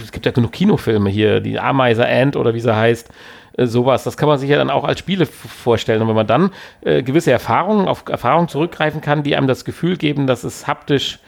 es 0.00 0.12
gibt 0.12 0.26
ja 0.26 0.32
genug 0.32 0.52
Kinofilme 0.52 1.10
hier, 1.10 1.40
die 1.40 1.58
Ameise 1.58 2.06
Ant 2.06 2.36
oder 2.36 2.54
wie 2.54 2.60
sie 2.60 2.74
heißt, 2.74 3.10
äh, 3.56 3.66
sowas. 3.66 4.04
Das 4.04 4.16
kann 4.16 4.28
man 4.28 4.38
sich 4.38 4.50
ja 4.50 4.56
dann 4.56 4.70
auch 4.70 4.84
als 4.84 4.98
Spiele 4.98 5.26
vorstellen. 5.26 6.02
Und 6.02 6.08
wenn 6.08 6.16
man 6.16 6.26
dann 6.26 6.50
äh, 6.82 7.02
gewisse 7.02 7.32
Erfahrungen 7.32 7.88
auf 7.88 8.04
Erfahrungen 8.08 8.48
zurückgreifen 8.48 9.00
kann, 9.00 9.22
die 9.22 9.36
einem 9.36 9.46
das 9.46 9.64
Gefühl 9.64 9.96
geben, 9.96 10.26
dass 10.26 10.44
es 10.44 10.66
haptisch 10.66 11.18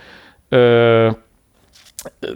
äh, 0.51 1.13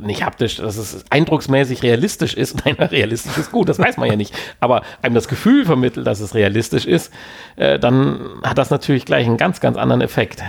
nicht 0.01 0.25
haptisch, 0.25 0.57
dass 0.57 0.77
es 0.77 1.05
eindrucksmäßig 1.11 1.83
realistisch 1.83 2.35
ist. 2.35 2.57
Nein, 2.65 2.75
realistisch 2.75 3.37
ist 3.39 3.53
gut, 3.53 3.69
das 3.69 3.79
weiß 3.79 3.97
man 3.97 4.09
ja 4.09 4.17
nicht. 4.17 4.35
Aber 4.61 4.83
einem 5.03 5.15
das 5.15 5.29
Gefühl 5.29 5.65
vermittelt, 5.65 6.07
dass 6.07 6.21
es 6.21 6.35
realistisch 6.35 6.87
ist, 6.87 7.13
äh, 7.57 7.79
dann 7.79 8.21
hat 8.43 8.59
das 8.59 8.71
natürlich 8.71 9.05
gleich 9.05 9.27
einen 9.27 9.37
ganz, 9.37 9.61
ganz 9.61 9.77
anderen 9.77 10.01
Effekt. 10.01 10.41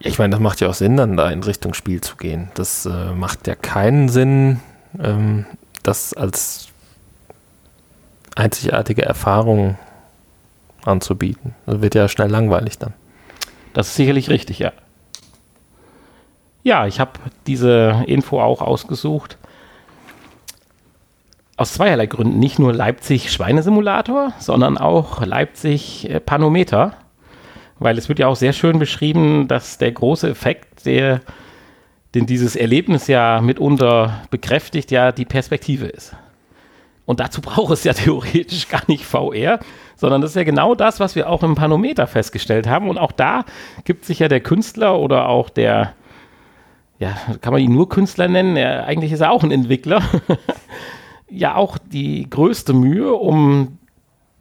Ja, 0.00 0.08
ich 0.08 0.18
meine, 0.18 0.30
das 0.30 0.40
macht 0.40 0.60
ja 0.60 0.68
auch 0.68 0.74
Sinn, 0.74 0.96
dann 0.96 1.16
da 1.16 1.30
in 1.30 1.42
Richtung 1.42 1.74
Spiel 1.74 2.00
zu 2.00 2.16
gehen. 2.16 2.50
Das 2.54 2.86
äh, 2.86 3.12
macht 3.12 3.46
ja 3.46 3.54
keinen 3.54 4.08
Sinn, 4.08 4.60
ähm, 5.02 5.46
das 5.82 6.14
als 6.14 6.68
einzigartige 8.34 9.02
Erfahrungen 9.02 9.78
anzubieten. 10.84 11.54
Das 11.66 11.80
wird 11.80 11.94
ja 11.94 12.08
schnell 12.08 12.30
langweilig 12.30 12.78
dann. 12.78 12.94
Das 13.72 13.88
ist 13.88 13.96
sicherlich 13.96 14.30
richtig, 14.30 14.58
ja. 14.58 14.72
Ja, 16.62 16.86
ich 16.86 16.98
habe 16.98 17.12
diese 17.46 18.04
Info 18.06 18.40
auch 18.40 18.62
ausgesucht. 18.62 19.36
Aus 21.56 21.74
zweierlei 21.74 22.06
Gründen. 22.06 22.38
Nicht 22.38 22.58
nur 22.58 22.72
Leipzig 22.72 23.30
Schweinesimulator, 23.30 24.32
sondern 24.38 24.78
auch 24.78 25.24
Leipzig 25.24 26.08
äh, 26.08 26.20
Panometer. 26.20 26.96
Weil 27.78 27.98
es 27.98 28.08
wird 28.08 28.18
ja 28.18 28.28
auch 28.28 28.36
sehr 28.36 28.52
schön 28.52 28.78
beschrieben, 28.78 29.46
dass 29.46 29.78
der 29.78 29.92
große 29.92 30.28
Effekt, 30.28 30.86
der, 30.86 31.20
den 32.14 32.26
dieses 32.26 32.56
Erlebnis 32.56 33.08
ja 33.08 33.40
mitunter 33.40 34.22
bekräftigt, 34.30 34.90
ja 34.90 35.12
die 35.12 35.24
Perspektive 35.24 35.86
ist. 35.86 36.16
Und 37.06 37.20
dazu 37.20 37.40
braucht 37.40 37.72
es 37.72 37.84
ja 37.84 37.92
theoretisch 37.92 38.68
gar 38.68 38.82
nicht 38.86 39.04
VR, 39.04 39.60
sondern 39.96 40.20
das 40.20 40.30
ist 40.30 40.36
ja 40.36 40.44
genau 40.44 40.74
das, 40.74 41.00
was 41.00 41.14
wir 41.14 41.28
auch 41.28 41.42
im 41.42 41.54
Panometer 41.54 42.06
festgestellt 42.06 42.66
haben. 42.66 42.88
Und 42.88 42.98
auch 42.98 43.12
da 43.12 43.44
gibt 43.84 44.04
sich 44.04 44.18
ja 44.18 44.28
der 44.28 44.40
Künstler 44.40 44.98
oder 44.98 45.28
auch 45.28 45.50
der, 45.50 45.92
ja, 46.98 47.14
kann 47.40 47.52
man 47.52 47.62
ihn 47.62 47.72
nur 47.72 47.88
Künstler 47.88 48.28
nennen? 48.28 48.56
Er, 48.56 48.86
eigentlich 48.86 49.12
ist 49.12 49.20
er 49.20 49.32
auch 49.32 49.42
ein 49.42 49.50
Entwickler. 49.50 50.02
ja, 51.28 51.54
auch 51.56 51.78
die 51.78 52.28
größte 52.28 52.72
Mühe, 52.72 53.12
um 53.14 53.78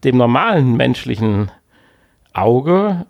dem 0.03 0.17
normalen 0.17 0.75
menschlichen 0.75 1.51
Auge 2.33 3.05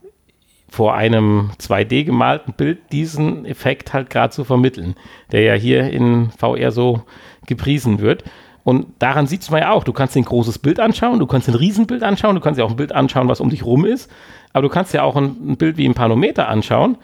vor 0.69 0.95
einem 0.95 1.51
2D 1.59 2.03
gemalten 2.03 2.53
Bild 2.53 2.91
diesen 2.91 3.45
Effekt 3.45 3.93
halt 3.93 4.09
gerade 4.09 4.33
zu 4.33 4.43
vermitteln, 4.43 4.95
der 5.31 5.41
ja 5.41 5.53
hier 5.53 5.91
in 5.91 6.31
VR 6.31 6.71
so 6.71 7.03
gepriesen 7.45 7.99
wird. 7.99 8.23
Und 8.63 8.87
daran 8.99 9.27
sieht 9.27 9.49
man 9.51 9.61
ja 9.61 9.71
auch, 9.71 9.83
du 9.83 9.91
kannst 9.91 10.15
ein 10.15 10.23
großes 10.23 10.59
Bild 10.59 10.79
anschauen, 10.79 11.19
du 11.19 11.27
kannst 11.27 11.49
ein 11.49 11.55
Riesenbild 11.55 12.01
anschauen, 12.01 12.35
du 12.35 12.41
kannst 12.41 12.57
ja 12.57 12.65
auch 12.65 12.69
ein 12.69 12.77
Bild 12.77 12.93
anschauen, 12.93 13.27
was 13.27 13.41
um 13.41 13.49
dich 13.49 13.65
rum 13.65 13.85
ist, 13.85 14.09
aber 14.53 14.63
du 14.63 14.69
kannst 14.69 14.93
ja 14.93 15.03
auch 15.03 15.15
ein, 15.17 15.35
ein 15.45 15.57
Bild 15.57 15.77
wie 15.77 15.85
ein 15.85 15.93
Panometer 15.93 16.47
anschauen 16.47 16.97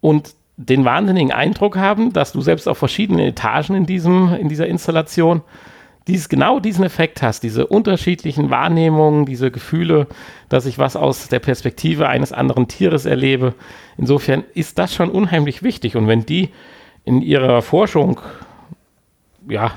und 0.00 0.34
den 0.56 0.84
wahnsinnigen 0.84 1.32
Eindruck 1.32 1.76
haben, 1.76 2.12
dass 2.12 2.32
du 2.32 2.42
selbst 2.42 2.68
auf 2.68 2.78
verschiedenen 2.78 3.20
Etagen 3.20 3.74
in, 3.74 3.86
diesem, 3.86 4.34
in 4.34 4.48
dieser 4.48 4.66
Installation 4.66 5.42
dieses, 6.06 6.28
genau 6.28 6.60
diesen 6.60 6.84
Effekt 6.84 7.22
hast, 7.22 7.42
diese 7.42 7.66
unterschiedlichen 7.66 8.50
Wahrnehmungen, 8.50 9.26
diese 9.26 9.50
Gefühle, 9.50 10.06
dass 10.48 10.66
ich 10.66 10.78
was 10.78 10.96
aus 10.96 11.28
der 11.28 11.38
Perspektive 11.38 12.08
eines 12.08 12.32
anderen 12.32 12.68
Tieres 12.68 13.06
erlebe. 13.06 13.54
Insofern 13.96 14.44
ist 14.54 14.78
das 14.78 14.94
schon 14.94 15.10
unheimlich 15.10 15.62
wichtig. 15.62 15.96
Und 15.96 16.08
wenn 16.08 16.26
die 16.26 16.50
in 17.04 17.22
ihrer 17.22 17.62
Forschung 17.62 18.20
ja, 19.48 19.72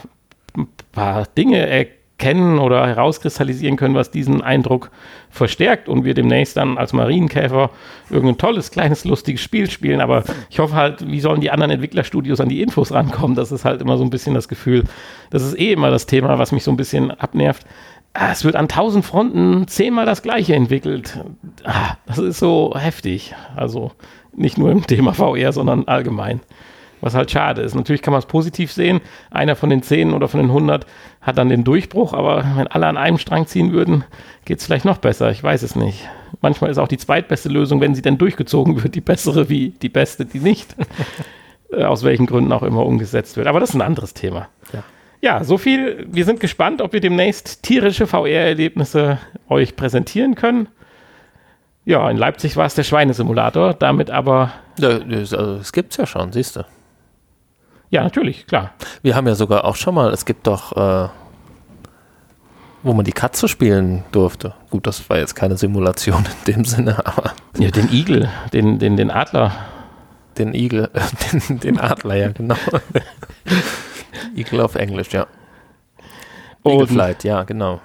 paar 0.93 1.25
Dinge 1.37 1.57
erkennen, 1.57 2.59
oder 2.59 2.87
herauskristallisieren 2.87 3.75
können, 3.75 3.95
was 3.95 4.11
diesen 4.11 4.41
Eindruck 4.41 4.91
verstärkt 5.29 5.89
und 5.89 6.05
wir 6.05 6.13
demnächst 6.13 6.55
dann 6.55 6.77
als 6.77 6.93
Marienkäfer 6.93 7.69
irgendein 8.09 8.37
tolles, 8.37 8.71
kleines, 8.71 9.03
lustiges 9.03 9.41
Spiel 9.41 9.69
spielen. 9.69 9.99
Aber 9.99 10.23
ich 10.49 10.59
hoffe 10.59 10.75
halt, 10.75 11.05
wie 11.05 11.19
sollen 11.19 11.41
die 11.41 11.51
anderen 11.51 11.71
Entwicklerstudios 11.71 12.39
an 12.39 12.47
die 12.47 12.61
Infos 12.61 12.93
rankommen? 12.93 13.35
Das 13.35 13.51
ist 13.51 13.65
halt 13.65 13.81
immer 13.81 13.97
so 13.97 14.05
ein 14.05 14.09
bisschen 14.09 14.35
das 14.35 14.47
Gefühl. 14.47 14.85
Das 15.31 15.43
ist 15.43 15.59
eh 15.59 15.73
immer 15.73 15.89
das 15.89 16.05
Thema, 16.05 16.39
was 16.39 16.53
mich 16.53 16.63
so 16.63 16.71
ein 16.71 16.77
bisschen 16.77 17.11
abnervt. 17.11 17.65
Ah, 18.13 18.31
es 18.31 18.45
wird 18.45 18.55
an 18.55 18.69
tausend 18.69 19.03
Fronten 19.03 19.67
zehnmal 19.67 20.05
das 20.05 20.21
Gleiche 20.21 20.55
entwickelt. 20.55 21.19
Ah, 21.65 21.97
das 22.05 22.19
ist 22.19 22.39
so 22.39 22.73
heftig. 22.77 23.33
Also 23.55 23.91
nicht 24.33 24.57
nur 24.57 24.71
im 24.71 24.85
Thema 24.87 25.13
VR, 25.13 25.51
sondern 25.51 25.87
allgemein 25.87 26.39
was 27.03 27.15
halt 27.15 27.29
schade 27.29 27.61
ist. 27.61 27.75
Natürlich 27.75 28.01
kann 28.01 28.11
man 28.11 28.19
es 28.19 28.25
positiv 28.25 28.71
sehen. 28.71 29.01
Einer 29.29 29.55
von 29.55 29.69
den 29.69 29.83
10 29.83 30.13
oder 30.13 30.27
von 30.27 30.39
den 30.39 30.49
100 30.49 30.85
hat 31.21 31.37
dann 31.37 31.49
den 31.49 31.63
Durchbruch, 31.63 32.13
aber 32.13 32.45
wenn 32.55 32.67
alle 32.67 32.87
an 32.87 32.97
einem 32.97 33.17
Strang 33.17 33.45
ziehen 33.45 33.71
würden, 33.71 34.03
geht 34.45 34.59
es 34.59 34.65
vielleicht 34.65 34.85
noch 34.85 34.97
besser. 34.97 35.29
Ich 35.31 35.43
weiß 35.43 35.63
es 35.63 35.75
nicht. 35.75 36.07
Manchmal 36.41 36.71
ist 36.71 36.77
auch 36.77 36.87
die 36.87 36.97
zweitbeste 36.97 37.49
Lösung, 37.49 37.81
wenn 37.81 37.95
sie 37.95 38.01
denn 38.01 38.17
durchgezogen 38.17 38.83
wird, 38.83 38.95
die 38.95 39.01
bessere 39.01 39.49
wie 39.49 39.69
die 39.69 39.89
beste, 39.89 40.25
die 40.25 40.39
nicht. 40.39 40.75
Äh, 41.73 41.85
aus 41.85 42.03
welchen 42.03 42.27
Gründen 42.27 42.51
auch 42.51 42.61
immer 42.61 42.85
umgesetzt 42.85 43.35
wird. 43.35 43.47
Aber 43.47 43.59
das 43.59 43.69
ist 43.69 43.75
ein 43.75 43.81
anderes 43.81 44.13
Thema. 44.13 44.47
Ja. 44.73 44.83
Ja, 45.21 45.43
so 45.43 45.57
viel. 45.57 46.05
Wir 46.11 46.25
sind 46.25 46.39
gespannt, 46.39 46.81
ob 46.81 46.91
wir 46.93 46.99
demnächst 46.99 47.63
tierische 47.63 48.07
VR-Erlebnisse 48.07 49.19
euch 49.47 49.75
präsentieren 49.75 50.35
können. 50.35 50.67
Ja, 51.85 52.09
in 52.09 52.17
Leipzig 52.17 52.57
war 52.57 52.65
es 52.65 52.75
der 52.75 52.83
Schweinesimulator, 52.83 53.73
damit 53.73 54.11
aber. 54.11 54.51
Ja, 54.77 54.99
das, 54.99 55.33
also, 55.33 55.57
das 55.57 55.71
gibt's 55.71 55.97
ja 55.97 56.05
schon, 56.05 56.31
siehst 56.31 56.57
du. 56.57 56.65
Ja, 57.93 58.01
natürlich, 58.01 58.47
klar. 58.47 58.71
Wir 59.03 59.15
haben 59.15 59.27
ja 59.27 59.35
sogar 59.35 59.65
auch 59.65 59.75
schon 59.75 59.93
mal, 59.93 60.11
es 60.11 60.25
gibt 60.25 60.47
doch, 60.47 60.75
äh, 60.75 61.09
wo 62.81 62.93
man 62.93 63.05
die 63.05 63.11
Katze 63.11 63.47
spielen 63.47 64.03
durfte. 64.11 64.55
Gut, 64.71 64.87
das 64.87 65.07
war 65.11 65.19
jetzt 65.19 65.35
keine 65.35 65.57
Simulation 65.57 66.25
in 66.47 66.55
dem 66.55 66.65
Sinne, 66.65 66.97
aber. 67.05 67.33
Ja, 67.55 67.69
den 67.69 67.93
Igel, 67.93 68.29
den, 68.51 68.79
den, 68.79 68.97
den 68.97 69.11
Adler. 69.11 69.51
Den 70.39 70.55
Igel, 70.55 70.89
äh, 70.91 71.01
den, 71.47 71.59
den 71.59 71.79
Adler, 71.79 72.15
ja, 72.15 72.31
genau. 72.31 72.55
Igel 74.35 74.61
auf 74.61 74.73
Englisch, 74.73 75.11
ja. 75.11 75.27
Eagle 76.63 76.87
Flight, 76.87 77.23
ja, 77.23 77.43
genau. 77.43 77.79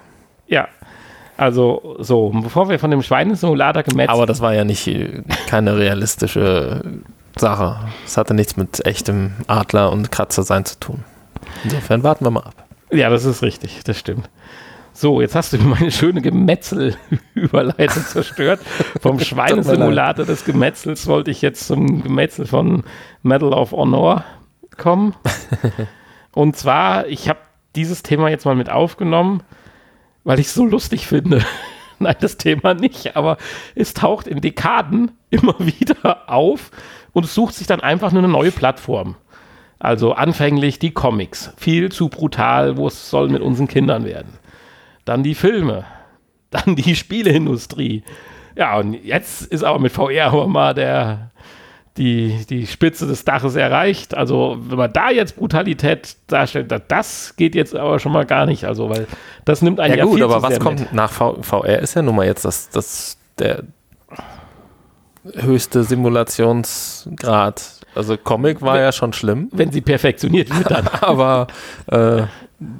Ja, 0.47 0.69
also 1.37 1.97
so, 1.99 2.29
bevor 2.29 2.67
wir 2.67 2.79
von 2.79 2.89
dem 2.89 3.03
Schweinesimulator 3.03 3.83
gemetzelt. 3.83 4.09
Aber 4.09 4.25
das 4.25 4.41
war 4.41 4.55
ja 4.55 4.63
nicht 4.63 4.87
äh, 4.87 5.21
keine 5.45 5.77
realistische 5.77 6.81
Sache. 7.39 7.79
Es 8.05 8.17
hatte 8.17 8.33
nichts 8.33 8.57
mit 8.57 8.85
echtem 8.85 9.33
Adler 9.47 9.91
und 9.91 10.11
Kratzer 10.11 10.43
sein 10.43 10.65
zu 10.65 10.79
tun. 10.79 11.03
Insofern 11.63 12.03
warten 12.03 12.25
wir 12.25 12.31
mal 12.31 12.43
ab. 12.43 12.67
Ja, 12.91 13.09
das 13.09 13.25
ist 13.25 13.41
richtig, 13.43 13.83
das 13.83 13.97
stimmt. 13.97 14.29
So, 14.93 15.21
jetzt 15.21 15.35
hast 15.35 15.53
du 15.53 15.57
meine 15.59 15.91
schöne 15.91 16.21
Gemetzel-Überleitung 16.21 18.03
zerstört. 18.07 18.59
Vom 19.01 19.19
Schweinesimulator 19.19 20.25
des 20.25 20.43
Gemetzels 20.43 21.07
wollte 21.07 21.31
ich 21.31 21.41
jetzt 21.41 21.67
zum 21.67 22.03
Gemetzel 22.03 22.45
von 22.45 22.83
Medal 23.23 23.53
of 23.53 23.71
Honor 23.71 24.25
kommen. 24.77 25.15
Und 26.33 26.57
zwar, 26.57 27.07
ich 27.07 27.29
habe 27.29 27.39
dieses 27.75 28.03
Thema 28.03 28.29
jetzt 28.29 28.45
mal 28.45 28.55
mit 28.55 28.69
aufgenommen, 28.69 29.41
weil 30.23 30.39
ich 30.39 30.47
es 30.47 30.53
so 30.53 30.65
lustig 30.65 31.07
finde. 31.07 31.45
Nein, 31.99 32.15
das 32.19 32.37
Thema 32.37 32.73
nicht, 32.73 33.15
aber 33.15 33.37
es 33.75 33.93
taucht 33.93 34.27
in 34.27 34.41
Dekaden 34.41 35.11
immer 35.29 35.55
wieder 35.59 36.29
auf 36.29 36.71
und 37.19 37.25
es 37.25 37.35
sucht 37.35 37.53
sich 37.53 37.67
dann 37.67 37.81
einfach 37.81 38.13
nur 38.13 38.23
eine 38.23 38.31
neue 38.31 38.51
Plattform. 38.51 39.15
Also 39.77 40.13
anfänglich 40.13 40.79
die 40.79 40.91
Comics, 40.91 41.53
viel 41.57 41.91
zu 41.91 42.07
brutal, 42.07 42.77
wo 42.77 42.87
es 42.87 43.09
soll 43.09 43.27
mit 43.27 43.41
unseren 43.41 43.67
Kindern 43.67 44.05
werden. 44.05 44.39
Dann 45.03 45.21
die 45.21 45.35
Filme, 45.35 45.83
dann 46.49 46.77
die 46.77 46.95
Spieleindustrie. 46.95 48.03
Ja, 48.55 48.77
und 48.77 48.93
jetzt 48.93 49.41
ist 49.41 49.63
aber 49.63 49.79
mit 49.79 49.91
VR 49.91 50.27
aber 50.27 50.47
mal 50.47 50.73
der, 50.73 51.31
die, 51.97 52.45
die 52.49 52.67
Spitze 52.67 53.05
des 53.05 53.25
Daches 53.25 53.57
erreicht. 53.57 54.15
Also, 54.15 54.57
wenn 54.61 54.77
man 54.77 54.93
da 54.93 55.09
jetzt 55.09 55.35
Brutalität 55.35 56.15
darstellt, 56.27 56.73
das 56.87 57.35
geht 57.35 57.53
jetzt 57.53 57.75
aber 57.75 57.99
schon 57.99 58.13
mal 58.13 58.25
gar 58.25 58.45
nicht. 58.45 58.63
Also, 58.63 58.89
weil 58.89 59.07
das 59.43 59.61
nimmt 59.61 59.81
einen 59.81 59.93
ja, 59.97 59.99
ja 59.99 60.05
gut, 60.05 60.21
aber 60.21 60.41
was 60.41 60.57
kommt 60.61 60.79
mit. 60.79 60.93
nach 60.93 61.11
VR 61.11 61.79
ist 61.79 61.95
ja 61.95 62.01
nun 62.01 62.15
mal 62.15 62.25
jetzt 62.25 62.45
das, 62.45 62.69
das 62.69 63.17
der 63.39 63.63
höchste 65.35 65.83
Simulationsgrad. 65.83 67.79
Also 67.95 68.17
Comic 68.17 68.61
war 68.61 68.75
wenn, 68.75 68.81
ja 68.81 68.91
schon 68.91 69.13
schlimm. 69.13 69.49
Wenn 69.51 69.71
sie 69.71 69.81
perfektioniert 69.81 70.55
wird 70.55 70.71
dann. 70.71 70.87
aber 71.01 71.47
äh, 71.87 72.23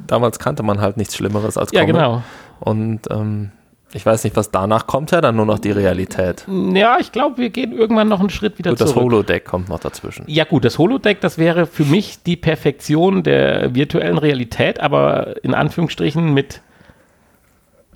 damals 0.08 0.40
kannte 0.40 0.64
man 0.64 0.82
halt 0.82 0.98
nichts 0.98 1.16
Schlimmeres 1.16 1.58
als 1.58 1.72
Comic. 1.72 1.88
Ja, 1.88 1.94
genau. 1.94 2.24
Und 2.60 3.02
ähm, 3.10 3.52
ich 3.92 4.06
weiß 4.06 4.24
nicht, 4.24 4.36
was 4.36 4.52
danach 4.52 4.86
kommt, 4.86 5.12
ja 5.12 5.20
dann 5.20 5.36
nur 5.36 5.46
noch 5.46 5.58
die 5.58 5.72
Realität. 5.72 6.46
Ja, 6.48 6.98
ich 7.00 7.12
glaube, 7.12 7.38
wir 7.38 7.50
gehen 7.50 7.72
irgendwann 7.72 8.08
noch 8.08 8.20
einen 8.20 8.30
Schritt 8.30 8.60
wieder 8.60 8.72
gut, 8.72 8.78
zurück. 8.78 8.94
Das 8.94 9.04
Holodeck 9.04 9.46
kommt 9.46 9.70
noch 9.70 9.80
dazwischen. 9.80 10.26
Ja 10.28 10.44
gut, 10.44 10.64
das 10.64 10.78
Holodeck, 10.78 11.22
das 11.22 11.38
wäre 11.40 11.66
für 11.66 11.86
mich 11.86 12.22
die 12.22 12.36
Perfektion 12.36 13.24
der 13.24 13.74
virtuellen 13.74 14.20
Realität, 14.20 14.80
aber 14.80 15.44
in 15.44 15.56
Anführungsstrichen 15.56 16.34
mit 16.34 16.62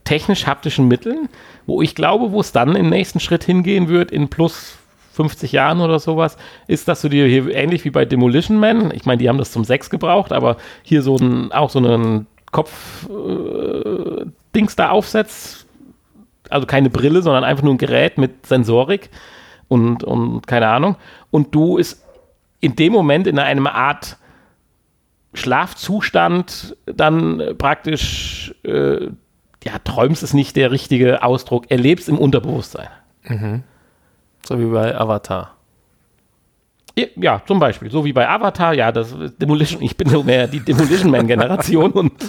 technisch-haptischen 0.04 0.88
Mitteln, 0.88 1.30
wo 1.66 1.82
ich 1.82 1.96
glaube, 1.96 2.32
wo 2.32 2.40
es 2.42 2.52
dann 2.52 2.76
im 2.76 2.90
nächsten 2.90 3.20
Schritt 3.20 3.44
hingehen 3.44 3.88
wird, 3.88 4.12
in 4.12 4.30
plus 4.30 4.78
50 5.14 5.52
Jahren 5.52 5.82
oder 5.82 6.00
sowas, 6.00 6.38
ist, 6.68 6.88
dass 6.88 7.02
du 7.02 7.10
dir 7.10 7.28
hier 7.28 7.54
ähnlich 7.54 7.86
wie 7.86 7.92
bei 7.92 8.06
Demolition 8.06 8.60
Man, 8.60 8.92
ich 8.92 9.06
meine, 9.06 9.20
die 9.20 9.30
haben 9.30 9.38
das 9.38 9.52
zum 9.52 9.64
Sex 9.64 9.90
gebraucht, 9.90 10.32
aber 10.32 10.58
hier 10.82 11.02
so 11.02 11.16
ein, 11.16 11.52
auch 11.52 11.70
so 11.70 11.80
einen 11.80 12.28
Kopf-Dings 12.52 13.04
äh, 14.74 14.76
da 14.76 14.90
aufsetzt, 14.90 15.68
also 16.50 16.66
keine 16.68 16.90
Brille, 16.90 17.22
sondern 17.22 17.44
einfach 17.44 17.64
nur 17.64 17.74
ein 17.74 17.78
Gerät 17.78 18.18
mit 18.18 18.46
Sensorik 18.46 19.10
und, 19.68 20.04
und 20.04 20.48
keine 20.48 20.68
Ahnung. 20.68 20.96
Und 21.32 21.54
du 21.54 21.78
ist 21.78 22.04
in 22.60 22.76
dem 22.76 22.94
Moment 22.94 23.28
in 23.28 23.40
einer 23.40 23.74
Art 23.76 24.18
Schlafzustand 25.34 26.76
dann 26.86 27.56
praktisch, 27.58 28.54
äh, 28.64 29.08
ja, 29.64 29.80
träumst 29.84 30.24
ist 30.24 30.34
nicht 30.34 30.56
der 30.56 30.72
richtige 30.72 31.24
Ausdruck, 31.24 31.70
erlebst 31.72 32.10
im 32.10 32.18
Unterbewusstsein. 32.18 32.88
Mhm. 33.24 33.64
So 34.46 34.60
wie 34.60 34.66
bei 34.66 34.96
Avatar. 34.96 35.56
Ja, 37.16 37.42
zum 37.48 37.60
Beispiel. 37.60 37.90
So 37.90 38.06
wie 38.06 38.14
bei 38.14 38.30
Avatar, 38.30 38.74
ja, 38.74 38.92
das 38.92 39.16
Demolition, 39.40 39.82
ich 39.82 39.98
bin 39.98 40.10
so 40.10 40.22
mehr 40.22 40.48
die 40.48 40.60
Demolition 40.60 41.10
Man-Generation 41.10 41.92
und 41.92 42.14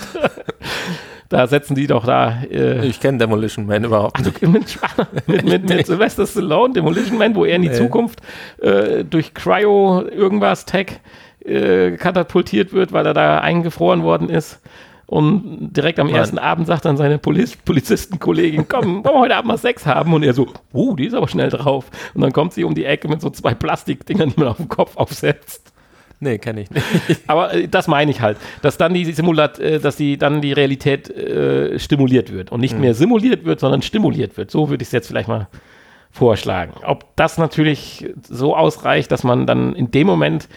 Da 1.29 1.47
setzen 1.47 1.75
die 1.75 1.87
doch 1.87 2.05
da. 2.05 2.43
Äh, 2.51 2.87
ich 2.87 3.01
kenne 3.01 3.19
Demolition 3.19 3.67
Man 3.67 3.85
überhaupt 3.85 4.21
nicht. 4.21 4.43
Also 4.43 4.53
mit, 5.27 5.27
mit, 5.27 5.45
mit, 5.45 5.69
mit 5.69 5.87
Sylvester 5.87 6.27
Stallone, 6.27 6.75
Demolition 6.75 7.19
Man, 7.19 7.35
wo 7.35 7.45
er 7.45 7.57
in 7.57 7.63
die 7.63 7.69
nee. 7.69 7.75
Zukunft 7.75 8.21
äh, 8.61 9.05
durch 9.05 9.35
Cryo 9.35 10.03
irgendwas 10.03 10.65
Tech 10.65 11.01
äh, 11.45 11.93
katapultiert 11.97 12.73
wird, 12.73 12.93
weil 12.93 13.07
er 13.07 13.15
da 13.15 13.39
eingefroren 13.39 14.03
worden 14.03 14.29
ist. 14.29 14.61
Und 15.15 15.73
direkt 15.77 16.01
am 16.01 16.09
Mann. 16.09 16.17
ersten 16.17 16.39
Abend 16.39 16.67
sagt 16.67 16.87
dann 16.87 16.97
seine 16.97 17.19
Poliz 17.19 17.55
Polizistenkollegin, 17.55 18.67
komm, 18.67 19.05
wollen 19.05 19.15
wir 19.15 19.21
heute 19.21 19.37
Abend 19.37 19.47
mal 19.47 19.59
Sex 19.59 19.87
haben? 19.87 20.13
Und 20.13 20.25
er 20.25 20.35
so, 20.35 20.49
uh, 20.73 20.97
die 20.97 21.07
ist 21.07 21.15
aber 21.15 21.29
schnell 21.29 21.51
drauf. 21.51 21.85
Und 22.15 22.23
dann 22.23 22.33
kommt 22.33 22.53
sie 22.53 22.65
um 22.65 22.75
die 22.75 22.85
Ecke 22.85 23.07
mit 23.07 23.21
so 23.21 23.31
zwei 23.31 23.55
Plastikdingern, 23.55 24.31
die 24.31 24.41
man 24.41 24.49
auf 24.49 24.57
den 24.57 24.69
Kopf 24.69 24.97
aufsetzt. 24.97 25.73
Nee, 26.19 26.39
kenne 26.39 26.63
ich 26.63 26.71
nicht. 26.73 26.85
Aber 27.29 27.55
äh, 27.55 27.69
das 27.69 27.87
meine 27.87 28.11
ich 28.11 28.23
halt, 28.23 28.39
dass 28.61 28.77
dann 28.77 28.93
die 28.93 29.05
Simulat, 29.13 29.61
äh, 29.61 29.79
dass 29.79 29.95
die 29.95 30.19
dann 30.19 30.41
die 30.41 30.53
Realität 30.53 31.09
äh, 31.11 31.79
stimuliert 31.79 32.33
wird 32.33 32.51
und 32.51 32.59
nicht 32.59 32.75
mhm. 32.75 32.81
mehr 32.81 32.95
simuliert 32.95 33.45
wird, 33.45 33.61
sondern 33.61 33.83
stimuliert 33.83 34.37
wird. 34.37 34.51
So 34.51 34.69
würde 34.69 34.83
ich 34.83 34.89
es 34.89 34.93
jetzt 34.93 35.07
vielleicht 35.07 35.29
mal 35.29 35.47
vorschlagen. 36.11 36.73
Ob 36.85 37.15
das 37.15 37.39
natürlich 37.39 38.09
so 38.29 38.57
ausreicht, 38.57 39.13
dass 39.13 39.23
man 39.23 39.47
dann 39.47 39.77
in 39.77 39.93
dem 39.93 40.09
Moment 40.09 40.49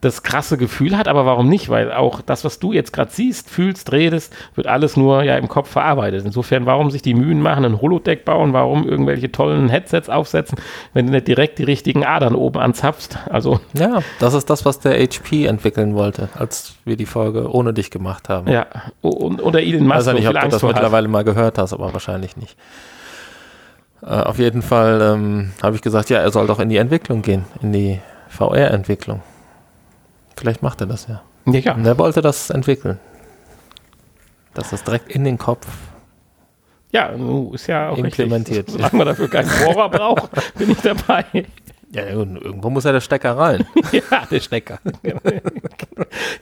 das 0.00 0.22
krasse 0.22 0.56
Gefühl 0.56 0.96
hat, 0.96 1.08
aber 1.08 1.26
warum 1.26 1.48
nicht? 1.48 1.70
Weil 1.70 1.92
auch 1.92 2.20
das, 2.20 2.44
was 2.44 2.60
du 2.60 2.72
jetzt 2.72 2.92
gerade 2.92 3.10
siehst, 3.10 3.50
fühlst, 3.50 3.90
redest, 3.90 4.32
wird 4.54 4.68
alles 4.68 4.96
nur 4.96 5.24
ja 5.24 5.36
im 5.36 5.48
Kopf 5.48 5.70
verarbeitet. 5.70 6.24
Insofern, 6.24 6.66
warum 6.66 6.92
sich 6.92 7.02
die 7.02 7.14
Mühen 7.14 7.42
machen, 7.42 7.64
ein 7.64 7.80
Holodeck 7.80 8.24
bauen, 8.24 8.52
warum 8.52 8.88
irgendwelche 8.88 9.32
tollen 9.32 9.68
Headsets 9.68 10.08
aufsetzen, 10.08 10.58
wenn 10.94 11.06
du 11.06 11.12
nicht 11.12 11.26
direkt 11.26 11.58
die 11.58 11.64
richtigen 11.64 12.04
Adern 12.04 12.36
oben 12.36 12.60
anzapfst? 12.60 13.18
Also 13.28 13.58
ja, 13.74 13.98
das 14.20 14.34
ist 14.34 14.48
das, 14.50 14.64
was 14.64 14.78
der 14.78 14.92
HP 15.02 15.46
entwickeln 15.46 15.94
wollte, 15.94 16.28
als 16.34 16.74
wir 16.84 16.96
die 16.96 17.06
Folge 17.06 17.52
ohne 17.52 17.72
dich 17.72 17.90
gemacht 17.90 18.28
haben. 18.28 18.48
Ja, 18.48 18.66
und, 19.00 19.42
oder 19.42 19.60
Elon 19.60 19.82
Musk. 19.84 20.00
Ich 20.00 20.06
weiß 20.06 20.14
nicht, 20.14 20.28
ob 20.28 20.40
du 20.40 20.48
das 20.48 20.62
mittlerweile 20.62 21.08
mal 21.08 21.24
gehört 21.24 21.58
hast, 21.58 21.72
aber 21.72 21.92
wahrscheinlich 21.92 22.36
nicht. 22.36 22.56
Äh, 24.02 24.06
auf 24.06 24.38
jeden 24.38 24.62
Fall 24.62 25.00
ähm, 25.02 25.50
habe 25.60 25.74
ich 25.74 25.82
gesagt, 25.82 26.08
ja, 26.08 26.18
er 26.18 26.30
soll 26.30 26.46
doch 26.46 26.60
in 26.60 26.68
die 26.68 26.76
Entwicklung 26.76 27.22
gehen, 27.22 27.46
in 27.62 27.72
die 27.72 27.98
VR-Entwicklung. 28.28 29.22
Vielleicht 30.38 30.62
macht 30.62 30.80
er 30.80 30.86
das 30.86 31.08
ja. 31.08 31.22
Ja, 31.46 31.60
ja. 31.60 31.74
Und 31.74 31.84
er 31.84 31.98
wollte 31.98 32.22
das 32.22 32.50
entwickeln. 32.50 32.98
Dass 34.54 34.70
das 34.70 34.84
direkt 34.84 35.10
in 35.10 35.24
den 35.24 35.38
Kopf 35.38 35.66
ja, 36.90 37.12
ist 37.52 37.66
ja 37.66 37.90
auch 37.90 37.98
implementiert. 37.98 38.68
Richtig. 38.68 38.74
Solange 38.76 38.96
man 38.96 39.06
dafür 39.08 39.28
keinen 39.28 39.50
Bohrer 39.64 39.88
braucht, 39.90 40.30
bin 40.56 40.70
ich 40.70 40.80
dabei. 40.80 41.24
Ja, 41.90 42.06
irgendwo 42.06 42.68
muss 42.70 42.84
ja 42.84 42.92
der 42.92 43.00
Stecker 43.00 43.36
rein. 43.36 43.66
ja, 43.92 44.26
der 44.30 44.40
Stecker. 44.40 44.78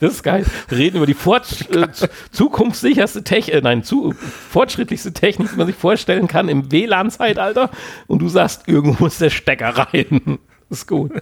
das 0.00 0.12
ist 0.12 0.22
geil. 0.22 0.44
Wir 0.68 0.78
reden 0.78 0.96
über 0.96 1.06
die 1.06 1.16
äh, 1.16 1.86
zukunftssicherste 2.32 3.22
Technik, 3.22 3.56
äh, 3.56 3.60
nein, 3.60 3.84
zu, 3.84 4.12
fortschrittlichste 4.12 5.12
Technik, 5.12 5.50
die 5.50 5.56
man 5.56 5.66
sich 5.68 5.76
vorstellen 5.76 6.26
kann 6.26 6.48
im 6.48 6.70
WLAN-Zeitalter. 6.72 7.70
Und 8.08 8.20
du 8.20 8.28
sagst, 8.28 8.66
irgendwo 8.66 9.04
muss 9.04 9.18
der 9.18 9.30
Stecker 9.30 9.68
rein. 9.68 10.38
Das 10.68 10.80
ist 10.80 10.88
gut. 10.88 11.12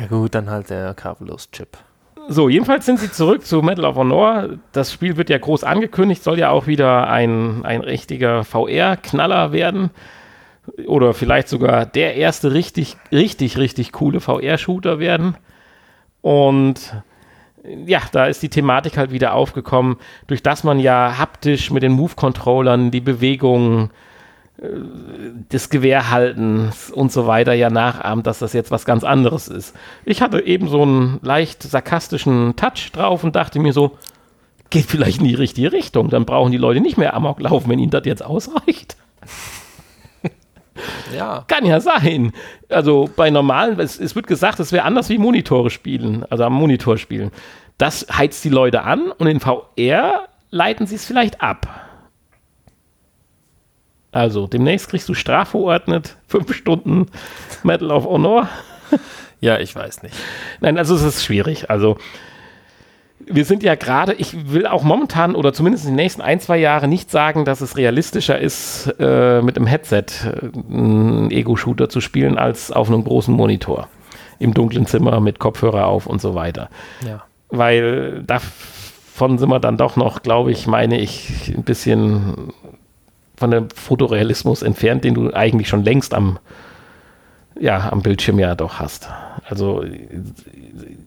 Ja 0.00 0.06
gut, 0.06 0.34
dann 0.34 0.48
halt 0.48 0.70
der 0.70 0.94
Kabellos-Chip. 0.94 1.76
So, 2.28 2.48
jedenfalls 2.48 2.86
sind 2.86 3.00
sie 3.00 3.10
zurück 3.10 3.44
zu 3.44 3.60
Medal 3.60 3.84
of 3.84 3.96
Honor. 3.96 4.50
Das 4.72 4.92
Spiel 4.92 5.16
wird 5.16 5.28
ja 5.28 5.38
groß 5.38 5.64
angekündigt, 5.64 6.22
soll 6.22 6.38
ja 6.38 6.50
auch 6.50 6.66
wieder 6.66 7.10
ein, 7.10 7.64
ein 7.64 7.82
richtiger 7.82 8.44
VR-Knaller 8.44 9.52
werden. 9.52 9.90
Oder 10.86 11.12
vielleicht 11.12 11.48
sogar 11.48 11.84
der 11.84 12.14
erste 12.14 12.52
richtig, 12.54 12.96
richtig, 13.12 13.58
richtig 13.58 13.92
coole 13.92 14.20
VR-Shooter 14.20 14.98
werden. 15.00 15.36
Und 16.22 16.94
ja, 17.84 18.00
da 18.12 18.26
ist 18.26 18.42
die 18.42 18.48
Thematik 18.48 18.96
halt 18.96 19.10
wieder 19.10 19.34
aufgekommen, 19.34 19.96
durch 20.26 20.42
das 20.42 20.64
man 20.64 20.78
ja 20.78 21.18
haptisch 21.18 21.70
mit 21.70 21.82
den 21.82 21.92
Move-Controllern 21.92 22.90
die 22.90 23.00
Bewegungen 23.00 23.90
des 24.62 25.70
Gewehrhaltens 25.70 26.90
und 26.90 27.10
so 27.10 27.26
weiter 27.26 27.54
ja 27.54 27.70
nachahmt, 27.70 28.26
dass 28.26 28.40
das 28.40 28.52
jetzt 28.52 28.70
was 28.70 28.84
ganz 28.84 29.04
anderes 29.04 29.48
ist. 29.48 29.74
Ich 30.04 30.20
hatte 30.20 30.40
eben 30.44 30.68
so 30.68 30.82
einen 30.82 31.18
leicht 31.22 31.62
sarkastischen 31.62 32.56
Touch 32.56 32.92
drauf 32.92 33.24
und 33.24 33.36
dachte 33.36 33.58
mir 33.58 33.72
so, 33.72 33.96
geht 34.68 34.84
vielleicht 34.84 35.18
in 35.20 35.28
die 35.28 35.34
richtige 35.34 35.72
Richtung. 35.72 36.10
Dann 36.10 36.26
brauchen 36.26 36.52
die 36.52 36.58
Leute 36.58 36.80
nicht 36.80 36.98
mehr 36.98 37.14
Amok 37.14 37.40
laufen, 37.40 37.70
wenn 37.70 37.78
ihnen 37.78 37.90
das 37.90 38.04
jetzt 38.04 38.24
ausreicht. 38.24 38.96
Ja. 41.14 41.44
Kann 41.46 41.66
ja 41.66 41.78
sein. 41.78 42.32
Also 42.70 43.10
bei 43.14 43.28
normalen, 43.28 43.78
es, 43.80 44.00
es 44.00 44.16
wird 44.16 44.26
gesagt, 44.26 44.60
es 44.60 44.72
wäre 44.72 44.84
anders 44.84 45.10
wie 45.10 45.18
Monitore 45.18 45.68
spielen, 45.68 46.24
also 46.30 46.44
am 46.44 46.54
Monitor 46.54 46.96
spielen. 46.96 47.32
Das 47.76 48.06
heizt 48.10 48.42
die 48.46 48.48
Leute 48.48 48.82
an 48.82 49.12
und 49.12 49.26
in 49.26 49.40
VR 49.40 50.28
leiten 50.50 50.86
sie 50.86 50.94
es 50.94 51.04
vielleicht 51.04 51.42
ab. 51.42 51.89
Also, 54.12 54.46
demnächst 54.46 54.88
kriegst 54.88 55.08
du 55.08 55.14
strafverordnet, 55.14 56.16
fünf 56.26 56.52
Stunden 56.54 57.06
Medal 57.62 57.90
of 57.90 58.04
Honor. 58.04 58.48
Ja, 59.42 59.58
ich 59.58 59.74
weiß 59.74 60.02
nicht. 60.02 60.14
Nein, 60.60 60.76
also 60.76 60.94
es 60.94 61.02
ist 61.02 61.24
schwierig. 61.24 61.70
Also, 61.70 61.96
wir 63.20 63.44
sind 63.44 63.62
ja 63.62 63.74
gerade, 63.74 64.12
ich 64.14 64.52
will 64.52 64.66
auch 64.66 64.82
momentan 64.82 65.34
oder 65.34 65.52
zumindest 65.52 65.84
in 65.84 65.92
den 65.92 65.96
nächsten 65.96 66.20
ein, 66.20 66.40
zwei 66.40 66.58
Jahren 66.58 66.90
nicht 66.90 67.10
sagen, 67.10 67.44
dass 67.44 67.60
es 67.60 67.76
realistischer 67.76 68.38
ist, 68.38 68.94
äh, 68.98 69.40
mit 69.40 69.56
einem 69.56 69.66
Headset 69.66 70.04
äh, 70.24 70.50
einen 70.70 71.30
Ego-Shooter 71.30 71.88
zu 71.88 72.00
spielen, 72.00 72.38
als 72.38 72.70
auf 72.72 72.88
einem 72.88 73.04
großen 73.04 73.32
Monitor. 73.34 73.88
Im 74.38 74.54
dunklen 74.54 74.86
Zimmer 74.86 75.20
mit 75.20 75.38
Kopfhörer 75.38 75.86
auf 75.86 76.06
und 76.06 76.20
so 76.20 76.34
weiter. 76.34 76.70
Ja. 77.06 77.22
Weil 77.48 78.22
davon 78.24 79.38
sind 79.38 79.48
wir 79.48 79.60
dann 79.60 79.76
doch 79.76 79.96
noch, 79.96 80.22
glaube 80.22 80.50
ich, 80.50 80.66
meine 80.66 80.98
ich, 80.98 81.52
ein 81.54 81.62
bisschen 81.62 82.52
von 83.40 83.50
dem 83.50 83.70
Fotorealismus 83.70 84.60
entfernt, 84.60 85.02
den 85.02 85.14
du 85.14 85.32
eigentlich 85.32 85.66
schon 85.66 85.82
längst 85.82 86.12
am, 86.12 86.38
ja, 87.58 87.88
am 87.90 88.02
Bildschirm 88.02 88.38
ja 88.38 88.54
doch 88.54 88.78
hast. 88.78 89.08
Also 89.48 89.82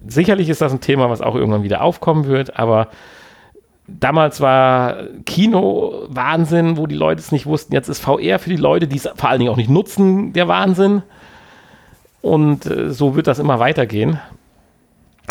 sicherlich 0.08 0.50
ist 0.50 0.60
das 0.60 0.74
ein 0.74 0.82
Thema, 0.82 1.12
was 1.12 1.22
auch 1.22 1.36
irgendwann 1.36 1.62
wieder 1.62 1.84
aufkommen 1.84 2.26
wird, 2.26 2.58
aber 2.58 2.88
damals 3.88 4.42
war 4.42 5.04
Kino 5.28 6.06
Wahnsinn, 6.08 6.76
wo 6.78 6.88
die 6.88 6.96
Leute 6.96 7.20
es 7.20 7.32
nicht 7.32 7.46
wussten. 7.46 7.72
Jetzt 7.72 7.88
ist 7.88 8.00
VR 8.00 8.40
für 8.40 8.50
die 8.50 8.56
Leute, 8.56 8.88
die 8.88 8.98
es 8.98 9.08
vor 9.16 9.30
allen 9.30 9.40
Dingen 9.40 9.52
auch 9.52 9.58
nicht 9.58 9.70
nutzen, 9.70 10.34
der 10.34 10.48
Wahnsinn. 10.48 11.04
Und 12.24 12.66
äh, 12.66 12.90
so 12.90 13.16
wird 13.16 13.28
das 13.28 13.38
immer 13.38 13.60
weitergehen. 13.60 14.20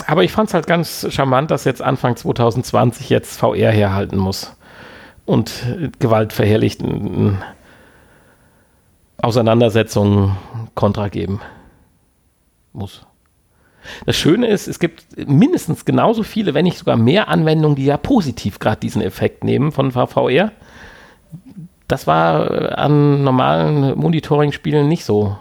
Aber 0.07 0.23
ich 0.23 0.31
fand 0.31 0.51
es 0.51 0.55
halt 0.55 0.69
ganz 0.69 1.09
charmant, 1.11 1.51
dass 1.51 1.65
jetzt 1.65 1.83
Anfang 1.83 2.15
2020 2.15 3.11
jetzt 3.11 3.41
VR 3.41 3.73
herhalten 3.73 4.19
muss 4.19 4.55
und 5.33 5.65
gewaltverherrlichten 5.99 7.39
Auseinandersetzungen 9.17 10.37
Kontra 10.75 11.09
geben 11.09 11.41
muss. 12.75 13.07
Das 14.05 14.15
Schöne 14.15 14.49
ist, 14.49 14.69
es 14.69 14.79
gibt 14.79 15.07
mindestens 15.27 15.87
genauso 15.87 16.23
viele, 16.23 16.53
wenn 16.53 16.65
nicht 16.65 16.77
sogar 16.77 16.99
mehr 16.99 17.29
Anwendungen, 17.29 17.77
die 17.77 17.87
ja 17.87 17.97
positiv 17.97 18.59
gerade 18.59 18.81
diesen 18.81 19.01
Effekt 19.01 19.43
nehmen 19.43 19.73
von 19.73 19.91
VR. 19.91 20.53
Das 21.89 22.07
war 22.07 22.79
an 22.79 23.25
normalen 23.25 23.99
Monitoring-Spielen 23.99 24.87
nicht 24.87 25.07
so 25.07 25.39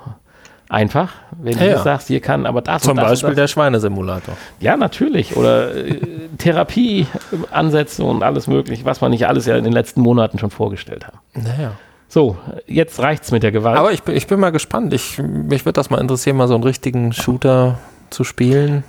einfach, 0.71 1.13
wenn 1.41 1.53
ja, 1.53 1.59
du 1.59 1.69
ja. 1.71 1.77
sagst, 1.79 2.07
hier 2.07 2.21
kann 2.21 2.45
aber 2.45 2.61
das 2.61 2.83
Zum 2.83 2.95
das 2.95 3.09
Beispiel 3.09 3.35
der 3.35 3.47
Schweinesimulator. 3.47 4.35
Ja, 4.59 4.77
natürlich. 4.77 5.35
Oder 5.35 5.75
äh, 5.75 5.99
Therapieansätze 6.37 8.03
und 8.03 8.23
alles 8.23 8.47
mögliche, 8.47 8.85
was 8.85 9.01
man 9.01 9.11
nicht 9.11 9.27
alles 9.27 9.45
ja 9.45 9.57
in 9.57 9.63
den 9.63 9.73
letzten 9.73 10.01
Monaten 10.01 10.39
schon 10.39 10.49
vorgestellt 10.49 11.05
hat. 11.05 11.13
Naja. 11.33 11.73
So, 12.07 12.37
jetzt 12.67 12.99
reicht's 12.99 13.31
mit 13.31 13.43
der 13.43 13.51
Gewalt. 13.51 13.77
Aber 13.77 13.91
ich, 13.91 14.05
ich 14.07 14.27
bin 14.27 14.39
mal 14.39 14.51
gespannt. 14.51 14.93
Ich, 14.93 15.17
mich 15.17 15.65
würde 15.65 15.73
das 15.73 15.89
mal 15.89 15.99
interessieren, 15.99 16.37
mal 16.37 16.47
so 16.47 16.55
einen 16.55 16.63
richtigen 16.63 17.13
Shooter 17.13 17.77
zu 18.09 18.23
spielen. 18.23 18.83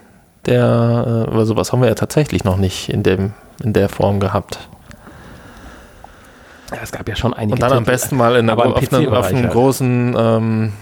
Der, 0.47 1.29
äh, 1.31 1.37
also 1.37 1.57
was 1.57 1.73
haben 1.73 1.81
wir 1.81 1.89
ja 1.89 1.95
tatsächlich 1.95 2.45
noch 2.45 2.57
nicht 2.57 2.89
in, 2.89 3.03
dem, 3.03 3.33
in 3.63 3.73
der 3.73 3.89
Form 3.89 4.21
gehabt. 4.21 4.59
Ja, 6.73 6.79
es 6.83 6.91
gab 6.91 7.09
ja 7.09 7.17
schon 7.17 7.35
einige. 7.35 7.55
Und 7.55 7.63
dann 7.63 7.73
am 7.73 7.85
besten 7.85 8.17
mal 8.17 8.37
in 8.37 8.49
aber 8.49 8.77
auf, 8.77 8.93
einem, 8.93 9.13
auf 9.13 9.27
einem 9.27 9.43
halt. 9.43 9.53
großen 9.53 10.17
ähm, 10.19 10.73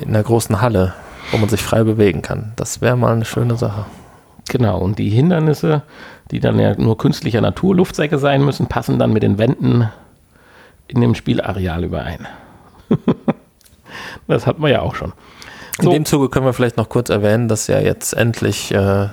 in 0.00 0.08
einer 0.10 0.22
großen 0.22 0.60
Halle, 0.60 0.94
wo 1.30 1.38
man 1.38 1.48
sich 1.48 1.62
frei 1.62 1.84
bewegen 1.84 2.22
kann. 2.22 2.52
Das 2.56 2.80
wäre 2.80 2.96
mal 2.96 3.12
eine 3.12 3.24
schöne 3.24 3.56
Sache. 3.56 3.86
Genau, 4.48 4.78
und 4.78 4.98
die 4.98 5.10
Hindernisse, 5.10 5.82
die 6.30 6.40
dann 6.40 6.58
ja 6.58 6.74
nur 6.76 6.98
künstlicher 6.98 7.40
Natur 7.40 7.76
Luftsäcke 7.76 8.18
sein 8.18 8.44
müssen, 8.44 8.66
passen 8.66 8.98
dann 8.98 9.12
mit 9.12 9.22
den 9.22 9.38
Wänden 9.38 9.88
in 10.88 11.00
dem 11.00 11.14
Spielareal 11.14 11.84
überein. 11.84 12.26
das 14.26 14.46
hat 14.46 14.58
man 14.58 14.70
ja 14.70 14.82
auch 14.82 14.94
schon. 14.96 15.12
So. 15.80 15.90
In 15.90 15.94
dem 15.94 16.04
Zuge 16.04 16.28
können 16.28 16.46
wir 16.46 16.52
vielleicht 16.52 16.76
noch 16.76 16.88
kurz 16.88 17.10
erwähnen, 17.10 17.48
dass 17.48 17.68
ja 17.68 17.78
jetzt 17.78 18.12
endlich, 18.12 18.72
äh, 18.72 19.08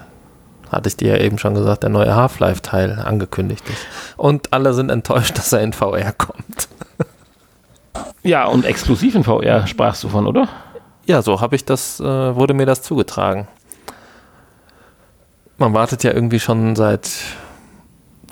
hatte 0.71 0.87
ich 0.87 0.97
dir 0.97 1.17
ja 1.17 1.23
eben 1.23 1.37
schon 1.37 1.53
gesagt, 1.53 1.83
der 1.83 1.89
neue 1.89 2.15
Half-Life-Teil 2.15 2.99
angekündigt 3.05 3.63
ist. 3.69 3.85
Und 4.17 4.53
alle 4.53 4.73
sind 4.73 4.89
enttäuscht, 4.89 5.37
dass 5.37 5.53
er 5.53 5.61
in 5.61 5.73
VR 5.73 6.13
kommt. 6.13 6.67
ja, 8.23 8.45
und 8.45 8.65
exklusiv 8.65 9.15
in 9.15 9.23
VR 9.23 9.67
sprachst 9.67 10.03
du 10.03 10.09
von, 10.09 10.25
oder? 10.25 10.49
Ja, 11.07 11.21
so 11.21 11.39
habe 11.39 11.55
ich 11.55 11.63
das, 11.63 12.01
äh, 12.01 12.35
wurde 12.35 12.53
mir 12.53 12.65
das 12.65 12.81
zugetragen. 12.81 13.47
Man 15.57 15.73
wartet 15.73 16.03
ja 16.03 16.11
irgendwie 16.11 16.41
schon 16.41 16.75
seit 16.75 17.09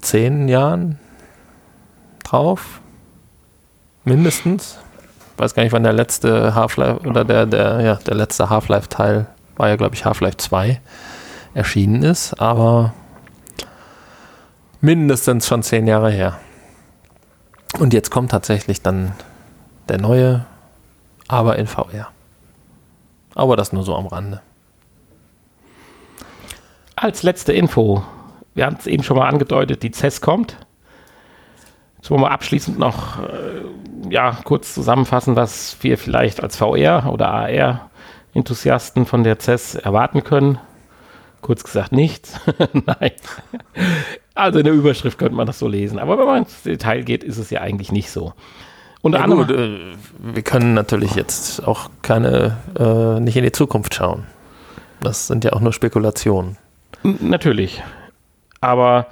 zehn 0.01 0.49
Jahren 0.49 0.99
drauf. 2.25 2.81
Mindestens. 4.03 4.77
Ich 5.33 5.39
weiß 5.39 5.53
gar 5.53 5.63
nicht, 5.63 5.71
wann 5.71 5.83
der 5.83 5.93
letzte 5.93 6.53
Half-Life 6.53 7.07
oder 7.07 7.23
der, 7.23 7.45
der, 7.45 7.79
ja, 7.79 7.95
der 7.95 8.15
letzte 8.15 8.49
Half-Life-Teil 8.49 9.27
war 9.55 9.69
ja, 9.69 9.77
glaube 9.77 9.95
ich, 9.95 10.03
Half-Life 10.03 10.37
2 10.37 10.81
erschienen 11.53 12.03
ist, 12.03 12.33
aber 12.41 12.93
mindestens 14.81 15.47
schon 15.47 15.63
zehn 15.63 15.87
Jahre 15.87 16.11
her. 16.11 16.39
Und 17.79 17.93
jetzt 17.93 18.11
kommt 18.11 18.31
tatsächlich 18.31 18.81
dann 18.81 19.13
der 19.87 19.97
neue, 19.97 20.45
aber 21.29 21.57
in 21.57 21.67
VR. 21.67 22.09
Aber 23.35 23.55
das 23.55 23.73
nur 23.73 23.83
so 23.83 23.95
am 23.95 24.07
Rande. 24.07 24.41
Als 26.95 27.23
letzte 27.23 27.53
Info, 27.53 28.03
wir 28.53 28.65
haben 28.65 28.77
es 28.79 28.87
eben 28.87 29.03
schon 29.03 29.17
mal 29.17 29.27
angedeutet, 29.27 29.83
die 29.83 29.91
CES 29.91 30.21
kommt. 30.21 30.57
Jetzt 31.97 32.09
wollen 32.09 32.21
wir 32.21 32.31
abschließend 32.31 32.79
noch 32.79 33.19
äh, 33.19 33.61
ja, 34.09 34.37
kurz 34.43 34.73
zusammenfassen, 34.73 35.35
was 35.35 35.77
wir 35.81 35.97
vielleicht 35.97 36.41
als 36.41 36.55
VR 36.55 37.11
oder 37.11 37.31
AR 37.31 37.89
Enthusiasten 38.33 39.05
von 39.05 39.23
der 39.23 39.39
CES 39.39 39.75
erwarten 39.75 40.23
können. 40.23 40.57
Kurz 41.41 41.63
gesagt 41.63 41.91
nichts. 41.91 42.39
Nein. 42.73 43.11
Also 44.33 44.59
in 44.59 44.65
der 44.65 44.73
Überschrift 44.73 45.17
könnte 45.17 45.35
man 45.35 45.47
das 45.47 45.59
so 45.59 45.67
lesen. 45.67 45.99
Aber 45.99 46.17
wenn 46.17 46.25
man 46.25 46.43
ins 46.43 46.63
Detail 46.63 47.03
geht, 47.03 47.23
ist 47.23 47.37
es 47.37 47.49
ja 47.49 47.61
eigentlich 47.61 47.91
nicht 47.91 48.09
so. 48.09 48.33
Unter 49.05 49.19
ja. 49.19 49.27
Gut, 49.27 49.51
äh, 49.51 49.77
wir 50.17 50.41
können 50.41 50.73
natürlich 50.73 51.13
jetzt 51.13 51.67
auch 51.67 51.91
keine, 52.01 52.57
äh, 52.75 53.19
nicht 53.19 53.37
in 53.37 53.43
die 53.43 53.51
Zukunft 53.51 53.93
schauen. 53.93 54.23
Das 54.99 55.27
sind 55.27 55.43
ja 55.43 55.53
auch 55.53 55.59
nur 55.59 55.73
Spekulationen. 55.73 56.57
Natürlich. 57.03 57.83
Aber 58.61 59.05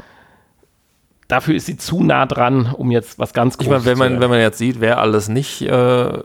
dafür 1.28 1.54
ist 1.54 1.68
sie 1.68 1.78
zu 1.78 2.02
nah 2.02 2.26
dran, 2.26 2.74
um 2.76 2.90
jetzt 2.90 3.20
was 3.20 3.34
ganz 3.34 3.60
Großes 3.60 3.68
ich 3.68 3.72
meine, 3.72 3.86
wenn 3.86 3.98
man, 4.00 4.20
wenn 4.20 4.32
man 4.32 4.40
jetzt 4.40 4.58
sieht, 4.58 4.82
wer 4.82 4.98
alles 4.98 5.30
nicht 5.30 5.62
äh, 5.62 6.24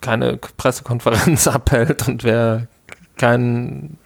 keine 0.00 0.38
Pressekonferenz 0.56 1.46
abhält 1.48 2.08
und 2.08 2.24
wer 2.24 2.68
keinen 3.18 3.98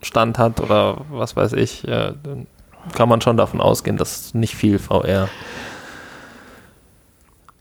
Stand 0.00 0.38
hat 0.38 0.60
oder 0.60 0.98
was 1.10 1.34
weiß 1.34 1.54
ich, 1.54 1.82
äh, 1.88 2.12
dann 2.22 2.46
kann 2.94 3.08
man 3.08 3.20
schon 3.20 3.36
davon 3.36 3.60
ausgehen, 3.60 3.96
dass 3.96 4.32
nicht 4.32 4.54
viel 4.54 4.78
VR. 4.78 5.28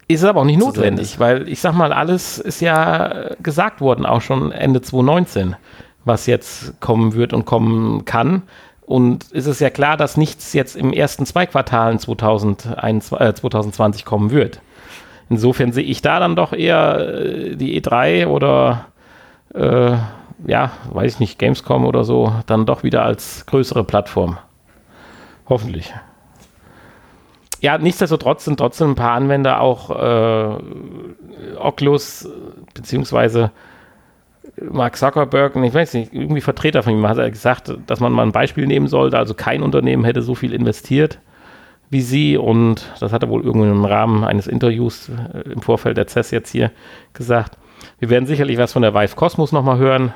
Ist 0.08 0.24
aber 0.24 0.41
auch 0.41 0.46
nicht 0.46 0.60
notwendig, 0.60 1.20
weil 1.20 1.48
ich 1.50 1.60
sag 1.60 1.74
mal, 1.74 1.91
alles 1.91 2.38
ist 2.38 2.62
ja 2.62 3.32
gesagt 3.41 3.82
worden, 3.82 4.06
auch 4.06 4.22
schon 4.22 4.52
Ende 4.52 4.82
2019, 4.82 5.56
was 6.04 6.28
jetzt 6.28 6.80
kommen 6.80 7.15
wird 7.15 7.34
und 7.34 7.46
kommen 7.46 8.06
kann. 8.06 8.44
Und 8.86 9.26
es 9.34 9.48
ist 9.48 9.62
ja 9.62 9.72
klar, 9.72 9.98
dass 9.98 10.15
nichts 10.15 10.54
jetzt 10.54 10.76
im 10.76 10.94
ersten 10.94 11.26
zwei 11.26 11.48
Quartalen 11.48 11.98
2021, 11.98 13.20
äh, 13.20 13.34
2020 13.34 14.06
kommen 14.06 14.30
wird. 14.30 14.62
Insofern 15.30 15.72
sehe 15.72 15.84
ich 15.84 16.04
da 16.04 16.20
dann 16.20 16.36
doch 16.36 16.54
eher 16.54 17.00
äh, 17.00 17.56
die 17.56 17.82
E3 17.82 18.28
oder 18.28 18.86
äh, 19.56 19.98
ja, 20.46 20.72
weiß 20.91 21.13
ich 21.15 21.20
nicht, 21.20 21.39
Gamescom 21.39 21.86
oder 21.86 22.04
so, 22.04 22.32
dann 22.46 22.68
doch 22.68 22.84
wieder 22.84 23.04
als 23.04 23.46
größere 23.48 23.84
Plattform. 23.84 24.38
Hoffentlich. 25.48 25.94
Ja, 27.62 27.78
nichtsdestotrotz 27.78 28.46
sind 28.46 28.58
trotzdem 28.58 28.91
ein 28.91 28.96
paar 28.96 29.13
Anwender 29.13 29.62
auch 29.62 29.89
äh, 29.89 31.58
Oculus 31.58 32.30
beziehungsweise 32.74 33.52
Mark 34.62 34.96
Zuckerberg, 34.98 35.56
ich 35.56 35.74
weiß 35.74 35.96
nicht, 35.96 36.13
irgendwie 36.13 36.41
Vertreter 36.41 36.84
von 36.84 36.94
ihm 36.94 37.08
hat 37.08 37.18
er 37.18 37.30
gesagt, 37.30 37.76
dass 37.88 38.00
man 38.00 38.13
mal 38.13 38.24
ein 38.24 38.32
Beispiel 38.32 38.68
nehmen 38.68 38.88
sollte. 38.88 39.18
Also 39.18 39.34
kein 39.34 39.63
Unternehmen 39.63 40.06
hätte 40.06 40.22
so 40.22 40.36
viel 40.36 40.54
investiert 40.54 41.20
wie 41.89 42.02
sie 42.02 42.38
und 42.38 42.91
das 43.00 43.13
hat 43.13 43.24
er 43.24 43.30
wohl 43.30 43.44
irgendwie 43.44 43.70
im 43.70 43.86
Rahmen 43.86 44.24
eines 44.24 44.48
Interviews 44.48 45.10
äh, 45.10 45.50
im 45.50 45.62
Vorfeld 45.62 45.98
der 45.98 46.08
CES 46.08 46.32
jetzt 46.32 46.52
hier 46.52 46.72
gesagt. 47.13 47.58
Wir 48.00 48.10
werden 48.10 48.26
sicherlich 48.26 48.58
was 48.58 48.74
von 48.74 48.82
der 48.82 48.94
Vive 48.94 49.15
Cosmos 49.15 49.52
nochmal 49.52 49.78
hören. 49.78 50.13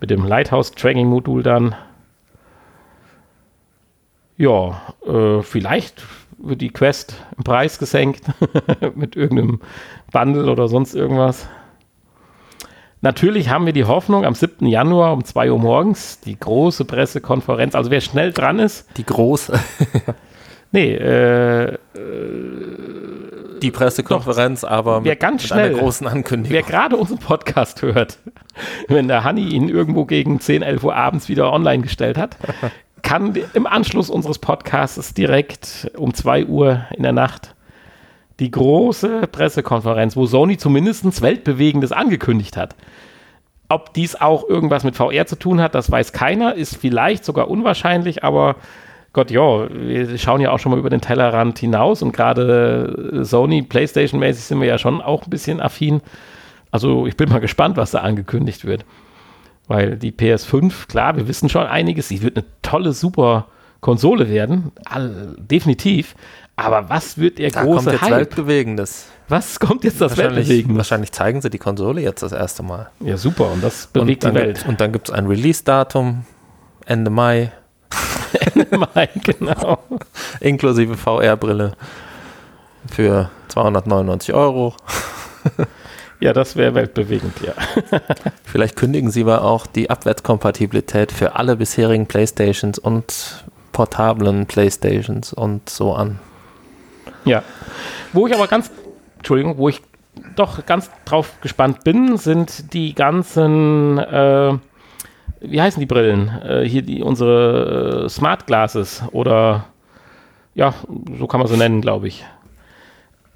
Mit 0.00 0.10
dem 0.10 0.24
Lighthouse 0.24 0.72
Tracking 0.72 1.06
Modul 1.06 1.42
dann. 1.42 1.74
Ja, 4.38 4.80
äh, 5.04 5.42
vielleicht 5.42 6.02
wird 6.38 6.60
die 6.60 6.70
Quest 6.70 7.16
im 7.36 7.42
Preis 7.42 7.78
gesenkt 7.78 8.22
mit 8.94 9.16
irgendeinem 9.16 9.60
Bundle 10.12 10.50
oder 10.50 10.68
sonst 10.68 10.94
irgendwas. 10.94 11.48
Natürlich 13.00 13.48
haben 13.48 13.66
wir 13.66 13.72
die 13.72 13.84
Hoffnung, 13.84 14.24
am 14.24 14.34
7. 14.34 14.66
Januar 14.66 15.12
um 15.12 15.24
2 15.24 15.52
Uhr 15.52 15.58
morgens 15.58 16.20
die 16.20 16.38
große 16.38 16.84
Pressekonferenz. 16.84 17.74
Also 17.74 17.90
wer 17.90 18.00
schnell 18.00 18.32
dran 18.32 18.60
ist. 18.60 18.88
Die 18.96 19.04
große. 19.04 19.58
nee, 20.72 20.94
äh, 20.94 21.74
äh, 21.74 21.78
die 23.60 23.70
Pressekonferenz, 23.72 24.60
doch, 24.60 24.70
aber 24.70 25.04
wer 25.04 25.16
ganz 25.16 25.44
schnell, 25.44 25.74
großen 25.74 26.06
Ankündigung. 26.06 26.54
Wer 26.54 26.62
gerade 26.62 26.96
unseren 26.96 27.18
Podcast 27.18 27.82
hört, 27.82 28.18
wenn 28.88 29.08
der 29.08 29.24
Hanni 29.24 29.48
ihn 29.48 29.68
irgendwo 29.68 30.04
gegen 30.04 30.38
10, 30.38 30.62
11 30.62 30.84
Uhr 30.84 30.94
abends 30.94 31.28
wieder 31.28 31.52
online 31.52 31.82
gestellt 31.82 32.18
hat, 32.18 32.36
kann 33.02 33.34
im 33.54 33.66
Anschluss 33.66 34.10
unseres 34.10 34.38
Podcasts 34.38 35.14
direkt 35.14 35.90
um 35.96 36.14
2 36.14 36.46
Uhr 36.46 36.86
in 36.96 37.02
der 37.02 37.12
Nacht 37.12 37.54
die 38.40 38.50
große 38.50 39.26
Pressekonferenz, 39.32 40.16
wo 40.16 40.26
Sony 40.26 40.58
zumindest 40.58 41.22
Weltbewegendes 41.22 41.92
angekündigt 41.92 42.56
hat. 42.56 42.76
Ob 43.68 43.92
dies 43.94 44.14
auch 44.14 44.48
irgendwas 44.48 44.84
mit 44.84 44.96
VR 44.96 45.26
zu 45.26 45.36
tun 45.36 45.60
hat, 45.60 45.74
das 45.74 45.90
weiß 45.90 46.12
keiner, 46.12 46.54
ist 46.54 46.76
vielleicht 46.76 47.24
sogar 47.24 47.50
unwahrscheinlich, 47.50 48.24
aber 48.24 48.56
Gott, 49.12 49.30
ja, 49.30 49.68
wir 49.70 50.18
schauen 50.18 50.40
ja 50.40 50.52
auch 50.52 50.58
schon 50.58 50.70
mal 50.70 50.78
über 50.78 50.90
den 50.90 51.00
Tellerrand 51.00 51.58
hinaus 51.58 52.02
und 52.02 52.12
gerade 52.12 53.24
Sony, 53.24 53.62
PlayStation-mäßig 53.62 54.44
sind 54.44 54.60
wir 54.60 54.68
ja 54.68 54.78
schon 54.78 55.00
auch 55.00 55.26
ein 55.26 55.30
bisschen 55.30 55.60
affin. 55.60 56.00
Also 56.70 57.06
ich 57.06 57.16
bin 57.16 57.28
mal 57.28 57.40
gespannt, 57.40 57.76
was 57.76 57.90
da 57.90 58.00
angekündigt 58.00 58.64
wird. 58.64 58.84
Weil 59.68 59.96
die 59.96 60.12
PS5, 60.12 60.88
klar, 60.88 61.16
wir 61.16 61.28
wissen 61.28 61.48
schon 61.48 61.66
einiges, 61.66 62.08
sie 62.08 62.22
wird 62.22 62.36
eine 62.36 62.46
tolle, 62.62 62.92
super 62.92 63.46
Konsole 63.80 64.28
werden, 64.28 64.72
all, 64.84 65.36
definitiv. 65.38 66.16
Aber 66.56 66.88
was 66.88 67.18
wird 67.18 67.38
der 67.38 67.50
da 67.50 67.62
große 67.62 67.84
kommt 67.84 67.92
jetzt 67.92 68.02
Hype? 68.02 68.10
Weltbewegendes. 68.16 69.06
Was 69.28 69.60
kommt 69.60 69.84
jetzt 69.84 70.00
das 70.00 70.16
Weltbewegendes? 70.16 70.76
Wahrscheinlich 70.76 71.12
zeigen 71.12 71.40
sie 71.40 71.50
die 71.50 71.58
Konsole 71.58 72.00
jetzt 72.00 72.22
das 72.22 72.32
erste 72.32 72.64
Mal. 72.64 72.90
Ja, 72.98 73.16
super. 73.16 73.52
Und 73.52 73.62
das 73.62 73.86
bewegt 73.86 74.24
und 74.24 74.34
die 74.34 74.40
Welt. 74.40 74.64
und 74.66 74.80
dann 74.80 74.90
gibt 74.90 75.08
es 75.10 75.14
ein 75.14 75.26
Release-Datum, 75.26 76.24
Ende 76.86 77.10
Mai. 77.10 77.52
Ende 78.54 78.78
Mai, 78.78 79.08
genau. 79.22 79.78
Inklusive 80.40 80.96
VR-Brille 80.96 81.72
für 82.90 83.30
299 83.48 84.34
Euro. 84.34 84.74
Ja, 86.20 86.32
das 86.32 86.56
wäre 86.56 86.74
weltbewegend, 86.74 87.34
ja. 87.42 87.52
Vielleicht 88.44 88.74
kündigen 88.74 89.10
Sie 89.10 89.22
aber 89.22 89.44
auch 89.44 89.66
die 89.66 89.88
Abwärtskompatibilität 89.88 91.12
für 91.12 91.36
alle 91.36 91.56
bisherigen 91.56 92.06
Playstations 92.06 92.78
und 92.78 93.44
portablen 93.72 94.46
Playstations 94.46 95.32
und 95.32 95.70
so 95.70 95.94
an. 95.94 96.18
Ja. 97.24 97.44
Wo 98.12 98.26
ich 98.26 98.34
aber 98.34 98.48
ganz, 98.48 98.70
Entschuldigung, 99.18 99.58
wo 99.58 99.68
ich 99.68 99.80
doch 100.34 100.66
ganz 100.66 100.90
drauf 101.04 101.40
gespannt 101.40 101.84
bin, 101.84 102.16
sind 102.16 102.72
die 102.72 102.94
ganzen, 102.94 103.98
äh, 103.98 104.58
wie 105.40 105.62
heißen 105.62 105.78
die 105.78 105.86
Brillen? 105.86 106.28
Äh, 106.42 106.64
hier 106.64 106.82
die, 106.82 107.02
unsere 107.02 108.06
äh, 108.06 108.08
Smart 108.08 108.46
Glasses 108.48 109.04
oder 109.12 109.66
ja, 110.56 110.74
so 111.16 111.28
kann 111.28 111.38
man 111.38 111.46
sie 111.46 111.56
nennen, 111.56 111.80
glaube 111.80 112.08
ich 112.08 112.24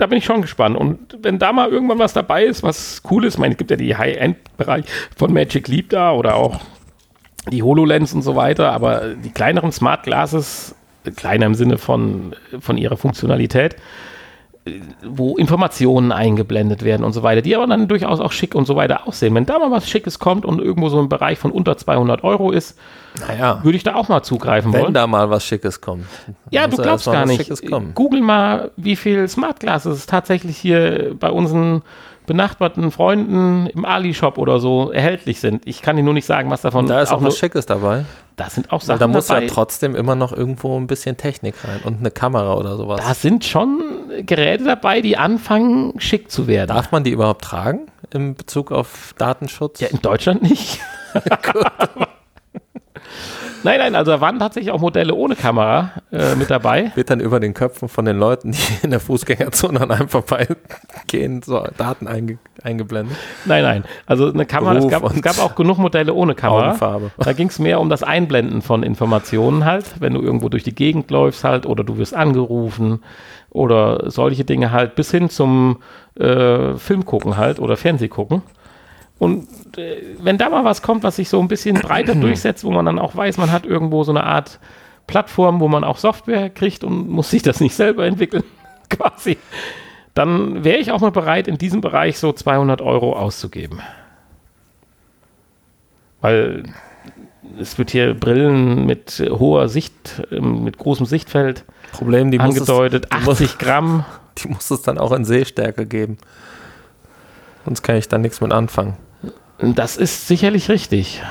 da 0.03 0.07
bin 0.09 0.19
ich 0.19 0.25
schon 0.25 0.43
gespannt. 0.43 0.77
Und 0.77 1.17
wenn 1.23 1.39
da 1.39 1.53
mal 1.53 1.69
irgendwann 1.69 2.01
was 2.01 2.13
dabei 2.13 2.45
ist, 2.45 2.65
was 2.65 3.03
cool 3.09 3.25
ist, 3.25 3.35
ich 3.35 3.39
meine, 3.39 3.53
es 3.53 3.59
gibt 3.59 3.71
ja 3.71 3.77
die 3.77 3.97
High-End-Bereich 3.97 4.85
von 5.17 5.33
Magic 5.33 5.69
Leap 5.69 5.91
da 5.91 6.13
oder 6.13 6.35
auch 6.35 6.61
die 7.51 7.63
HoloLens 7.63 8.13
und 8.13 8.23
so 8.23 8.35
weiter, 8.35 8.73
aber 8.73 9.15
die 9.15 9.31
kleineren 9.31 9.71
Smart 9.71 10.03
Glasses, 10.03 10.75
kleiner 11.17 11.47
im 11.47 11.55
Sinne 11.55 11.79
von, 11.79 12.35
von 12.59 12.79
ihrer 12.79 12.97
Funktionalität, 12.97 13.77
wo 15.05 15.37
Informationen 15.37 16.13
eingeblendet 16.13 16.85
werden 16.85 17.03
und 17.03 17.13
so 17.13 17.25
weiter, 17.25 17.43
die 17.43 17.57
aber 17.57 17.67
dann 17.67 17.89
durchaus 17.89 18.21
auch 18.21 18.31
schick 18.31 18.55
und 18.55 18.65
so 18.65 18.77
weiter 18.77 19.09
aussehen. 19.09 19.35
Wenn 19.35 19.45
da 19.45 19.59
mal 19.59 19.73
was 19.73 19.89
Schickes 19.89 20.21
kommt 20.21 20.45
und 20.45 20.61
irgendwo 20.61 20.89
so 20.89 21.01
ein 21.01 21.09
Bereich 21.09 21.39
von 21.39 21.51
unter 21.51 21.77
200 21.77 22.23
Euro 22.23 22.53
ist, 22.53 22.79
naja, 23.27 23.61
würde 23.65 23.77
ich 23.77 23.83
da 23.83 23.97
auch 23.97 24.09
mal 24.09 24.23
zugreifen 24.23 24.73
wenn 24.73 24.81
wollen. 24.81 24.89
Wenn 24.89 24.95
da 24.95 25.07
mal 25.09 25.31
was 25.31 25.45
Schickes 25.45 25.81
kommt. 25.81 26.07
Ja, 26.51 26.69
du 26.69 26.77
glaubst 26.77 27.07
gar 27.07 27.27
nicht. 27.27 27.51
Google 27.95 28.21
mal, 28.21 28.71
wie 28.77 28.95
viel 28.95 29.27
Smart 29.29 29.59
Glasses 29.59 30.07
tatsächlich 30.07 30.57
hier 30.57 31.17
bei 31.19 31.31
unseren 31.31 31.83
benachbarten 32.33 32.91
Freunden 32.91 33.67
im 33.67 33.85
Ali-Shop 33.85 34.39
oder 34.39 34.59
so 34.59 34.91
erhältlich 34.91 35.39
sind. 35.39 35.67
Ich 35.67 35.83
kann 35.83 35.97
dir 35.97 36.03
nur 36.03 36.15
nicht 36.15 36.25
sagen, 36.25 36.51
was 36.51 36.63
davon. 36.63 36.87
Da 36.87 37.03
ist 37.03 37.13
auch, 37.13 37.19
auch 37.19 37.25
was 37.25 37.37
Schickes 37.37 37.67
dabei. 37.67 38.07
Da 38.37 38.49
sind 38.49 38.73
auch 38.73 38.81
Sachen 38.81 39.01
Da 39.01 39.07
muss 39.07 39.27
dabei. 39.27 39.43
ja 39.43 39.49
trotzdem 39.53 39.95
immer 39.95 40.15
noch 40.15 40.33
irgendwo 40.33 40.79
ein 40.81 40.87
bisschen 40.87 41.19
Technik 41.19 41.55
rein 41.63 41.81
und 41.85 42.01
eine 42.01 42.11
Kamera 42.11 42.55
oder 42.55 42.77
sowas. 42.79 43.03
Da 43.07 43.13
sind 43.13 43.45
schon 43.45 43.83
Geräte 44.25 44.65
dabei, 44.65 45.03
die 45.03 45.19
anfangen, 45.19 46.01
schick 46.01 46.31
zu 46.31 46.47
werden. 46.47 46.69
Darf 46.69 46.91
man 46.91 47.05
die 47.05 47.11
überhaupt 47.11 47.45
tragen 47.45 47.89
in 48.11 48.35
Bezug 48.35 48.73
auf 48.73 49.15
Datenschutz? 49.19 49.81
Ja, 49.81 49.89
in 49.89 50.01
Deutschland 50.01 50.43
nicht. 50.43 50.81
Nein, 53.65 53.79
nein, 53.79 53.95
also 53.95 54.13
da 54.13 54.21
waren 54.21 54.39
tatsächlich 54.39 54.73
auch 54.73 54.81
Modelle 54.81 55.15
ohne 55.15 55.37
Kamera 55.37 55.91
äh, 56.11 56.35
mit 56.35 56.51
dabei. 56.51 56.93
Wird 56.95 57.11
dann 57.11 57.21
über 57.21 57.39
den 57.41 57.55
Köpfen 57.55 57.89
von 57.89 58.05
den 58.05 58.19
Leuten, 58.19 58.53
die 58.53 58.59
in 58.83 58.91
der 58.91 59.01
Fußgängerzone 59.01 59.81
an 59.81 59.91
einem 59.91 60.09
vorbeigehen, 60.09 61.43
so 61.43 61.65
Daten 61.77 62.07
einge 62.09 62.39
eingeblendet? 62.63 63.17
Nein, 63.45 63.63
nein. 63.63 63.85
Also 64.07 64.33
eine 64.33 64.47
Kamera, 64.47 64.77
es 64.77 64.89
gab, 64.89 65.05
es 65.05 65.23
gab, 65.23 65.39
auch 65.41 65.55
genug 65.55 65.79
Modelle 65.79 66.15
ohne 66.15 66.35
Kamera. 66.35 66.69
Augenfarbe. 66.69 67.11
Da 67.19 67.33
ging 67.33 67.49
es 67.49 67.59
mehr 67.59 67.81
um 67.81 67.89
das 67.89 68.03
Einblenden 68.03 68.63
von 68.63 68.83
Informationen 68.83 69.65
halt, 69.65 70.01
wenn 70.01 70.15
du 70.15 70.21
irgendwo 70.21 70.49
durch 70.49 70.63
die 70.63 70.75
Gegend 70.75 71.11
läufst 71.11 71.45
halt 71.45 71.67
oder 71.67 71.85
du 71.85 71.99
wirst 71.99 72.15
angerufen 72.15 73.03
oder 73.51 74.11
solche 74.11 74.45
Dinge 74.45 74.73
halt, 74.73 74.95
bis 74.95 75.11
hin 75.11 75.29
zum 75.29 75.79
äh, 76.19 76.75
Film 76.75 77.05
gucken 77.05 77.37
halt 77.37 77.59
oder 77.59 77.77
Fernseh 77.77 78.09
gucken. 78.09 78.43
Und 79.23 79.79
äh, 79.79 80.17
wenn 80.19 80.37
da 80.37 80.51
mal 80.51 80.65
was 80.65 80.83
kommt, 80.83 81.05
was 81.05 81.15
sich 81.15 81.29
so 81.29 81.39
ein 81.39 81.47
bisschen 81.47 81.77
breiter 81.77 82.15
durchsetzt, 82.21 82.65
wo 82.65 82.73
man 82.73 82.87
dann 82.87 82.99
auch 82.99 83.15
weiß, 83.15 83.37
man 83.37 83.53
hat 83.53 83.65
irgendwo 83.65 84.03
so 84.03 84.11
eine 84.11 84.25
Art 84.25 84.59
Plattform, 85.07 85.61
wo 85.61 85.69
man 85.69 85.85
auch 85.85 85.97
Software 85.97 86.51
kriegt 86.51 86.83
und 86.83 87.09
muss 87.09 87.31
sich 87.31 87.43
das 87.43 87.61
nicht 87.61 87.77
selber 87.77 88.05
entwickeln, 88.05 88.43
quasi, 88.91 89.39
dann 90.15 90.65
wäre 90.65 90.79
ich 90.79 90.91
auch 90.91 91.01
mal 91.01 91.13
bereit, 91.13 91.47
in 91.47 91.57
diesem 91.57 91.81
Bereich 91.81 92.19
so 92.19 92.33
200 92.33 92.83
Euro 92.83 93.13
auszugeben. 93.13 93.79
Weil 96.21 96.65
es 97.61 97.79
wird 97.79 97.93
hier 97.93 98.15
Brillen 98.15 98.87
mit 98.87 99.25
hoher 99.31 99.69
Sicht, 99.69 100.21
ähm, 100.33 100.65
mit 100.65 100.79
großem 100.79 101.07
Sichtfeld 101.07 101.65
Problem, 101.93 102.33
die 102.33 102.41
angedeutet. 102.41 103.07
Es, 103.09 103.29
80 103.29 103.41
muss, 103.51 103.59
Gramm. 103.59 104.05
Die 104.39 104.49
muss 104.49 104.69
es 104.71 104.83
dann 104.83 104.99
auch 104.99 105.13
in 105.13 105.27
Sehstärke 105.27 105.87
geben. 105.87 106.17
Sonst 107.67 107.83
kann 107.83 107.97
ich 107.97 108.09
da 108.09 108.19
nichts 108.19 108.41
mit 108.41 108.51
anfangen. 108.51 108.97
Das 109.63 109.97
ist 109.97 110.27
sicherlich 110.27 110.69
richtig. 110.69 111.23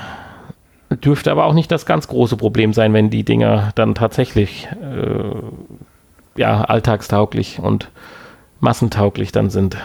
Dürfte 0.90 1.32
aber 1.32 1.46
auch 1.46 1.54
nicht 1.54 1.72
das 1.72 1.86
ganz 1.86 2.08
große 2.08 2.38
Problem 2.38 2.74
sein, 2.74 2.94
wenn 2.94 3.10
die 3.10 3.24
Dinger 3.24 3.72
dann 3.76 3.94
tatsächlich 3.94 4.70
äh, 4.82 6.40
ja, 6.40 6.62
alltagstauglich 6.62 7.60
und 7.60 7.90
massentauglich 8.62 9.32
dann 9.32 9.50
sind. 9.50 9.78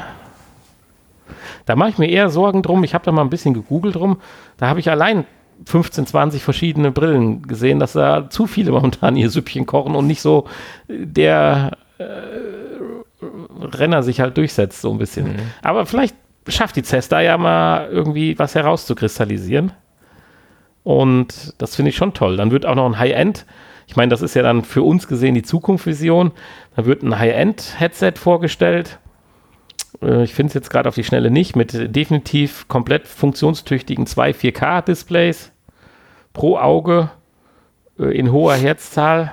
Da 1.65 1.75
mache 1.75 1.91
ich 1.91 1.99
mir 1.99 2.09
eher 2.09 2.29
Sorgen 2.29 2.63
drum. 2.63 2.85
Ich 2.85 2.95
habe 2.95 3.05
da 3.05 3.13
mal 3.13 3.23
ein 3.23 3.31
bisschen 3.31 3.55
gegoogelt 3.55 3.97
drum. 3.97 4.19
Da 4.59 4.69
habe 4.69 4.79
ich 4.79 4.91
allein 4.91 5.25
15, 5.65 6.07
20 6.07 6.45
verschiedene 6.45 6.93
Brillen 6.93 7.43
gesehen, 7.43 7.81
dass 7.81 7.95
da 7.95 8.31
zu 8.31 8.47
viele 8.47 8.71
momentan 8.73 9.17
ihr 9.17 9.31
Süppchen 9.31 9.67
kochen 9.67 9.97
und 9.97 10.07
nicht 10.07 10.23
so 10.23 10.47
der 10.89 11.73
äh, 11.99 12.05
Renner 13.63 14.03
sich 14.03 14.21
halt 14.21 14.37
durchsetzt, 14.37 14.81
so 14.81 14.93
ein 14.93 14.99
bisschen. 14.99 15.33
Mhm. 15.33 15.37
Aber 15.63 15.87
vielleicht 15.87 16.15
schafft 16.49 16.77
die 16.77 16.83
CES 16.83 17.09
da 17.09 17.21
ja 17.21 17.37
mal 17.39 17.89
irgendwie 17.89 18.39
was 18.39 18.55
herauszukristallisieren. 18.55 19.73
Und 20.85 21.55
das 21.59 21.75
finde 21.75 21.91
ich 21.91 21.97
schon 21.97 22.15
toll. 22.15 22.37
Dann 22.37 22.51
wird 22.51 22.65
auch 22.65 22.77
noch 22.77 22.87
ein 22.87 22.99
High-End, 22.99 23.45
ich 23.89 23.95
meine, 23.95 24.11
das 24.11 24.21
ist 24.21 24.35
ja 24.35 24.43
dann 24.43 24.65
für 24.65 24.83
uns 24.83 25.07
gesehen 25.07 25.35
die 25.35 25.43
Zukunftsvision. 25.43 26.33
Dann 26.75 26.87
wird 26.87 27.03
ein 27.03 27.19
High-End-Headset 27.19 28.15
vorgestellt 28.17 28.99
äh, 30.03 30.25
ich 30.25 30.35
finde 30.35 30.49
es 30.49 30.55
jetzt 30.55 30.71
gerade 30.71 30.89
auf 30.89 30.95
die 30.95 31.05
Schnelle 31.05 31.31
nicht, 31.31 31.57
mit 31.57 31.95
definitiv 31.95 32.69
komplett 32.69 33.07
funktionstüchtigen 33.07 34.07
zwei 34.07 34.31
4K-Displays 34.31 35.53
pro 36.33 36.59
Auge 36.59 37.11
äh, 37.99 38.17
in 38.17 38.33
hoher 38.33 38.55
Herzzahl. 38.55 39.33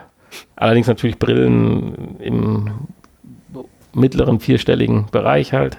Allerdings 0.56 0.88
natürlich 0.88 1.20
Brillen 1.20 2.20
im 2.20 2.72
mittleren 3.94 4.40
vierstelligen 4.40 5.08
Bereich 5.12 5.54
halt. 5.54 5.78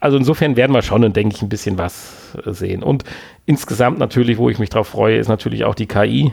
Also 0.00 0.16
insofern 0.16 0.56
werden 0.56 0.72
wir 0.72 0.82
schon, 0.82 1.12
denke 1.12 1.34
ich, 1.34 1.42
ein 1.42 1.48
bisschen 1.48 1.78
was 1.78 2.32
sehen. 2.46 2.82
Und 2.82 3.04
insgesamt 3.46 3.98
natürlich, 3.98 4.38
wo 4.38 4.48
ich 4.50 4.58
mich 4.58 4.70
drauf 4.70 4.88
freue, 4.88 5.18
ist 5.18 5.28
natürlich 5.28 5.64
auch 5.64 5.74
die 5.74 5.86
KI 5.86 6.32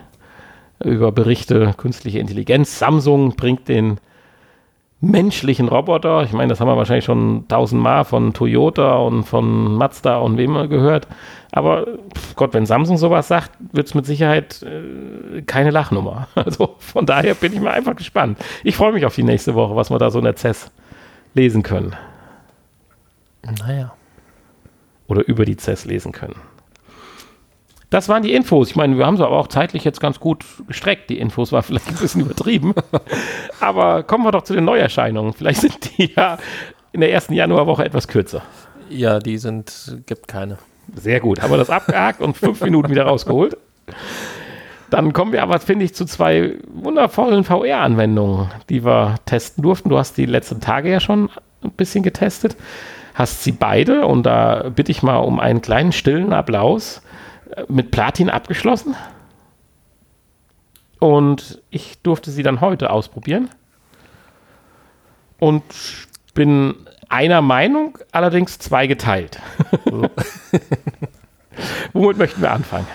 über 0.83 1.11
Berichte 1.11 1.73
künstliche 1.77 2.19
Intelligenz. 2.19 2.79
Samsung 2.79 3.35
bringt 3.35 3.67
den 3.67 3.99
menschlichen 5.01 5.67
Roboter. 5.67 6.23
Ich 6.23 6.33
meine, 6.33 6.49
das 6.49 6.59
haben 6.59 6.67
wir 6.67 6.77
wahrscheinlich 6.77 7.05
schon 7.05 7.47
tausendmal 7.47 8.05
von 8.05 8.33
Toyota 8.33 8.95
und 8.97 9.23
von 9.23 9.75
Mazda 9.75 10.17
und 10.17 10.37
wem 10.37 10.69
gehört. 10.69 11.07
Aber 11.51 11.85
Gott, 12.35 12.53
wenn 12.53 12.65
Samsung 12.65 12.97
sowas 12.97 13.27
sagt, 13.27 13.51
wird 13.71 13.87
es 13.87 13.93
mit 13.93 14.05
Sicherheit 14.05 14.63
äh, 14.63 15.41
keine 15.43 15.71
Lachnummer. 15.71 16.27
Also 16.35 16.75
von 16.79 17.05
daher 17.05 17.33
bin 17.33 17.53
ich 17.53 17.59
mal 17.59 17.71
einfach 17.71 17.95
gespannt. 17.95 18.39
Ich 18.63 18.75
freue 18.75 18.93
mich 18.93 19.05
auf 19.05 19.15
die 19.15 19.23
nächste 19.23 19.55
Woche, 19.55 19.75
was 19.75 19.89
wir 19.89 19.97
da 19.97 20.11
so 20.11 20.19
in 20.19 20.25
der 20.25 20.35
CES 20.35 20.71
lesen 21.33 21.63
können. 21.63 21.95
Naja. 23.59 23.93
Oder 25.07 25.27
über 25.27 25.45
die 25.45 25.57
CES 25.57 25.85
lesen 25.85 26.11
können. 26.11 26.35
Das 27.89 28.09
waren 28.09 28.23
die 28.23 28.33
Infos. 28.33 28.71
Ich 28.71 28.75
meine, 28.75 28.97
wir 28.97 29.05
haben 29.05 29.17
sie 29.17 29.25
aber 29.25 29.37
auch 29.37 29.47
zeitlich 29.47 29.83
jetzt 29.83 30.01
ganz 30.01 30.19
gut 30.19 30.43
gestreckt. 30.67 31.09
Die 31.09 31.19
Infos 31.19 31.51
war 31.51 31.63
vielleicht 31.63 31.87
ein 31.87 31.95
bisschen 31.95 32.21
übertrieben. 32.21 32.73
aber 33.59 34.03
kommen 34.03 34.23
wir 34.23 34.31
doch 34.31 34.43
zu 34.43 34.53
den 34.53 34.65
Neuerscheinungen. 34.65 35.33
Vielleicht 35.33 35.61
sind 35.61 35.97
die 35.97 36.11
ja 36.15 36.37
in 36.91 37.01
der 37.01 37.11
ersten 37.11 37.33
Januarwoche 37.33 37.85
etwas 37.85 38.07
kürzer. 38.07 38.41
Ja, 38.89 39.19
die 39.19 39.37
sind, 39.37 40.01
gibt 40.05 40.27
keine. 40.27 40.57
Sehr 40.95 41.19
gut. 41.19 41.41
Haben 41.41 41.51
wir 41.51 41.57
das 41.57 41.69
abgehakt 41.69 42.21
und 42.21 42.37
fünf 42.37 42.61
Minuten 42.61 42.89
wieder 42.89 43.03
rausgeholt. 43.03 43.57
Dann 44.89 45.13
kommen 45.13 45.31
wir 45.31 45.41
aber, 45.41 45.59
finde 45.59 45.85
ich, 45.85 45.95
zu 45.95 46.05
zwei 46.05 46.55
wundervollen 46.67 47.43
VR-Anwendungen, 47.43 48.51
die 48.69 48.85
wir 48.85 49.15
testen 49.25 49.63
durften. 49.63 49.89
Du 49.89 49.97
hast 49.97 50.15
die 50.17 50.25
letzten 50.25 50.61
Tage 50.61 50.91
ja 50.91 50.99
schon 50.99 51.29
ein 51.63 51.71
bisschen 51.71 52.03
getestet. 52.03 52.55
Hast 53.15 53.43
sie 53.43 53.51
beide 53.51 54.05
und 54.05 54.23
da 54.23 54.69
bitte 54.69 54.91
ich 54.91 55.01
mal 55.01 55.17
um 55.17 55.39
einen 55.39 55.61
kleinen 55.61 55.91
stillen 55.91 56.33
Applaus 56.33 57.01
mit 57.67 57.89
Platin 57.89 58.29
abgeschlossen. 58.29 58.95
Und 60.99 61.61
ich 61.69 62.01
durfte 62.01 62.31
sie 62.31 62.43
dann 62.43 62.61
heute 62.61 62.89
ausprobieren. 62.89 63.49
Und 65.39 65.63
bin 66.33 66.75
einer 67.09 67.41
Meinung, 67.41 67.97
allerdings 68.11 68.59
zwei 68.59 68.87
geteilt. 68.87 69.39
Womit 71.93 72.17
möchten 72.17 72.41
wir 72.41 72.51
anfangen? 72.51 72.87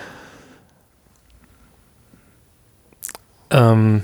Ähm 3.49 4.03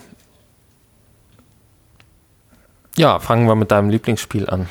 ja, 2.95 3.19
fangen 3.19 3.47
wir 3.47 3.55
mit 3.55 3.71
deinem 3.71 3.89
Lieblingsspiel 3.89 4.49
an. 4.49 4.67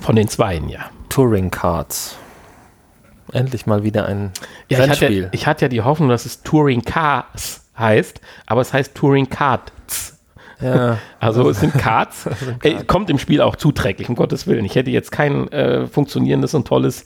Von 0.00 0.16
den 0.16 0.28
Zweien, 0.28 0.68
ja. 0.68 0.90
Touring 1.08 1.50
Cards. 1.50 2.16
Endlich 3.32 3.66
mal 3.66 3.82
wieder 3.82 4.06
ein 4.06 4.32
ja, 4.68 4.78
Rennspiel. 4.78 5.10
Ich 5.10 5.22
hatte, 5.24 5.36
ich 5.36 5.46
hatte 5.46 5.64
ja 5.66 5.68
die 5.68 5.80
Hoffnung, 5.82 6.08
dass 6.08 6.26
es 6.26 6.42
Touring 6.42 6.82
Cars 6.82 7.62
heißt, 7.78 8.20
aber 8.46 8.60
es 8.60 8.72
heißt 8.72 8.94
Touring 8.94 9.28
Cards. 9.28 10.18
Ja. 10.60 10.98
Also 11.20 11.48
es 11.48 11.60
sind 11.60 11.74
Cards. 11.74 12.28
Ey, 12.62 12.84
kommt 12.84 13.08
im 13.08 13.18
Spiel 13.18 13.40
auch 13.40 13.54
zuträglich, 13.54 14.08
um 14.08 14.16
Gottes 14.16 14.46
Willen. 14.48 14.64
Ich 14.64 14.74
hätte 14.74 14.90
jetzt 14.90 15.12
kein 15.12 15.50
äh, 15.52 15.86
funktionierendes 15.86 16.54
und 16.54 16.66
tolles 16.66 17.04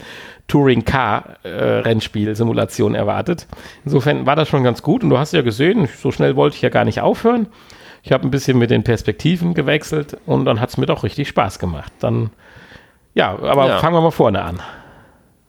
Touring 0.48 0.84
Car 0.84 1.36
äh, 1.42 1.48
Rennspiel 1.48 2.34
Simulation 2.34 2.94
erwartet. 2.94 3.46
Insofern 3.84 4.24
war 4.24 4.36
das 4.36 4.48
schon 4.48 4.64
ganz 4.64 4.82
gut 4.82 5.02
und 5.02 5.10
du 5.10 5.18
hast 5.18 5.32
ja 5.32 5.42
gesehen, 5.42 5.88
so 5.98 6.12
schnell 6.12 6.34
wollte 6.34 6.56
ich 6.56 6.62
ja 6.62 6.70
gar 6.70 6.84
nicht 6.84 7.00
aufhören. 7.00 7.48
Ich 8.02 8.12
habe 8.12 8.24
ein 8.26 8.30
bisschen 8.30 8.56
mit 8.56 8.70
den 8.70 8.84
Perspektiven 8.84 9.52
gewechselt 9.52 10.16
und 10.24 10.44
dann 10.44 10.60
hat 10.60 10.70
es 10.70 10.76
mir 10.78 10.86
doch 10.86 11.02
richtig 11.02 11.28
Spaß 11.28 11.58
gemacht. 11.58 11.92
Dann 11.98 12.30
ja, 13.16 13.30
aber 13.30 13.66
ja. 13.66 13.78
fangen 13.78 13.94
wir 13.94 14.02
mal 14.02 14.10
vorne 14.10 14.42
an. 14.42 14.60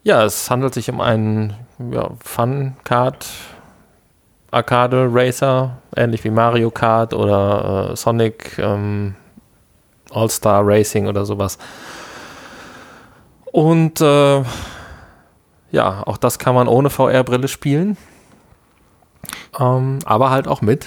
Ja, 0.02 0.24
es 0.24 0.50
handelt 0.50 0.72
sich 0.72 0.88
um 0.90 1.00
einen 1.02 1.54
ja, 1.90 2.10
Fun-Card 2.24 3.26
Arcade 4.50 5.08
Racer, 5.12 5.76
ähnlich 5.94 6.24
wie 6.24 6.30
Mario 6.30 6.70
Kart 6.70 7.12
oder 7.12 7.90
äh, 7.90 7.96
Sonic 7.96 8.58
ähm, 8.58 9.14
All-Star 10.10 10.62
Racing 10.66 11.06
oder 11.06 11.26
sowas. 11.26 11.58
Und 13.52 14.00
äh, 14.00 14.42
ja, 15.70 16.02
auch 16.06 16.16
das 16.16 16.38
kann 16.38 16.54
man 16.54 16.68
ohne 16.68 16.88
VR-Brille 16.88 17.48
spielen. 17.48 17.98
Ähm, 19.60 19.98
aber 20.06 20.30
halt 20.30 20.48
auch 20.48 20.62
mit. 20.62 20.86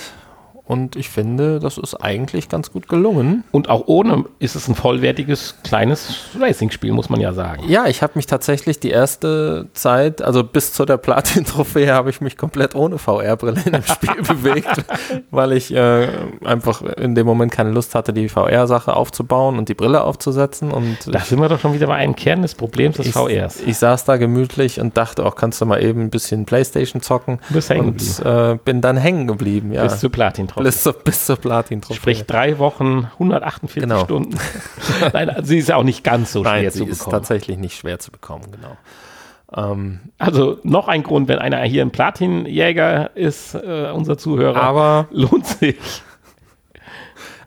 Und 0.72 0.96
ich 0.96 1.10
finde, 1.10 1.60
das 1.60 1.78
ist 1.78 1.96
eigentlich 1.96 2.48
ganz 2.48 2.72
gut 2.72 2.88
gelungen. 2.88 3.44
Und 3.52 3.70
auch 3.70 3.88
ohne 3.88 4.24
ist 4.40 4.56
es 4.56 4.70
ein 4.70 4.76
vollwertiges 4.76 5.56
kleines 5.66 6.30
Racing-Spiel, 6.40 6.94
muss 6.94 7.10
man 7.10 7.20
ja 7.20 7.34
sagen. 7.34 7.64
Ja, 7.68 7.88
ich 7.88 8.02
habe 8.02 8.14
mich 8.16 8.26
tatsächlich 8.26 8.80
die 8.80 8.90
erste 8.90 9.68
Zeit, 9.74 10.22
also 10.22 10.46
bis 10.46 10.72
zu 10.72 10.86
der 10.86 10.96
Platin-Trophäe, 10.96 11.92
habe 11.94 12.10
ich 12.10 12.22
mich 12.22 12.38
komplett 12.38 12.74
ohne 12.74 13.00
VR-Brille 13.00 13.62
in 13.66 13.74
dem 13.74 13.84
Spiel 13.84 14.22
bewegt, 14.26 14.86
weil 15.30 15.52
ich 15.52 15.76
äh, 15.76 16.08
einfach 16.46 16.82
in 16.84 17.16
dem 17.16 17.28
Moment 17.28 17.52
keine 17.52 17.72
Lust 17.72 17.94
hatte, 17.94 18.14
die 18.14 18.30
VR-Sache 18.30 18.96
aufzubauen 18.96 19.58
und 19.58 19.68
die 19.68 19.74
Brille 19.74 20.02
aufzusetzen. 20.06 20.72
Und 20.72 21.14
da 21.14 21.20
sind 21.20 21.42
wir 21.42 21.50
doch 21.50 21.60
schon 21.60 21.74
wieder 21.74 21.88
bei 21.88 21.96
einem 21.96 22.16
Kern 22.16 22.44
des 22.44 22.56
Problems 22.56 22.96
des 22.96 23.08
ich, 23.08 23.12
VRs. 23.12 23.60
Ich 23.66 23.76
saß 23.78 24.06
da 24.06 24.16
gemütlich 24.16 24.80
und 24.80 24.96
dachte 24.96 25.26
auch, 25.26 25.36
kannst 25.36 25.60
du 25.60 25.66
mal 25.66 25.84
eben 25.84 26.00
ein 26.00 26.10
bisschen 26.10 26.46
Playstation 26.46 27.02
zocken. 27.02 27.40
Du 27.50 27.56
bist 27.56 27.70
hängen 27.70 27.90
und 27.90 28.26
äh, 28.26 28.58
bin 28.64 28.80
dann 28.80 28.96
hängen 28.96 29.28
geblieben. 29.28 29.74
Ja. 29.74 29.84
Bis 29.84 30.00
zur 30.00 30.10
Platin-Trophäe. 30.10 30.61
Bis 30.64 30.84
zur, 30.84 30.94
bis 30.94 31.26
zur 31.26 31.38
Platin-Trophäe. 31.38 31.96
Sprich 31.96 32.24
drei 32.26 32.58
Wochen, 32.60 33.10
148 33.14 33.82
genau. 33.82 34.04
Stunden. 34.04 34.38
Nein, 35.14 35.30
also 35.30 35.48
sie 35.48 35.58
ist 35.58 35.72
auch 35.72 35.84
nicht 35.84 36.04
ganz 36.04 36.32
so 36.32 36.44
Nein, 36.44 36.62
schwer 36.62 36.72
zu 36.72 36.80
bekommen. 36.80 36.94
sie 36.94 37.02
ist 37.02 37.10
tatsächlich 37.10 37.58
nicht 37.58 37.78
schwer 37.78 38.00
zu 38.00 38.12
bekommen, 38.12 38.46
genau. 38.52 38.78
Ähm, 39.54 40.00
also 40.18 40.60
noch 40.64 40.88
ein 40.88 41.04
Grund, 41.04 41.28
wenn 41.28 41.40
einer 41.40 41.60
hier 41.62 41.82
ein 41.82 41.92
Platinjäger 41.92 43.16
ist, 43.16 43.56
äh, 43.56 43.92
unser 43.94 44.18
Zuhörer, 44.18 44.62
aber 44.62 45.08
lohnt 45.12 45.48
sich. 45.48 45.78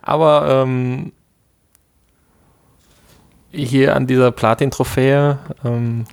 Aber 0.02 0.64
ähm, 0.64 1.12
hier 3.50 3.96
an 3.96 4.06
dieser 4.06 4.32
Platin-Trophäe 4.32 5.38
ähm, 5.64 6.04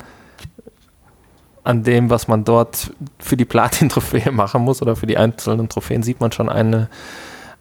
an 1.64 1.84
dem, 1.84 2.10
was 2.10 2.28
man 2.28 2.44
dort 2.44 2.92
für 3.20 3.38
die 3.38 3.46
Platin-Trophäe 3.46 4.32
machen 4.32 4.64
muss 4.64 4.82
oder 4.82 4.96
für 4.96 5.08
die 5.08 5.18
einzelnen 5.18 5.70
Trophäen, 5.70 6.04
sieht 6.04 6.20
man 6.20 6.32
schon 6.32 6.50
eine, 6.50 6.90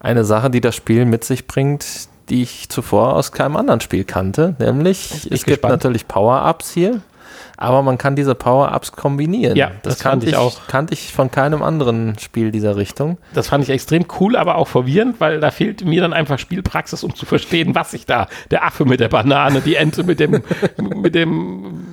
eine 0.01 0.25
Sache, 0.25 0.51
die 0.51 0.61
das 0.61 0.75
Spiel 0.75 1.05
mit 1.05 1.25
sich 1.25 1.47
bringt, 1.47 2.09
die 2.29 2.43
ich 2.43 2.69
zuvor 2.69 3.17
aus 3.17 3.33
keinem 3.33 3.57
anderen 3.57 3.81
Spiel 3.81 4.05
kannte. 4.05 4.55
Nämlich, 4.59 5.29
es 5.31 5.45
gibt 5.45 5.65
natürlich 5.65 6.07
Power-Ups 6.07 6.71
hier, 6.73 7.03
aber 7.57 7.83
man 7.83 7.99
kann 7.99 8.17
diese 8.17 8.35
Power-Ups 8.35 8.93
kombinieren. 8.93 9.57
Ja, 9.57 9.73
das, 9.83 9.95
das 9.95 9.99
kannte 9.99 10.27
ich 10.27 10.37
auch. 10.37 10.67
Kannte 10.69 10.95
ich 10.95 11.13
von 11.13 11.31
keinem 11.31 11.63
anderen 11.63 12.19
Spiel 12.19 12.53
dieser 12.53 12.77
Richtung. 12.77 13.19
Das 13.35 13.49
fand 13.49 13.65
ich 13.65 13.71
extrem 13.71 14.07
cool, 14.19 14.37
aber 14.37 14.55
auch 14.55 14.69
verwirrend, 14.69 15.21
weil 15.21 15.41
da 15.41 15.51
fehlt 15.51 15.85
mir 15.85 16.01
dann 16.01 16.15
einfach 16.15 16.39
Spielpraxis, 16.39 17.05
um 17.05 17.15
zu 17.15 17.27
verstehen, 17.27 17.75
was 17.75 17.93
ich 17.93 18.07
da, 18.07 18.29
der 18.51 18.65
Affe 18.65 18.87
mit 18.87 19.01
der 19.01 19.09
Banane, 19.09 19.61
die 19.61 19.75
Ente 19.75 20.05
mit 20.05 20.21
dem, 20.21 20.43
mit 21.03 21.15
dem 21.15 21.85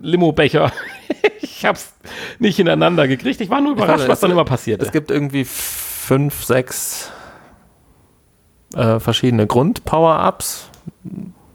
Limo-Becher. 0.00 0.72
ich 1.40 1.64
hab's 1.64 1.94
nicht 2.38 2.58
ineinander 2.58 3.08
gekriegt. 3.08 3.40
Ich 3.40 3.50
war 3.50 3.60
nur 3.60 3.72
überrascht, 3.72 4.02
weiß, 4.02 4.08
was 4.08 4.20
dann 4.20 4.30
immer 4.30 4.44
passiert. 4.44 4.82
Es 4.82 4.92
gibt 4.92 5.10
irgendwie 5.10 5.44
fünf, 5.44 6.44
sechs 6.44 7.10
äh, 8.74 9.00
verschiedene 9.00 9.46
Grund-Power-Ups, 9.46 10.70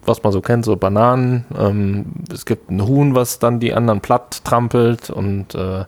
was 0.05 0.23
man 0.23 0.33
so 0.33 0.41
kennt, 0.41 0.65
so 0.65 0.75
Bananen. 0.75 1.45
Ähm, 1.57 2.05
es 2.33 2.45
gibt 2.45 2.69
ein 2.71 2.85
Huhn, 2.85 3.15
was 3.15 3.39
dann 3.39 3.59
die 3.59 3.73
anderen 3.73 4.01
platt 4.01 4.43
trampelt 4.43 5.09
und 5.09 5.55
äh, 5.55 5.85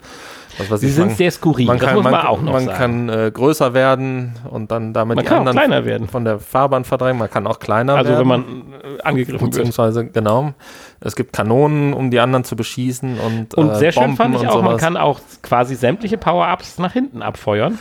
Sie 0.75 0.89
sind 0.89 1.07
man, 1.07 1.15
sehr 1.15 1.31
skurril, 1.31 1.65
man 1.65 1.79
kann, 1.79 1.87
das 1.87 1.95
muss 1.95 2.03
man, 2.03 2.11
man 2.11 2.25
auch 2.27 2.41
noch 2.41 2.53
Man 2.53 2.65
sagen. 2.65 2.77
kann 2.77 3.09
äh, 3.09 3.31
größer 3.33 3.73
werden 3.73 4.33
und 4.49 4.69
dann 4.71 4.93
damit 4.93 5.15
man 5.15 5.25
die 5.25 5.31
anderen 5.31 5.57
kleiner 5.57 5.85
werden. 5.85 6.07
von 6.07 6.25
der 6.25 6.39
Fahrbahn 6.39 6.83
verdrängen. 6.83 7.17
Man 7.17 7.29
kann 7.29 7.47
auch 7.47 7.59
kleiner 7.59 7.95
also 7.95 8.11
werden. 8.11 8.31
Also 8.31 8.43
wenn 8.43 8.71
man 8.81 8.97
äh, 8.97 9.01
angegriffen 9.01 9.49
beziehungsweise, 9.49 10.03
wird. 10.03 10.13
genau. 10.13 10.53
Es 11.05 11.15
gibt 11.15 11.33
Kanonen, 11.33 11.93
um 11.93 12.11
die 12.11 12.19
anderen 12.19 12.43
zu 12.45 12.55
beschießen 12.55 13.19
und 13.19 13.53
Und 13.55 13.69
äh, 13.71 13.75
sehr 13.75 13.91
schön 13.91 14.15
fand 14.15 14.35
ich 14.35 14.47
auch, 14.47 14.61
man 14.61 14.77
kann 14.77 14.97
auch 14.97 15.19
quasi 15.41 15.75
sämtliche 15.75 16.17
Power-Ups 16.17 16.77
nach 16.79 16.93
hinten 16.93 17.21
abfeuern. 17.21 17.77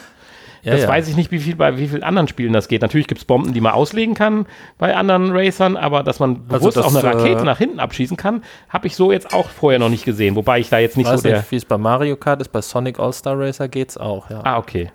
Ja, 0.62 0.72
das 0.72 0.82
ja. 0.82 0.88
weiß 0.88 1.08
ich 1.08 1.16
nicht, 1.16 1.32
wie 1.32 1.40
viel 1.40 1.56
bei 1.56 1.76
wie 1.76 1.88
vielen 1.88 2.04
anderen 2.04 2.28
Spielen 2.28 2.52
das 2.52 2.68
geht. 2.68 2.82
Natürlich 2.82 3.08
gibt 3.08 3.20
es 3.20 3.24
Bomben, 3.24 3.52
die 3.52 3.60
man 3.60 3.72
auslegen 3.72 4.14
kann 4.14 4.46
bei 4.78 4.94
anderen 4.94 5.32
Racern, 5.32 5.76
aber 5.76 6.04
dass 6.04 6.20
man 6.20 6.42
also 6.48 6.66
bewusst 6.66 6.76
also 6.76 6.90
das, 7.00 7.04
auch 7.04 7.10
eine 7.10 7.18
Rakete 7.18 7.42
äh, 7.42 7.44
nach 7.44 7.58
hinten 7.58 7.80
abschießen 7.80 8.16
kann, 8.16 8.44
habe 8.68 8.86
ich 8.86 8.94
so 8.94 9.10
jetzt 9.10 9.34
auch 9.34 9.48
vorher 9.48 9.80
noch 9.80 9.88
nicht 9.88 10.04
gesehen. 10.04 10.36
Wobei 10.36 10.60
ich 10.60 10.68
da 10.68 10.78
jetzt 10.78 10.96
nicht 10.96 11.08
weiß 11.08 11.22
so 11.22 11.28
der. 11.28 11.44
wie 11.50 11.56
es 11.56 11.64
bei 11.64 11.78
Mario 11.78 12.14
Kart 12.16 12.40
ist, 12.40 12.52
bei 12.52 12.62
Sonic 12.62 13.00
All-Star 13.00 13.38
Racer 13.38 13.66
geht 13.66 13.90
es 13.90 13.98
auch, 13.98 14.30
ja. 14.30 14.40
Ah, 14.44 14.58
okay. 14.58 14.92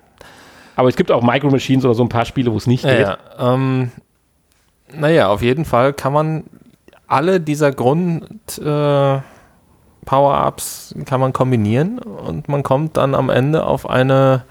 Aber 0.74 0.88
es 0.88 0.96
gibt 0.96 1.10
auch 1.10 1.22
Micro 1.22 1.50
Machines 1.50 1.84
oder 1.84 1.94
so 1.94 2.02
ein 2.02 2.08
paar 2.08 2.24
Spiele, 2.24 2.50
wo 2.50 2.56
es 2.56 2.66
nicht 2.66 2.84
ja, 2.84 2.96
geht. 2.96 3.06
Ja, 3.06 3.18
ähm, 3.38 3.90
naja, 4.90 5.28
auf 5.28 5.42
jeden 5.42 5.66
Fall 5.66 5.92
kann 5.92 6.14
man 6.14 6.44
alle 7.08 7.40
dieser 7.40 7.72
Grund 7.72 8.58
äh, 8.58 9.18
Power-Ups 10.04 10.94
kann 11.04 11.20
man 11.20 11.32
kombinieren 11.32 11.98
und 11.98 12.48
man 12.48 12.62
kommt 12.62 12.96
dann 12.96 13.14
am 13.14 13.28
Ende 13.28 13.66
auf 13.66 13.88
eine 13.88 14.44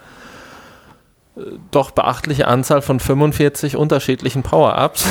doch 1.71 1.91
beachtliche 1.91 2.47
Anzahl 2.47 2.81
von 2.81 2.99
45 2.99 3.77
unterschiedlichen 3.77 4.43
Power-Ups 4.43 5.05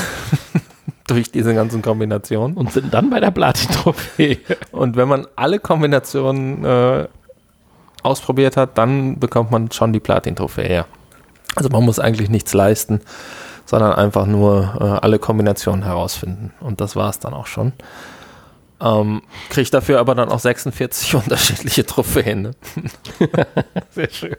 durch 1.07 1.31
diese 1.31 1.55
ganzen 1.55 1.83
Kombinationen. 1.83 2.57
Und 2.57 2.73
sind 2.73 2.93
dann 2.93 3.11
bei 3.11 3.21
der 3.21 3.31
Platin-Trophäe. 3.31 4.39
Und 4.73 4.97
wenn 4.97 5.09
man 5.09 5.27
alle 5.37 5.59
Kombinationen 5.59 6.65
äh, 6.65 7.07
ausprobiert 8.03 8.57
hat, 8.57 8.77
dann 8.79 9.19
bekommt 9.19 9.51
man 9.51 9.71
schon 9.71 9.93
die 9.93 10.01
Platin-Trophäe. 10.01 10.85
Also 11.55 11.71
man 11.71 11.85
muss 11.85 11.99
eigentlich 11.99 12.29
nichts 12.29 12.53
leisten, 12.55 13.01
sondern 13.67 13.93
einfach 13.93 14.25
nur 14.27 14.77
äh, 14.81 15.05
alle 15.05 15.19
Kombinationen 15.19 15.85
herausfinden. 15.85 16.55
Und 16.61 16.81
das 16.81 16.97
war 16.97 17.11
es 17.11 17.19
dann 17.19 17.35
auch 17.35 17.47
schon. 17.47 17.73
Ähm, 18.81 19.23
kriegt 19.51 19.73
dafür 19.75 20.01
aber 20.01 20.15
dann 20.15 20.31
auch 20.31 20.39
46 20.39 21.15
unterschiedliche 21.17 21.85
Trophäen. 21.85 22.43
Ne? 22.43 22.51
Sehr 23.91 24.11
schön. 24.11 24.37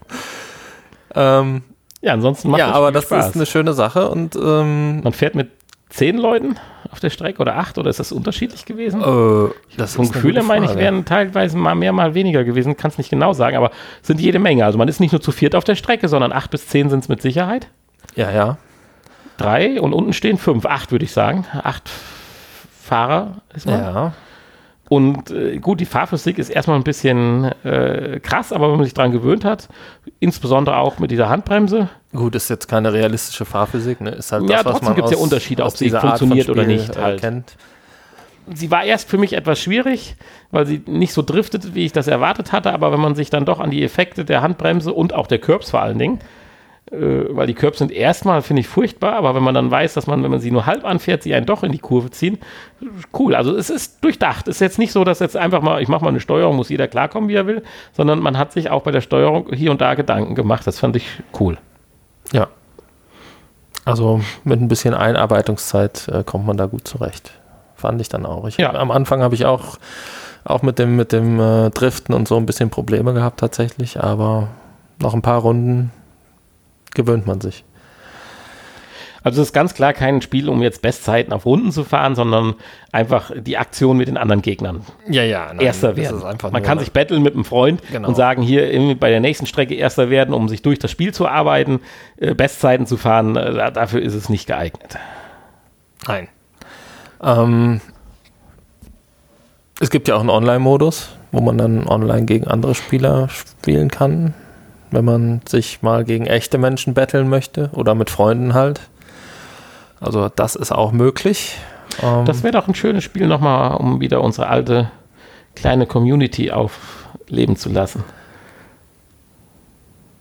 Ähm, 1.14 1.64
ja, 2.02 2.14
ansonsten 2.14 2.50
macht 2.50 2.60
Ja, 2.60 2.72
aber 2.72 2.92
das 2.92 3.06
Spaß. 3.06 3.30
ist 3.30 3.36
eine 3.36 3.46
schöne 3.46 3.74
Sache 3.74 4.10
und 4.10 4.36
ähm, 4.36 5.02
man 5.02 5.14
fährt 5.14 5.36
mit 5.36 5.50
zehn 5.90 6.18
Leuten 6.18 6.58
auf 6.92 7.00
der 7.00 7.10
Strecke 7.10 7.40
oder 7.42 7.58
acht 7.58 7.78
oder 7.78 7.90
ist 7.90 8.00
das 8.00 8.12
unterschiedlich 8.12 8.66
gewesen? 8.66 9.02
Äh, 9.02 9.50
das 9.78 9.96
Vom 9.96 10.12
Gefühl 10.12 10.42
meine 10.44 10.66
ich, 10.66 10.76
wären 10.76 11.06
teilweise 11.06 11.58
mal 11.58 11.76
mehr, 11.76 11.92
mal 11.92 12.14
weniger 12.14 12.44
gewesen, 12.44 12.78
kann 12.78 12.92
es 12.92 12.98
nicht 12.98 13.10
genau 13.10 13.34
sagen, 13.34 13.58
aber 13.58 13.72
sind 14.02 14.22
jede 14.22 14.40
Menge. 14.40 14.66
Also 14.66 14.78
man 14.78 14.88
ist 14.88 15.00
nicht 15.00 15.12
nur 15.12 15.22
zu 15.22 15.32
viert 15.32 15.56
auf 15.56 15.64
der 15.64 15.76
Strecke, 15.76 16.08
sondern 16.08 16.32
acht 16.32 16.52
bis 16.52 16.68
zehn 16.68 16.90
sind 16.90 17.00
es 17.00 17.10
mit 17.10 17.22
Sicherheit. 17.22 17.68
Ja, 18.16 18.32
ja. 18.32 18.58
Drei 19.38 19.80
und 19.80 19.94
unten 19.94 20.14
stehen 20.14 20.38
fünf, 20.38 20.66
acht 20.66 20.92
würde 20.92 21.06
ich 21.06 21.12
sagen. 21.12 21.46
Acht 21.64 21.90
Fahrer 22.82 23.42
ist 23.54 23.66
man. 23.66 23.80
Ja. 23.80 24.14
Und 24.90 25.32
äh, 25.32 25.58
gut, 25.58 25.82
die 25.82 25.86
Fahrphysik 25.86 26.38
ist 26.40 26.50
erstmal 26.50 26.78
ein 26.78 26.84
bisschen 26.84 27.52
äh, 27.66 28.20
krass, 28.22 28.54
aber 28.54 28.70
wenn 28.70 28.78
man 28.78 28.86
sich 28.86 28.94
daran 28.94 29.12
gewöhnt 29.12 29.44
hat, 29.44 29.68
insbesondere 30.20 30.78
auch 30.78 30.98
mit 31.00 31.12
dieser 31.12 31.28
Handbremse. 31.28 31.90
Gut, 32.14 32.36
ist 32.36 32.50
jetzt 32.50 32.68
keine 32.68 32.94
realistische 32.94 33.44
Fahrphysik, 33.44 34.00
ne? 34.00 34.12
Ist 34.12 34.32
halt 34.32 34.50
ja, 34.50 34.64
das, 34.64 34.74
trotzdem 34.74 34.96
gibt 34.96 35.08
es 35.08 35.14
ja 35.14 35.18
Unterschiede, 35.18 35.66
ob 35.66 35.76
sie 35.76 35.90
funktioniert 35.90 36.50
oder 36.50 36.64
nicht. 36.64 36.96
Halt. 36.98 37.20
Kennt. 37.20 37.58
Sie 38.54 38.72
war 38.72 38.86
erst 38.86 39.10
für 39.10 39.18
mich 39.18 39.34
etwas 39.34 39.60
schwierig, 39.60 40.16
weil 40.52 40.66
sie 40.66 40.82
nicht 40.86 41.12
so 41.12 41.22
driftet, 41.22 41.76
wie 41.76 41.84
ich 41.84 41.92
das 41.92 42.08
erwartet 42.08 42.54
hatte, 42.54 42.72
aber 42.72 42.94
wenn 42.94 43.02
man 43.02 43.14
sich 43.14 43.30
dann 43.30 43.44
doch 43.44 43.60
an 43.60 43.72
die 43.72 43.84
Effekte 43.84 44.24
der 44.24 44.42
Handbremse 44.42 44.94
und 44.94 45.14
auch 45.14 45.28
der 45.28 45.40
Curbs 45.40 45.70
vor 45.70 45.82
allen 45.82 46.00
Dingen 46.00 46.20
weil 46.90 47.48
die 47.48 47.54
Curbs 47.54 47.80
sind 47.80 47.92
erstmal, 47.92 48.42
finde 48.42 48.62
ich, 48.62 48.68
furchtbar, 48.68 49.14
aber 49.14 49.36
wenn 49.36 49.44
man 49.44 49.54
dann 49.54 49.70
weiß, 49.70 49.94
dass 49.94 50.08
man, 50.08 50.24
wenn 50.24 50.32
man 50.32 50.40
sie 50.40 50.52
nur 50.52 50.66
halb 50.66 50.86
anfährt, 50.86 51.22
sie 51.22 51.34
einen 51.34 51.46
doch 51.46 51.64
in 51.64 51.74
die 51.74 51.80
Kurve 51.80 52.12
ziehen, 52.12 52.38
cool. 53.18 53.36
Also 53.36 53.56
es 53.56 53.70
ist 53.70 54.04
durchdacht. 54.04 54.48
Es 54.48 54.58
ist 54.58 54.62
jetzt 54.62 54.80
nicht 54.80 54.94
so, 54.94 55.04
dass 55.04 55.20
jetzt 55.20 55.36
einfach 55.36 55.62
mal, 55.62 55.82
ich 55.82 55.90
mache 55.90 56.04
mal 56.06 56.12
eine 56.12 56.22
Steuerung, 56.22 56.56
muss 56.56 56.70
jeder 56.70 56.88
klarkommen, 56.88 57.28
wie 57.30 57.36
er 57.36 57.46
will, 57.46 57.64
sondern 57.92 58.20
man 58.20 58.38
hat 58.38 58.54
sich 58.54 58.70
auch 58.70 58.84
bei 58.84 58.92
der 58.92 59.02
Steuerung 59.02 59.54
hier 59.54 59.72
und 59.72 59.82
da 59.82 59.96
Gedanken 59.96 60.34
gemacht. 60.34 60.66
Das 60.66 60.80
fand 60.80 60.96
ich 60.96 61.08
cool. 61.40 61.58
Ja. 62.32 62.48
Also 63.84 64.22
mit 64.46 64.62
ein 64.62 64.70
bisschen 64.70 64.94
Einarbeitungszeit 64.94 66.08
äh, 66.08 66.24
kommt 66.24 66.46
man 66.46 66.56
da 66.56 66.68
gut 66.68 66.88
zurecht. 66.88 67.32
Fand 67.76 68.00
ich 68.00 68.08
dann 68.08 68.26
auch. 68.26 68.48
Ich, 68.48 68.58
ja. 68.58 68.74
Am 68.74 68.92
Anfang 68.92 69.22
habe 69.22 69.36
ich 69.36 69.46
auch, 69.46 69.78
auch 70.46 70.62
mit 70.62 70.80
dem, 70.80 70.96
mit 70.96 71.12
dem 71.12 71.40
äh, 71.40 71.70
Driften 71.70 72.16
und 72.16 72.30
so 72.30 72.38
ein 72.38 72.46
bisschen 72.46 72.70
Probleme 72.70 73.14
gehabt 73.14 73.42
tatsächlich, 73.42 74.02
aber 74.02 74.48
noch 75.02 75.14
ein 75.14 75.22
paar 75.22 75.42
Runden 75.42 75.92
gewöhnt 76.94 77.26
man 77.26 77.42
sich. 77.42 77.64
Also 79.28 79.42
es 79.42 79.50
ist 79.50 79.54
ganz 79.54 79.74
klar 79.74 79.92
kein 79.92 80.22
Spiel, 80.22 80.48
um 80.48 80.62
jetzt 80.62 80.82
Bestzeiten 80.82 81.34
auf 81.34 81.46
Runden 81.46 81.74
zu 81.74 81.84
fahren, 81.84 82.16
sondern 82.16 82.56
einfach 82.94 83.30
die 83.36 83.58
Aktion 83.58 83.98
mit 83.98 84.08
den 84.08 84.16
anderen 84.16 84.42
Gegnern. 84.42 84.84
Ja, 85.10 85.24
ja. 85.24 85.48
Nein, 85.48 85.66
erster 85.66 85.98
werden. 85.98 86.24
Man 86.50 86.64
kann 86.64 86.80
sich 86.80 86.94
betteln 86.94 87.24
mit 87.24 87.34
einem 87.34 87.44
Freund 87.44 87.82
genau. 87.92 88.08
und 88.08 88.16
sagen, 88.16 88.42
hier 88.42 88.96
bei 88.98 89.10
der 89.10 89.20
nächsten 89.20 89.46
Strecke 89.46 89.76
Erster 89.76 90.10
werden, 90.10 90.34
um 90.34 90.48
sich 90.48 90.62
durch 90.62 90.80
das 90.80 90.92
Spiel 90.92 91.14
zu 91.14 91.28
arbeiten, 91.28 91.82
äh, 92.16 92.36
Bestzeiten 92.36 92.86
zu 92.86 92.96
fahren. 92.96 93.36
Äh, 93.36 93.72
dafür 93.74 94.02
ist 94.02 94.14
es 94.14 94.30
nicht 94.30 94.48
geeignet. 94.48 94.98
Nein. 96.08 96.30
Ähm, 97.22 97.82
es 99.82 99.90
gibt 99.90 100.08
ja 100.08 100.16
auch 100.16 100.22
einen 100.22 100.30
Online-Modus, 100.30 101.10
wo 101.34 101.42
man 101.42 101.58
dann 101.58 101.86
online 101.86 102.26
gegen 102.26 102.48
andere 102.48 102.76
Spieler 102.76 103.28
spielen 103.28 103.92
kann 103.92 104.34
wenn 104.92 105.06
man 105.06 105.42
sich 105.48 105.82
mal 105.82 106.04
gegen 106.04 106.26
echte 106.26 106.58
Menschen 106.58 106.94
betteln 106.94 107.30
möchte 107.30 107.70
oder 107.74 107.96
mit 107.96 108.10
Freunden 108.10 108.54
halt. 108.54 108.82
Also 110.00 110.30
das 110.30 110.56
ist 110.56 110.72
auch 110.72 110.92
möglich. 110.92 111.58
Ähm 112.02 112.26
das 112.26 112.44
wäre 112.44 112.54
doch 112.54 112.68
ein 112.68 112.76
schönes 112.76 113.04
Spiel 113.04 113.28
nochmal, 113.28 113.78
um 113.78 114.00
wieder 114.00 114.22
unsere 114.22 114.48
alte 114.48 114.92
kleine 115.56 115.86
Community 115.88 116.52
aufleben 116.52 117.56
zu 117.56 117.70
lassen. 117.70 118.04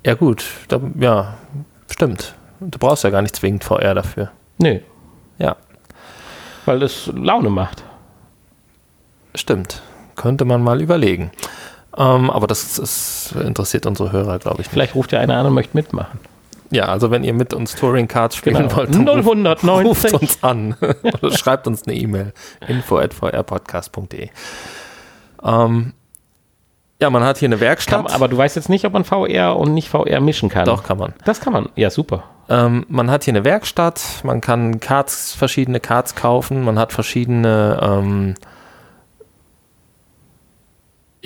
Ja 0.05 0.14
gut, 0.14 0.45
da, 0.69 0.81
ja, 0.99 1.35
stimmt. 1.91 2.35
Du 2.61 2.79
brauchst 2.79 3.05
ja 3.05 3.11
gar 3.11 3.23
nicht 3.23 3.37
zwingend 3.37 3.64
VR 3.64 3.95
dafür. 3.95 4.31
Nee. 4.59 4.83
Ja. 5.39 5.57
Weil 6.64 6.81
das 6.81 7.11
Laune 7.14 7.51
macht. 7.51 7.83
Stimmt. 9.35 9.83
Könnte 10.14 10.45
man 10.45 10.62
mal 10.62 10.81
überlegen. 10.81 11.31
Ähm, 11.99 12.30
aber 12.30 12.47
das, 12.47 12.74
das, 12.74 13.34
interessiert 13.42 13.86
unsere 13.86 14.12
Hörer, 14.12 14.38
glaube 14.38 14.57
ich. 14.57 14.66
Nicht. 14.66 14.70
Vielleicht 14.70 14.94
ruft 14.94 15.12
ja 15.12 15.20
einer 15.20 15.36
an 15.36 15.47
und 15.47 15.55
möchte 15.55 15.76
mitmachen. 15.76 16.20
Ja, 16.70 16.86
also 16.86 17.11
wenn 17.11 17.24
ihr 17.24 17.32
mit 17.32 17.55
uns 17.55 17.74
Touring 17.76 18.09
Cards 18.09 18.36
spielen 18.36 18.57
genau. 18.57 18.76
wollt, 18.76 18.94
dann 18.94 19.05
090. 19.05 19.68
ruft 19.68 20.12
uns 20.12 20.42
an 20.42 20.76
oder 21.03 21.30
schreibt 21.30 21.66
uns 21.66 21.86
eine 21.86 21.97
E-Mail 21.97 22.32
info@vrpodcast.de. 22.66 24.28
Ähm, 25.44 25.92
ja, 27.01 27.11
man 27.11 27.22
hat 27.24 27.38
hier 27.38 27.49
eine 27.49 27.61
Werkstatt. 27.61 28.07
Kann, 28.07 28.14
aber 28.14 28.28
du 28.28 28.36
weißt 28.36 28.57
jetzt 28.57 28.68
nicht, 28.68 28.84
ob 28.84 28.94
man 28.94 29.05
VR 29.05 29.57
und 29.57 29.74
nicht 29.74 29.90
VR 29.90 30.20
mischen 30.20 30.49
kann. 30.49 30.64
Doch, 30.64 30.82
kann 30.82 30.99
man. 30.99 31.12
Das 31.24 31.40
kann 31.40 31.53
man. 31.53 31.68
Ja, 31.76 31.90
super. 31.90 32.24
Ähm, 32.49 32.86
man 32.88 33.11
hat 33.11 33.24
hier 33.24 33.32
eine 33.32 33.44
Werkstatt, 33.44 34.01
man 34.22 34.40
kann 34.40 34.80
Cards, 34.80 35.34
verschiedene 35.34 35.80
Cards 35.80 36.14
kaufen, 36.14 36.64
man 36.64 36.78
hat 36.78 36.92
verschiedene 36.92 37.78
ähm, 37.82 38.34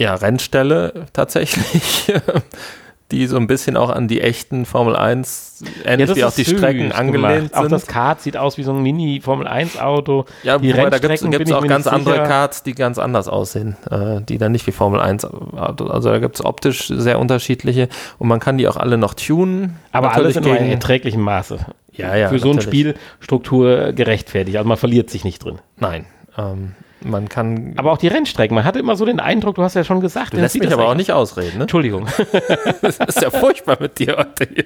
ja, 0.01 0.15
Rennstelle 0.15 1.07
tatsächlich, 1.13 2.11
die 3.11 3.27
so 3.27 3.37
ein 3.37 3.47
bisschen 3.47 3.77
auch 3.77 3.91
an 3.91 4.09
die 4.09 4.23
echten 4.23 4.65
Formel 4.65 4.97
1, 4.97 5.63
ähnlich 5.85 6.09
ja, 6.09 6.17
wie 6.17 6.25
auch 6.25 6.33
die 6.33 6.47
Strecken 6.47 6.91
angelehnt 6.91 7.13
gemacht. 7.13 7.55
sind. 7.55 7.55
Auch 7.55 7.69
das 7.69 7.87
Kart 7.87 8.23
sieht 8.23 8.39
aus 8.39 8.57
wie 8.57 8.63
so 8.63 8.73
ein 8.73 8.83
Mini-Formel 8.83 9.47
1-Auto. 9.47 10.25
Ja, 10.43 10.57
die 10.57 10.73
wobei, 10.73 10.89
da 10.89 10.99
gibt 10.99 11.13
es 11.13 11.53
auch 11.53 11.67
ganz 11.67 11.87
andere 11.87 12.15
sicher. 12.15 12.27
Karts, 12.27 12.63
die 12.63 12.73
ganz 12.73 12.99
anders 12.99 13.29
aussehen, 13.29 13.77
äh, 13.91 14.23
die 14.23 14.39
dann 14.39 14.53
nicht 14.53 14.67
wie 14.67 14.73
Formel 14.73 15.01
1 15.01 15.27
Also 15.27 16.09
da 16.09 16.19
gibt 16.19 16.37
es 16.37 16.45
optisch 16.47 16.87
sehr 16.89 17.19
unterschiedliche 17.19 17.91
und 18.19 18.27
man 18.27 18.41
kann 18.41 18.57
die 18.57 18.69
auch 18.69 18.79
alle 18.79 18.97
noch 18.97 19.13
tunen. 19.13 19.77
Aber 19.93 20.15
alles 20.15 20.37
in 20.37 20.47
einem 20.47 20.71
erträglichen 20.71 21.21
Maße. 21.21 21.59
Ja, 21.93 22.17
ja. 22.17 22.31
Für 22.31 22.39
so 22.39 22.53
eine 22.53 22.63
Spielstruktur 22.63 23.93
gerechtfertigt. 23.93 24.57
Also 24.57 24.67
man 24.67 24.79
verliert 24.79 25.11
sich 25.11 25.25
nicht 25.25 25.45
drin. 25.45 25.59
Nein. 25.77 26.07
Ähm, 26.39 26.75
man 27.03 27.29
kann. 27.29 27.75
Aber 27.77 27.93
auch 27.93 27.99
die 27.99 28.09
Rennstrecken. 28.09 28.55
Man 28.55 28.65
hatte 28.65 28.79
immer 28.79 28.97
so 28.97 29.05
den 29.05 29.21
Eindruck, 29.21 29.57
du 29.57 29.63
hast 29.63 29.75
ja 29.75 29.85
schon 29.85 30.01
gesagt. 30.01 30.33
Du 30.35 30.39
lässt 30.39 30.59
mich 30.59 30.73
aber 30.73 30.89
auch 30.89 30.95
nicht 30.95 31.13
ausreden, 31.13 31.59
ne? 31.59 31.63
Entschuldigung. 31.63 32.07
das 32.83 32.99
ist 32.99 33.23
ja 33.23 33.31
furchtbar 33.31 33.79
mit 33.81 33.99
dir 33.99 34.17
heute 34.17 34.49
hier. 34.53 34.65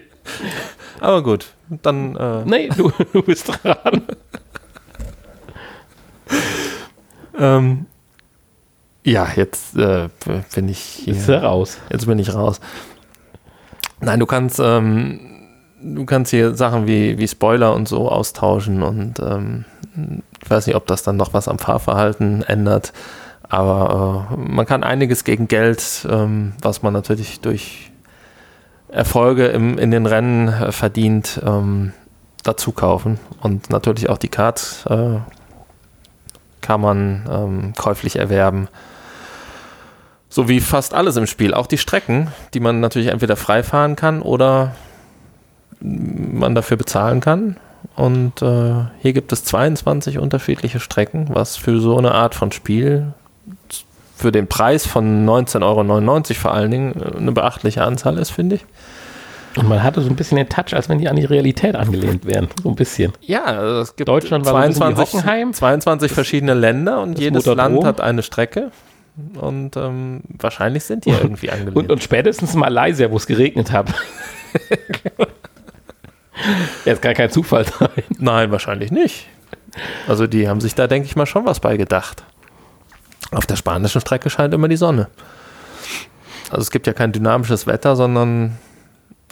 Aber 1.00 1.22
gut, 1.22 1.46
dann. 1.68 2.16
Äh 2.16 2.44
nee, 2.44 2.68
du, 2.68 2.90
du 3.12 3.22
bist 3.22 3.48
dran. 3.62 4.02
ähm, 7.38 7.86
Ja, 9.04 9.28
jetzt 9.36 9.76
äh, 9.76 10.08
bin 10.54 10.68
ich 10.68 10.78
hier. 10.78 11.14
Er 11.28 11.44
raus. 11.44 11.78
Jetzt 11.90 12.06
bin 12.06 12.18
ich 12.18 12.34
raus. 12.34 12.60
Nein, 14.00 14.20
du 14.20 14.26
kannst, 14.26 14.60
ähm, 14.62 15.20
du 15.80 16.04
kannst 16.04 16.30
hier 16.30 16.54
Sachen 16.54 16.86
wie, 16.86 17.18
wie 17.18 17.28
Spoiler 17.28 17.74
und 17.74 17.88
so 17.88 18.08
austauschen 18.10 18.82
und 18.82 19.18
ähm, 19.20 19.64
ich 20.44 20.50
weiß 20.50 20.66
nicht, 20.66 20.76
ob 20.76 20.86
das 20.86 21.02
dann 21.02 21.16
noch 21.16 21.32
was 21.32 21.48
am 21.48 21.58
Fahrverhalten 21.58 22.42
ändert. 22.42 22.92
Aber 23.48 24.28
äh, 24.30 24.36
man 24.36 24.66
kann 24.66 24.84
einiges 24.84 25.24
gegen 25.24 25.48
Geld, 25.48 26.06
ähm, 26.10 26.52
was 26.60 26.82
man 26.82 26.92
natürlich 26.92 27.40
durch 27.40 27.90
Erfolge 28.88 29.46
im, 29.46 29.78
in 29.78 29.90
den 29.90 30.06
Rennen 30.06 30.48
äh, 30.48 30.72
verdient, 30.72 31.40
ähm, 31.44 31.92
dazu 32.42 32.72
kaufen. 32.72 33.18
Und 33.40 33.70
natürlich 33.70 34.10
auch 34.10 34.18
die 34.18 34.28
Cards 34.28 34.84
äh, 34.86 35.18
kann 36.60 36.80
man 36.80 37.24
ähm, 37.30 37.72
käuflich 37.74 38.16
erwerben. 38.16 38.68
So 40.28 40.48
wie 40.48 40.60
fast 40.60 40.92
alles 40.92 41.16
im 41.16 41.26
Spiel. 41.26 41.54
Auch 41.54 41.66
die 41.66 41.78
Strecken, 41.78 42.28
die 42.52 42.60
man 42.60 42.80
natürlich 42.80 43.08
entweder 43.08 43.36
frei 43.36 43.62
fahren 43.62 43.96
kann 43.96 44.20
oder 44.20 44.74
man 45.80 46.54
dafür 46.54 46.76
bezahlen 46.76 47.20
kann. 47.20 47.56
Und 47.96 48.42
äh, 48.42 48.72
hier 49.00 49.12
gibt 49.12 49.32
es 49.32 49.44
22 49.44 50.18
unterschiedliche 50.18 50.80
Strecken, 50.80 51.26
was 51.28 51.56
für 51.56 51.80
so 51.80 51.96
eine 51.96 52.12
Art 52.12 52.34
von 52.34 52.50
Spiel 52.50 53.12
für 54.16 54.32
den 54.32 54.46
Preis 54.46 54.86
von 54.86 55.26
19,99 55.26 55.62
Euro 55.62 56.34
vor 56.34 56.54
allen 56.54 56.70
Dingen 56.70 57.00
äh, 57.00 57.16
eine 57.16 57.32
beachtliche 57.32 57.82
Anzahl 57.82 58.18
ist, 58.18 58.30
finde 58.30 58.56
ich. 58.56 58.64
Und 59.56 59.68
man 59.68 59.82
hatte 59.82 60.00
so 60.00 60.08
ein 60.08 60.16
bisschen 60.16 60.36
den 60.36 60.48
Touch, 60.48 60.74
als 60.74 60.88
wenn 60.88 60.98
die 60.98 61.08
an 61.08 61.14
die 61.14 61.24
Realität 61.24 61.76
angelehnt 61.76 62.24
wären. 62.24 62.48
So 62.60 62.70
ein 62.70 62.74
bisschen. 62.74 63.12
Ja, 63.20 63.44
also 63.44 63.82
es 63.82 63.94
gibt 63.94 64.08
Deutschland 64.08 64.44
22, 64.44 65.14
Hockenheim. 65.14 65.52
22 65.52 66.10
verschiedene 66.10 66.54
Länder 66.54 67.00
und 67.00 67.20
jedes 67.20 67.46
Motordrom. 67.46 67.74
Land 67.74 67.86
hat 67.86 68.00
eine 68.00 68.24
Strecke. 68.24 68.72
Und 69.40 69.76
ähm, 69.76 70.22
wahrscheinlich 70.40 70.82
sind 70.84 71.04
die 71.04 71.10
irgendwie 71.22 71.50
angelehnt. 71.50 71.76
Und, 71.76 71.92
und 71.92 72.02
spätestens 72.02 72.54
Malaysia, 72.54 73.08
wo 73.10 73.16
es 73.16 73.26
geregnet 73.26 73.70
hat. 73.70 73.94
Jetzt 76.84 77.02
gar 77.02 77.14
kein 77.14 77.30
Zufall 77.30 77.64
sein. 77.64 78.02
Nein, 78.18 78.50
wahrscheinlich 78.50 78.90
nicht. 78.90 79.26
Also 80.06 80.26
die 80.26 80.48
haben 80.48 80.60
sich 80.60 80.74
da, 80.74 80.86
denke 80.86 81.06
ich 81.06 81.16
mal, 81.16 81.26
schon 81.26 81.46
was 81.46 81.60
bei 81.60 81.76
gedacht. 81.76 82.24
Auf 83.32 83.46
der 83.46 83.56
spanischen 83.56 84.00
Strecke 84.00 84.30
scheint 84.30 84.54
immer 84.54 84.68
die 84.68 84.76
Sonne. 84.76 85.08
Also 86.50 86.62
es 86.62 86.70
gibt 86.70 86.86
ja 86.86 86.92
kein 86.92 87.12
dynamisches 87.12 87.66
Wetter, 87.66 87.96
sondern 87.96 88.58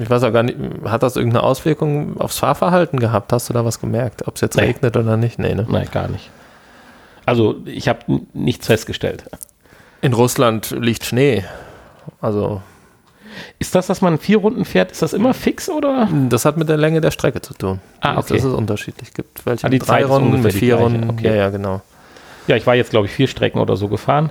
ich 0.00 0.09
weiß 0.09 0.24
auch 0.24 0.32
gar 0.32 0.42
nicht, 0.42 0.57
hat 0.84 1.03
das 1.03 1.16
irgendeine 1.16 1.44
Auswirkung 1.44 2.18
aufs 2.20 2.38
Fahrverhalten 2.38 2.98
gehabt? 2.98 3.32
Hast 3.32 3.48
du 3.48 3.53
da 3.53 3.64
was 3.64 3.80
gemerkt? 3.80 4.26
Ob 4.26 4.36
es 4.36 4.40
jetzt 4.40 4.57
nee. 4.57 4.64
regnet 4.64 4.96
oder 4.96 5.16
nicht? 5.16 5.38
Nee, 5.38 5.55
ne? 5.55 5.66
Nein, 5.68 5.88
gar 5.92 6.09
nicht. 6.09 6.30
Also 7.26 7.57
ich 7.66 7.88
habe 7.88 8.22
nichts 8.32 8.66
festgestellt. 8.66 9.24
In 10.00 10.12
Russland 10.12 10.70
liegt 10.70 11.05
Schnee. 11.05 11.44
Also. 12.20 12.62
Ist 13.58 13.74
das, 13.74 13.86
dass 13.86 14.00
man 14.00 14.18
vier 14.18 14.38
Runden 14.38 14.64
fährt, 14.64 14.90
ist 14.90 15.02
das 15.02 15.12
immer 15.12 15.34
fix 15.34 15.68
oder? 15.68 16.08
Das 16.28 16.44
hat 16.44 16.56
mit 16.56 16.68
der 16.68 16.76
Länge 16.76 17.00
der 17.00 17.10
Strecke 17.10 17.40
zu 17.40 17.54
tun. 17.54 17.80
Ah, 18.00 18.18
okay. 18.18 18.34
Das 18.34 18.44
ist 18.44 18.52
unterschiedlich. 18.52 19.08
Es 19.08 19.14
gibt 19.14 19.46
welche 19.46 19.66
ah, 19.66 19.70
die 19.70 19.78
drei 19.78 20.04
Runden, 20.04 20.42
mit 20.42 20.52
vier 20.52 20.76
Runden. 20.76 21.10
Okay. 21.10 21.28
Ja, 21.28 21.34
ja, 21.34 21.50
genau. 21.50 21.80
Ja, 22.46 22.56
ich 22.56 22.66
war 22.66 22.74
jetzt, 22.74 22.90
glaube 22.90 23.06
ich, 23.06 23.12
vier 23.12 23.28
Strecken 23.28 23.58
oder 23.58 23.76
so 23.76 23.88
gefahren 23.88 24.30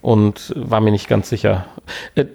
und 0.00 0.52
war 0.56 0.80
mir 0.80 0.90
nicht 0.90 1.08
ganz 1.08 1.28
sicher. 1.28 1.66
Äh, 2.14 2.26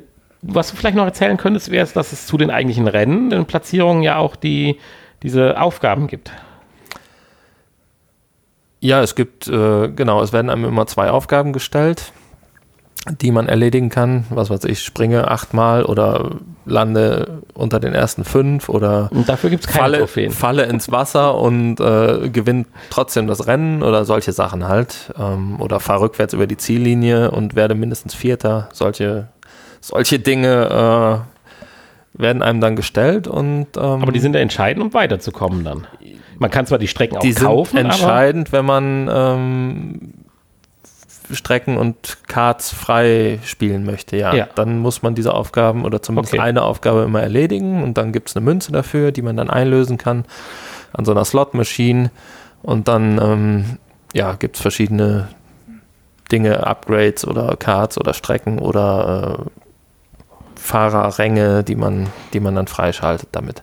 was 0.41 0.69
du 0.69 0.77
vielleicht 0.77 0.95
noch 0.95 1.05
erzählen 1.05 1.37
könntest, 1.37 1.71
wäre 1.71 1.83
es, 1.83 1.93
dass 1.93 2.13
es 2.13 2.27
zu 2.27 2.37
den 2.37 2.51
eigentlichen 2.51 2.87
Rennen, 2.87 3.29
den 3.29 3.45
Platzierungen 3.45 4.03
ja 4.03 4.17
auch 4.17 4.35
die, 4.35 4.77
diese 5.23 5.59
Aufgaben 5.59 6.07
gibt. 6.07 6.31
Ja, 8.79 9.01
es 9.01 9.15
gibt, 9.15 9.47
äh, 9.47 9.89
genau, 9.89 10.21
es 10.21 10.33
werden 10.33 10.49
einem 10.49 10.65
immer 10.65 10.85
zwei 10.85 11.09
Aufgaben 11.09 11.53
gestellt 11.53 12.11
die 13.09 13.31
man 13.31 13.47
erledigen 13.47 13.89
kann. 13.89 14.25
Was 14.29 14.49
weiß 14.49 14.63
ich, 14.65 14.83
springe 14.83 15.29
achtmal 15.29 15.83
oder 15.83 16.31
lande 16.65 17.41
unter 17.53 17.79
den 17.79 17.93
ersten 17.93 18.23
fünf 18.23 18.69
oder 18.69 19.09
und 19.11 19.27
dafür 19.29 19.49
gibt's 19.49 19.67
keine 19.67 19.79
falle, 19.79 19.97
Trophäen. 19.99 20.31
falle 20.31 20.63
ins 20.63 20.91
Wasser 20.91 21.35
und 21.35 21.79
äh, 21.79 22.29
gewinne 22.29 22.65
trotzdem 22.89 23.27
das 23.27 23.47
Rennen 23.47 23.83
oder 23.83 24.05
solche 24.05 24.33
Sachen 24.33 24.67
halt. 24.67 25.13
Ähm, 25.17 25.61
oder 25.61 25.79
fahre 25.79 26.01
rückwärts 26.01 26.33
über 26.33 26.47
die 26.47 26.57
Ziellinie 26.57 27.31
und 27.31 27.55
werde 27.55 27.75
mindestens 27.75 28.13
Vierter. 28.13 28.69
Solche, 28.73 29.29
solche 29.79 30.19
Dinge 30.19 31.23
äh, 32.13 32.21
werden 32.21 32.41
einem 32.41 32.61
dann 32.61 32.75
gestellt 32.75 33.27
und 33.27 33.67
ähm, 33.77 33.83
Aber 33.83 34.11
die 34.11 34.19
sind 34.19 34.33
ja 34.35 34.41
entscheidend, 34.41 34.83
um 34.83 34.93
weiterzukommen 34.93 35.63
dann. 35.63 35.87
Man 36.39 36.51
kann 36.51 36.65
zwar 36.65 36.77
die 36.77 36.87
Strecken 36.87 37.17
auch 37.17 37.21
die 37.21 37.33
kaufen. 37.33 37.77
Die 37.77 37.77
sind 37.77 37.85
entscheidend, 37.85 38.51
wenn 38.51 38.65
man 38.65 39.09
ähm, 39.11 40.13
Strecken 41.31 41.77
und 41.77 42.17
Karts 42.27 42.71
frei 42.71 43.39
spielen 43.43 43.85
möchte, 43.85 44.17
ja, 44.17 44.33
ja. 44.33 44.47
dann 44.55 44.79
muss 44.79 45.01
man 45.01 45.15
diese 45.15 45.33
Aufgaben 45.33 45.83
oder 45.85 46.01
zumindest 46.01 46.33
okay. 46.33 46.41
eine 46.41 46.61
Aufgabe 46.63 47.03
immer 47.03 47.21
erledigen 47.21 47.83
und 47.83 47.97
dann 47.97 48.11
gibt 48.11 48.29
es 48.29 48.35
eine 48.35 48.45
Münze 48.45 48.71
dafür, 48.71 49.11
die 49.11 49.21
man 49.21 49.37
dann 49.37 49.49
einlösen 49.49 49.97
kann 49.97 50.25
an 50.93 51.05
so 51.05 51.11
einer 51.11 51.25
Slot-Maschine 51.25 52.11
und 52.63 52.87
dann 52.87 53.19
ähm, 53.21 53.65
ja, 54.13 54.33
gibt 54.33 54.55
es 54.55 54.61
verschiedene 54.61 55.27
Dinge, 56.31 56.65
Upgrades 56.65 57.25
oder 57.25 57.55
Karts 57.57 57.97
oder 57.97 58.13
Strecken 58.13 58.59
oder 58.59 59.39
äh, 59.39 60.59
Fahrerränge, 60.59 61.63
die 61.63 61.75
man, 61.75 62.07
die 62.33 62.39
man 62.39 62.55
dann 62.55 62.67
freischaltet 62.67 63.29
damit. 63.31 63.61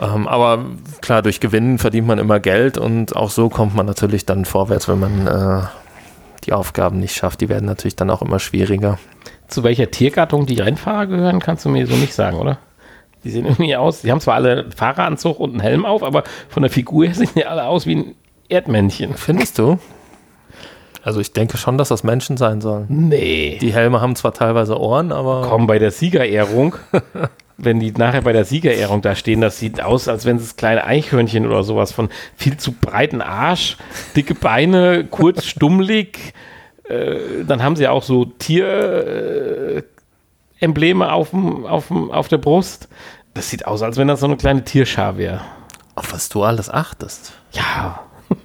Ähm, 0.00 0.28
aber 0.28 0.66
klar, 1.00 1.22
durch 1.22 1.40
Gewinnen 1.40 1.78
verdient 1.78 2.06
man 2.06 2.18
immer 2.18 2.40
Geld 2.40 2.76
und 2.76 3.16
auch 3.16 3.30
so 3.30 3.48
kommt 3.48 3.74
man 3.74 3.86
natürlich 3.86 4.26
dann 4.26 4.44
vorwärts, 4.44 4.88
wenn 4.88 5.00
man 5.00 5.26
äh, 5.26 5.62
die 6.46 6.52
Aufgaben 6.52 7.00
nicht 7.00 7.14
schafft. 7.14 7.40
Die 7.40 7.48
werden 7.48 7.66
natürlich 7.66 7.96
dann 7.96 8.10
auch 8.10 8.22
immer 8.22 8.38
schwieriger. 8.38 8.98
Zu 9.48 9.62
welcher 9.64 9.90
Tiergattung 9.90 10.46
die 10.46 10.60
Rennfahrer 10.60 11.06
gehören, 11.06 11.40
kannst 11.40 11.64
du 11.64 11.68
mir 11.68 11.86
so 11.86 11.94
nicht 11.94 12.14
sagen, 12.14 12.38
oder? 12.38 12.58
Die 13.24 13.30
sehen 13.30 13.44
irgendwie 13.44 13.76
aus, 13.76 14.02
die 14.02 14.10
haben 14.10 14.20
zwar 14.20 14.34
alle 14.34 14.70
Fahreranzug 14.70 15.40
und 15.40 15.50
einen 15.50 15.60
Helm 15.60 15.84
auf, 15.84 16.02
aber 16.02 16.24
von 16.48 16.62
der 16.62 16.70
Figur 16.70 17.06
her 17.06 17.14
sehen 17.16 17.30
die 17.34 17.46
alle 17.46 17.64
aus 17.64 17.86
wie 17.86 17.96
ein 17.96 18.14
Erdmännchen. 18.48 19.14
Findest 19.14 19.58
du? 19.58 19.78
Also 21.02 21.20
ich 21.20 21.32
denke 21.32 21.56
schon, 21.56 21.78
dass 21.78 21.88
das 21.88 22.02
Menschen 22.02 22.36
sein 22.36 22.60
sollen. 22.60 22.86
Nee. 22.88 23.58
Die 23.60 23.72
Helme 23.72 24.00
haben 24.00 24.16
zwar 24.16 24.34
teilweise 24.34 24.80
Ohren, 24.80 25.12
aber. 25.12 25.46
Komm, 25.48 25.68
bei 25.68 25.78
der 25.78 25.92
Siegerehrung 25.92 26.74
wenn 27.58 27.80
die 27.80 27.92
nachher 27.92 28.22
bei 28.22 28.32
der 28.32 28.44
Siegerehrung 28.44 29.02
da 29.02 29.14
stehen, 29.14 29.40
das 29.40 29.58
sieht 29.58 29.80
aus, 29.80 30.08
als 30.08 30.24
wenn 30.26 30.36
es 30.36 30.56
kleine 30.56 30.84
Eichhörnchen 30.84 31.46
oder 31.46 31.62
sowas 31.62 31.92
von 31.92 32.10
viel 32.36 32.56
zu 32.56 32.72
breiten 32.72 33.22
Arsch, 33.22 33.76
dicke 34.14 34.34
Beine, 34.34 35.04
kurz 35.04 35.44
stummelig. 35.48 36.34
Äh, 36.84 37.44
dann 37.46 37.62
haben 37.62 37.76
sie 37.76 37.88
auch 37.88 38.02
so 38.02 38.26
Tierembleme 38.26 39.84
äh, 41.04 41.08
auf, 41.08 41.32
auf, 41.32 41.90
auf 41.90 42.28
der 42.28 42.38
Brust. 42.38 42.88
Das 43.34 43.50
sieht 43.50 43.66
aus, 43.66 43.82
als 43.82 43.96
wenn 43.96 44.08
das 44.08 44.20
so 44.20 44.26
eine 44.26 44.36
kleine 44.36 44.64
Tierschar 44.64 45.18
wäre. 45.18 45.40
Auf 45.94 46.12
was 46.12 46.28
du 46.28 46.42
alles 46.42 46.68
achtest. 46.70 47.32
Ja. 47.52 48.00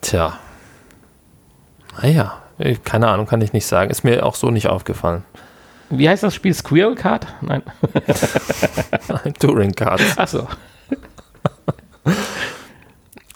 Tja. 0.00 0.38
Naja, 2.00 2.42
keine 2.84 3.08
Ahnung, 3.08 3.26
kann 3.26 3.40
ich 3.40 3.52
nicht 3.52 3.66
sagen. 3.66 3.90
Ist 3.90 4.04
mir 4.04 4.24
auch 4.24 4.34
so 4.34 4.50
nicht 4.50 4.68
aufgefallen. 4.68 5.24
Wie 5.90 6.08
heißt 6.08 6.22
das 6.22 6.34
Spiel? 6.34 6.52
Squirrel 6.52 6.94
Card? 6.94 7.26
Nein. 7.40 7.62
Touring 9.40 9.72
Card. 9.72 10.00
Achso. 10.16 10.48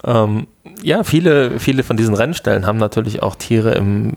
ähm, 0.04 0.46
ja, 0.82 1.04
viele, 1.04 1.60
viele 1.60 1.82
von 1.82 1.96
diesen 1.96 2.14
Rennstellen 2.14 2.66
haben 2.66 2.78
natürlich 2.78 3.22
auch 3.22 3.36
Tiere 3.36 3.72
im, 3.74 4.16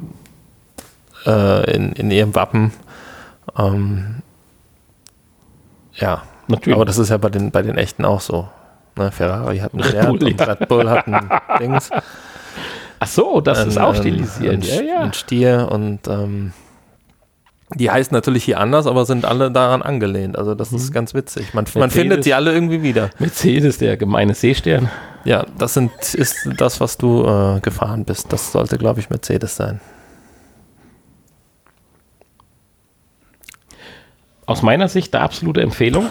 äh, 1.26 1.76
in, 1.76 1.94
in 1.94 2.12
ihrem 2.12 2.34
Wappen. 2.36 2.72
Ähm, 3.58 4.22
ja, 5.94 6.24
natürlich. 6.48 6.76
Aber 6.76 6.86
das 6.86 6.98
ist 6.98 7.10
ja 7.10 7.18
bei 7.18 7.30
den, 7.30 7.52
bei 7.52 7.62
den 7.62 7.78
echten 7.78 8.06
auch 8.06 8.22
so. 8.22 8.48
Ne, 8.96 9.12
Ferrari 9.12 9.60
hat 9.60 9.74
ein 9.74 9.84
Pferd 9.84 10.10
und 10.10 10.40
ja. 10.40 10.46
Red 10.46 10.68
Bull 10.68 10.90
hat 10.90 11.08
ein 11.08 11.30
Dings. 11.60 11.90
Ach 13.00 13.08
so, 13.08 13.42
das 13.42 13.60
ein, 13.60 13.68
ist 13.70 13.78
auch 13.78 13.96
stilisiert. 13.96 14.54
Ein, 14.54 14.62
ja, 14.62 14.82
ja. 14.82 15.00
ein 15.02 15.14
Stier 15.14 15.68
und 15.72 16.08
ähm, 16.08 16.54
die 17.76 17.90
heißen 17.90 18.14
natürlich 18.14 18.44
hier 18.44 18.60
anders, 18.60 18.88
aber 18.88 19.06
sind 19.06 19.26
alle 19.26 19.52
daran 19.52 19.82
angelehnt. 19.82 20.38
Also 20.38 20.56
das 20.56 20.72
mhm. 20.72 20.78
ist 20.78 20.92
ganz 20.94 21.14
witzig. 21.14 21.54
Man, 21.54 21.66
man 21.76 21.90
findet 21.90 22.24
sie 22.24 22.34
alle 22.34 22.52
irgendwie 22.54 22.82
wieder. 22.82 23.10
Mercedes, 23.20 23.78
der 23.78 23.98
gemeine 23.98 24.34
Seestern. 24.34 24.90
Ja, 25.26 25.46
das 25.58 25.74
sind, 25.74 25.92
ist 26.14 26.50
das, 26.58 26.82
was 26.82 26.98
du 26.98 27.26
äh, 27.26 27.60
gefahren 27.62 28.06
bist. 28.06 28.32
Das 28.32 28.52
sollte, 28.52 28.78
glaube 28.78 29.00
ich, 29.00 29.10
Mercedes 29.10 29.56
sein. 29.56 29.80
Aus 34.46 34.62
meiner 34.62 34.90
Sicht 34.90 35.16
eine 35.16 35.24
absolute 35.24 35.62
Empfehlung. 35.62 36.08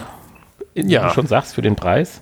Ja. 0.73 1.03
Wie 1.03 1.07
du 1.07 1.13
schon 1.13 1.27
sagst, 1.27 1.53
für 1.53 1.61
den 1.61 1.75
Preis. 1.75 2.21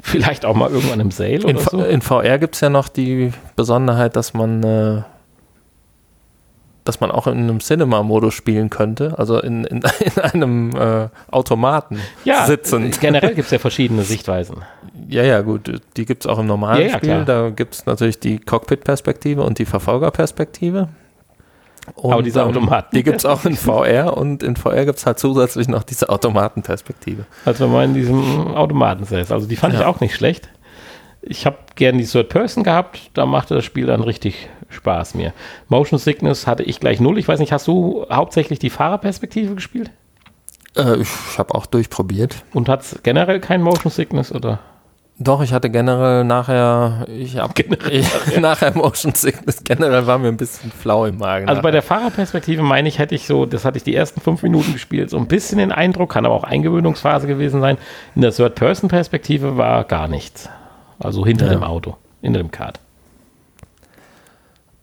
Vielleicht 0.00 0.44
auch 0.44 0.54
mal 0.54 0.70
irgendwann 0.70 1.00
im 1.00 1.10
Sale 1.10 1.34
in 1.34 1.56
oder 1.56 1.60
so. 1.60 1.84
In 1.84 2.02
VR 2.02 2.38
gibt 2.38 2.56
es 2.56 2.60
ja 2.60 2.68
noch 2.68 2.88
die 2.88 3.32
Besonderheit, 3.54 4.16
dass 4.16 4.34
man 4.34 4.62
äh, 4.62 5.02
dass 6.88 7.00
man 7.00 7.10
auch 7.10 7.26
in 7.26 7.38
einem 7.38 7.60
Cinema-Modus 7.60 8.34
spielen 8.34 8.70
könnte, 8.70 9.18
also 9.18 9.40
in, 9.40 9.64
in, 9.64 9.82
in 10.16 10.22
einem 10.22 10.76
äh, 10.76 11.08
Automaten 11.30 12.00
ja, 12.24 12.46
sitzend. 12.46 13.00
Generell 13.00 13.34
gibt 13.34 13.46
es 13.46 13.50
ja 13.50 13.58
verschiedene 13.58 14.02
Sichtweisen. 14.02 14.58
Ja, 15.08 15.22
ja, 15.22 15.40
gut, 15.42 15.70
die 15.96 16.04
gibt 16.04 16.24
es 16.24 16.26
auch 16.26 16.40
im 16.40 16.46
normalen 16.46 16.80
ja, 16.80 16.86
ja, 16.88 16.96
Spiel. 16.96 17.10
Klar. 17.10 17.24
Da 17.24 17.50
gibt 17.50 17.74
es 17.74 17.86
natürlich 17.86 18.18
die 18.18 18.40
Cockpit-Perspektive 18.40 19.40
und 19.44 19.60
die 19.60 19.64
Verfolgerperspektive. 19.64 20.88
Und, 21.94 22.12
Aber 22.12 22.22
diese 22.22 22.40
ähm, 22.40 22.48
Automaten. 22.48 22.96
die 22.96 23.04
gibt 23.04 23.18
es 23.18 23.26
auch 23.26 23.44
in 23.44 23.54
VR 23.56 24.16
und 24.16 24.42
in 24.42 24.56
VR 24.56 24.84
gibt 24.84 24.98
es 24.98 25.06
halt 25.06 25.20
zusätzlich 25.20 25.68
noch 25.68 25.84
diese 25.84 26.08
Automatenperspektive. 26.08 27.24
Also 27.44 27.64
wenn 27.64 27.72
man 27.72 27.84
in 27.90 27.94
diesem 27.94 28.56
Automaten 28.56 29.04
sitzt. 29.04 29.30
Also 29.30 29.46
die 29.46 29.56
fand 29.56 29.74
ja. 29.74 29.80
ich 29.80 29.86
auch 29.86 30.00
nicht 30.00 30.14
schlecht. 30.14 30.48
Ich 31.28 31.44
habe 31.44 31.58
gern 31.74 31.98
die 31.98 32.04
Third 32.04 32.28
Person 32.28 32.62
gehabt, 32.62 33.10
da 33.14 33.26
machte 33.26 33.54
das 33.54 33.64
Spiel 33.64 33.86
dann 33.86 34.02
richtig 34.02 34.48
Spaß 34.68 35.14
mir. 35.14 35.32
Motion 35.68 35.98
Sickness 35.98 36.46
hatte 36.46 36.62
ich 36.62 36.80
gleich 36.80 37.00
null. 37.00 37.18
Ich 37.18 37.28
weiß 37.28 37.40
nicht, 37.40 37.52
hast 37.52 37.66
du 37.66 38.06
hauptsächlich 38.10 38.58
die 38.58 38.70
Fahrerperspektive 38.70 39.54
gespielt? 39.54 39.90
Äh, 40.76 40.98
ich 40.98 41.38
habe 41.38 41.54
auch 41.54 41.66
durchprobiert. 41.66 42.44
Und 42.52 42.68
hat 42.68 42.82
es 42.82 43.00
generell 43.02 43.40
kein 43.40 43.62
Motion 43.62 43.90
Sickness 43.90 44.32
oder? 44.32 44.60
Doch, 45.18 45.42
ich 45.42 45.54
hatte 45.54 45.70
generell 45.70 46.24
nachher, 46.24 47.06
ich 47.08 47.38
habe 47.38 47.54
nachher. 47.68 48.40
nachher 48.40 48.76
Motion 48.76 49.14
Sickness, 49.14 49.64
generell 49.64 50.06
war 50.06 50.18
mir 50.18 50.28
ein 50.28 50.36
bisschen 50.36 50.70
flau 50.70 51.06
im 51.06 51.16
Magen. 51.16 51.48
Also 51.48 51.58
nachher. 51.58 51.62
bei 51.62 51.70
der 51.70 51.82
Fahrerperspektive 51.82 52.62
meine 52.62 52.88
ich, 52.88 52.98
hätte 52.98 53.14
ich 53.14 53.26
so, 53.26 53.46
das 53.46 53.64
hatte 53.64 53.78
ich 53.78 53.84
die 53.84 53.94
ersten 53.94 54.20
fünf 54.20 54.42
Minuten 54.42 54.74
gespielt, 54.74 55.08
so 55.08 55.16
ein 55.16 55.26
bisschen 55.26 55.58
den 55.58 55.72
Eindruck, 55.72 56.12
kann 56.12 56.26
aber 56.26 56.34
auch 56.34 56.44
Eingewöhnungsphase 56.44 57.26
gewesen 57.26 57.62
sein. 57.62 57.78
In 58.14 58.22
der 58.22 58.32
Third-Person-Perspektive 58.32 59.56
war 59.56 59.84
gar 59.84 60.06
nichts. 60.06 60.50
Also 60.98 61.24
hinter 61.24 61.46
ja. 61.46 61.52
dem 61.52 61.62
Auto, 61.62 61.96
hinter 62.22 62.40
dem 62.40 62.50
Kart. 62.50 62.80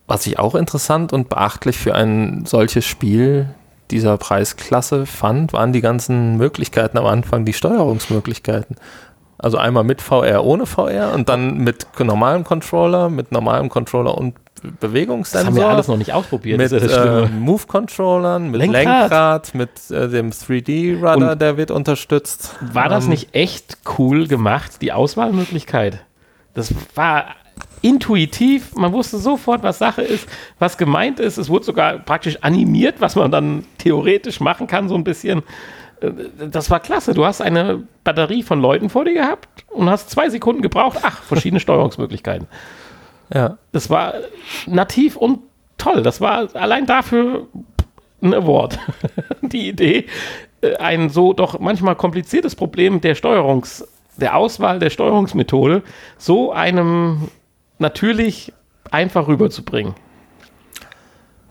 Was 0.07 0.27
ich 0.27 0.37
auch 0.37 0.55
interessant 0.55 1.13
und 1.13 1.29
beachtlich 1.29 1.77
für 1.77 1.95
ein 1.95 2.45
solches 2.45 2.85
Spiel 2.85 3.49
dieser 3.89 4.17
Preisklasse 4.17 5.05
fand, 5.05 5.53
waren 5.53 5.73
die 5.73 5.81
ganzen 5.81 6.37
Möglichkeiten 6.37 6.97
am 6.97 7.05
Anfang, 7.05 7.45
die 7.45 7.53
Steuerungsmöglichkeiten. 7.53 8.75
Also 9.37 9.57
einmal 9.57 9.83
mit 9.83 10.01
VR, 10.01 10.43
ohne 10.45 10.65
VR 10.65 11.13
und 11.13 11.29
dann 11.29 11.57
mit 11.57 11.87
normalem 11.99 12.43
Controller, 12.43 13.09
mit 13.09 13.31
normalem 13.31 13.69
Controller 13.69 14.17
und 14.17 14.35
Bewegungssensor. 14.79 15.39
Das 15.39 15.47
haben 15.47 15.55
wir 15.55 15.67
alles 15.67 15.87
noch 15.87 15.97
nicht 15.97 16.13
ausprobiert. 16.13 16.57
Mit 16.57 16.71
äh, 16.71 17.27
Move-Controllern, 17.27 18.51
mit 18.51 18.61
Lenkrad, 18.61 18.85
Lenkrad 18.85 19.55
mit 19.55 19.91
äh, 19.91 20.09
dem 20.09 20.31
3D-Rudder, 20.31 21.35
der 21.35 21.57
wird 21.57 21.71
unterstützt. 21.71 22.55
War 22.61 22.89
das 22.89 23.05
ähm, 23.05 23.11
nicht 23.11 23.35
echt 23.35 23.77
cool 23.97 24.27
gemacht, 24.27 24.81
die 24.81 24.91
Auswahlmöglichkeit? 24.91 25.99
Das 26.53 26.73
war 26.95 27.25
intuitiv, 27.81 28.75
man 28.75 28.93
wusste 28.93 29.17
sofort, 29.17 29.61
was 29.63 29.77
Sache 29.77 30.01
ist, 30.01 30.27
was 30.59 30.77
gemeint 30.77 31.19
ist. 31.19 31.37
Es 31.37 31.49
wurde 31.49 31.65
sogar 31.65 31.99
praktisch 31.99 32.37
animiert, 32.41 32.95
was 32.99 33.15
man 33.15 33.31
dann 33.31 33.65
theoretisch 33.77 34.39
machen 34.39 34.67
kann, 34.67 34.87
so 34.87 34.95
ein 34.95 35.03
bisschen. 35.03 35.43
Äh, 35.99 36.11
das 36.49 36.69
war 36.69 36.79
klasse. 36.79 37.13
Du 37.13 37.25
hast 37.25 37.41
eine 37.41 37.83
Batterie 38.03 38.43
von 38.43 38.61
Leuten 38.61 38.89
vor 38.89 39.05
dir 39.05 39.13
gehabt 39.13 39.65
und 39.69 39.89
hast 39.89 40.09
zwei 40.09 40.29
Sekunden 40.29 40.61
gebraucht. 40.61 40.99
Ach, 41.03 41.21
verschiedene 41.23 41.59
Steuerungsmöglichkeiten. 41.61 42.47
Ja. 43.33 43.57
Das 43.71 43.89
war 43.89 44.13
nativ 44.67 45.15
und 45.15 45.39
toll. 45.77 46.03
Das 46.03 46.21
war 46.21 46.55
allein 46.55 46.85
dafür 46.85 47.47
ein 48.21 48.33
Award. 48.33 48.79
Die 49.41 49.69
Idee, 49.69 50.05
äh, 50.61 50.75
ein 50.77 51.09
so 51.09 51.33
doch 51.33 51.59
manchmal 51.59 51.95
kompliziertes 51.95 52.55
Problem 52.55 53.01
der 53.01 53.15
Steuerungs, 53.15 53.87
der 54.17 54.37
Auswahl 54.37 54.79
der 54.79 54.89
Steuerungsmethode 54.89 55.83
so 56.17 56.51
einem 56.51 57.29
natürlich 57.79 58.53
einfach 58.91 59.27
rüberzubringen. 59.27 59.95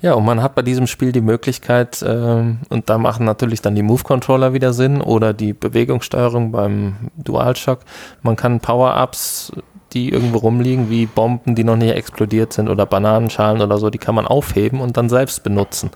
Ja, 0.01 0.15
und 0.15 0.25
man 0.25 0.43
hat 0.43 0.57
bei 0.57 0.63
diesem 0.63 0.89
Spiel 0.89 1.13
die 1.13 1.21
Möglichkeit, 1.21 2.05
ähm, 2.05 2.59
und 2.71 2.91
da 2.91 2.99
machen 2.99 3.25
natürlich 3.25 3.63
dann 3.63 3.77
die 3.77 3.83
Move-Controller 3.83 4.53
wieder 4.53 4.73
Sinn 4.73 5.01
oder 5.01 5.33
die 5.33 5.53
Bewegungssteuerung 5.53 6.51
beim 6.51 7.11
DualShock. 7.17 7.81
Man 8.23 8.35
kann 8.35 8.59
Power-Ups, 8.59 9.53
die 9.93 10.11
irgendwo 10.11 10.39
rumliegen, 10.39 10.91
wie 10.91 11.07
Bomben, 11.07 11.55
die 11.55 11.65
noch 11.65 11.77
nicht 11.77 11.95
explodiert 11.95 12.53
sind 12.53 12.69
oder 12.69 12.87
Bananenschalen 12.87 13.61
oder 13.61 13.79
so, 13.79 13.91
die 13.91 13.99
kann 13.99 14.15
man 14.15 14.27
aufheben 14.27 14.81
und 14.81 14.97
dann 14.97 15.09
selbst 15.09 15.43
benutzen. 15.43 15.91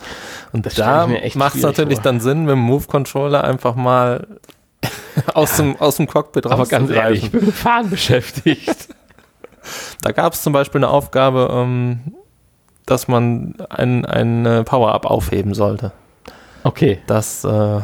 Und 0.53 0.67
das 0.67 0.75
da 0.75 1.09
macht 1.35 1.57
es 1.57 1.63
natürlich 1.63 1.97
vor. 1.97 2.05
dann 2.05 2.21
Sinn, 2.21 2.41
mit 2.45 2.53
dem 2.53 2.61
Move-Controller 2.61 3.45
einfach 3.45 3.75
mal 3.75 4.27
aus, 5.35 5.59
ja. 5.59 5.65
dem, 5.65 5.77
aus 5.81 5.97
dem 5.97 6.07
Cockpit 6.07 6.47
raus. 6.47 6.53
Aber 6.53 6.67
ganz 6.67 6.91
ehrlich, 6.91 7.25
ich 7.25 7.31
bin 7.31 7.47
mit 7.47 7.55
Fahren 7.55 7.91
beschäftigt. 7.91 8.89
Da 10.03 10.13
gab 10.13 10.33
es 10.33 10.43
zum 10.43 10.53
Beispiel 10.53 10.81
eine 10.81 10.89
Aufgabe, 10.89 11.49
ähm, 11.53 12.01
dass 12.85 13.09
man 13.09 13.55
ein, 13.69 14.05
ein 14.05 14.65
Power-Up 14.65 15.07
aufheben 15.07 15.55
sollte. 15.55 15.93
Okay. 16.63 17.01
Das 17.07 17.45
äh, 17.45 17.81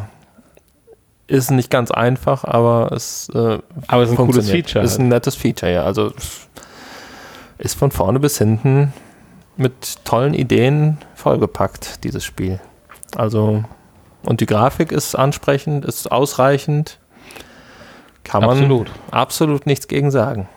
ist 1.27 1.51
nicht 1.51 1.71
ganz 1.71 1.91
einfach, 1.91 2.45
aber 2.45 2.93
es, 2.93 3.29
äh, 3.35 3.59
aber 3.87 4.03
es 4.03 4.11
ist 4.11 4.19
ein 4.19 4.27
cooles 4.27 4.51
Feature. 4.51 4.85
Ist 4.85 4.99
ein 4.99 5.09
nettes 5.09 5.35
Feature, 5.35 5.73
ja. 5.73 5.83
Also 5.85 6.13
ist 7.59 7.79
von 7.79 7.91
vorne 7.91 8.19
bis 8.21 8.39
hinten 8.39 8.93
mit 9.57 10.05
tollen 10.05 10.35
Ideen 10.35 10.99
vollgepackt, 11.15 12.05
dieses 12.05 12.25
Spiel. 12.25 12.61
Also, 13.17 13.65
und 14.25 14.41
die 14.41 14.47
Grafik 14.47 14.91
ist 14.93 15.15
ansprechend, 15.15 15.85
ist 15.85 16.11
ausreichend. 16.11 16.99
Kann 18.25 18.45
absolut. 18.45 18.89
man 18.89 19.21
absolut 19.21 19.67
nichts 19.67 19.89
gegen 19.89 20.11
sagen. 20.11 20.49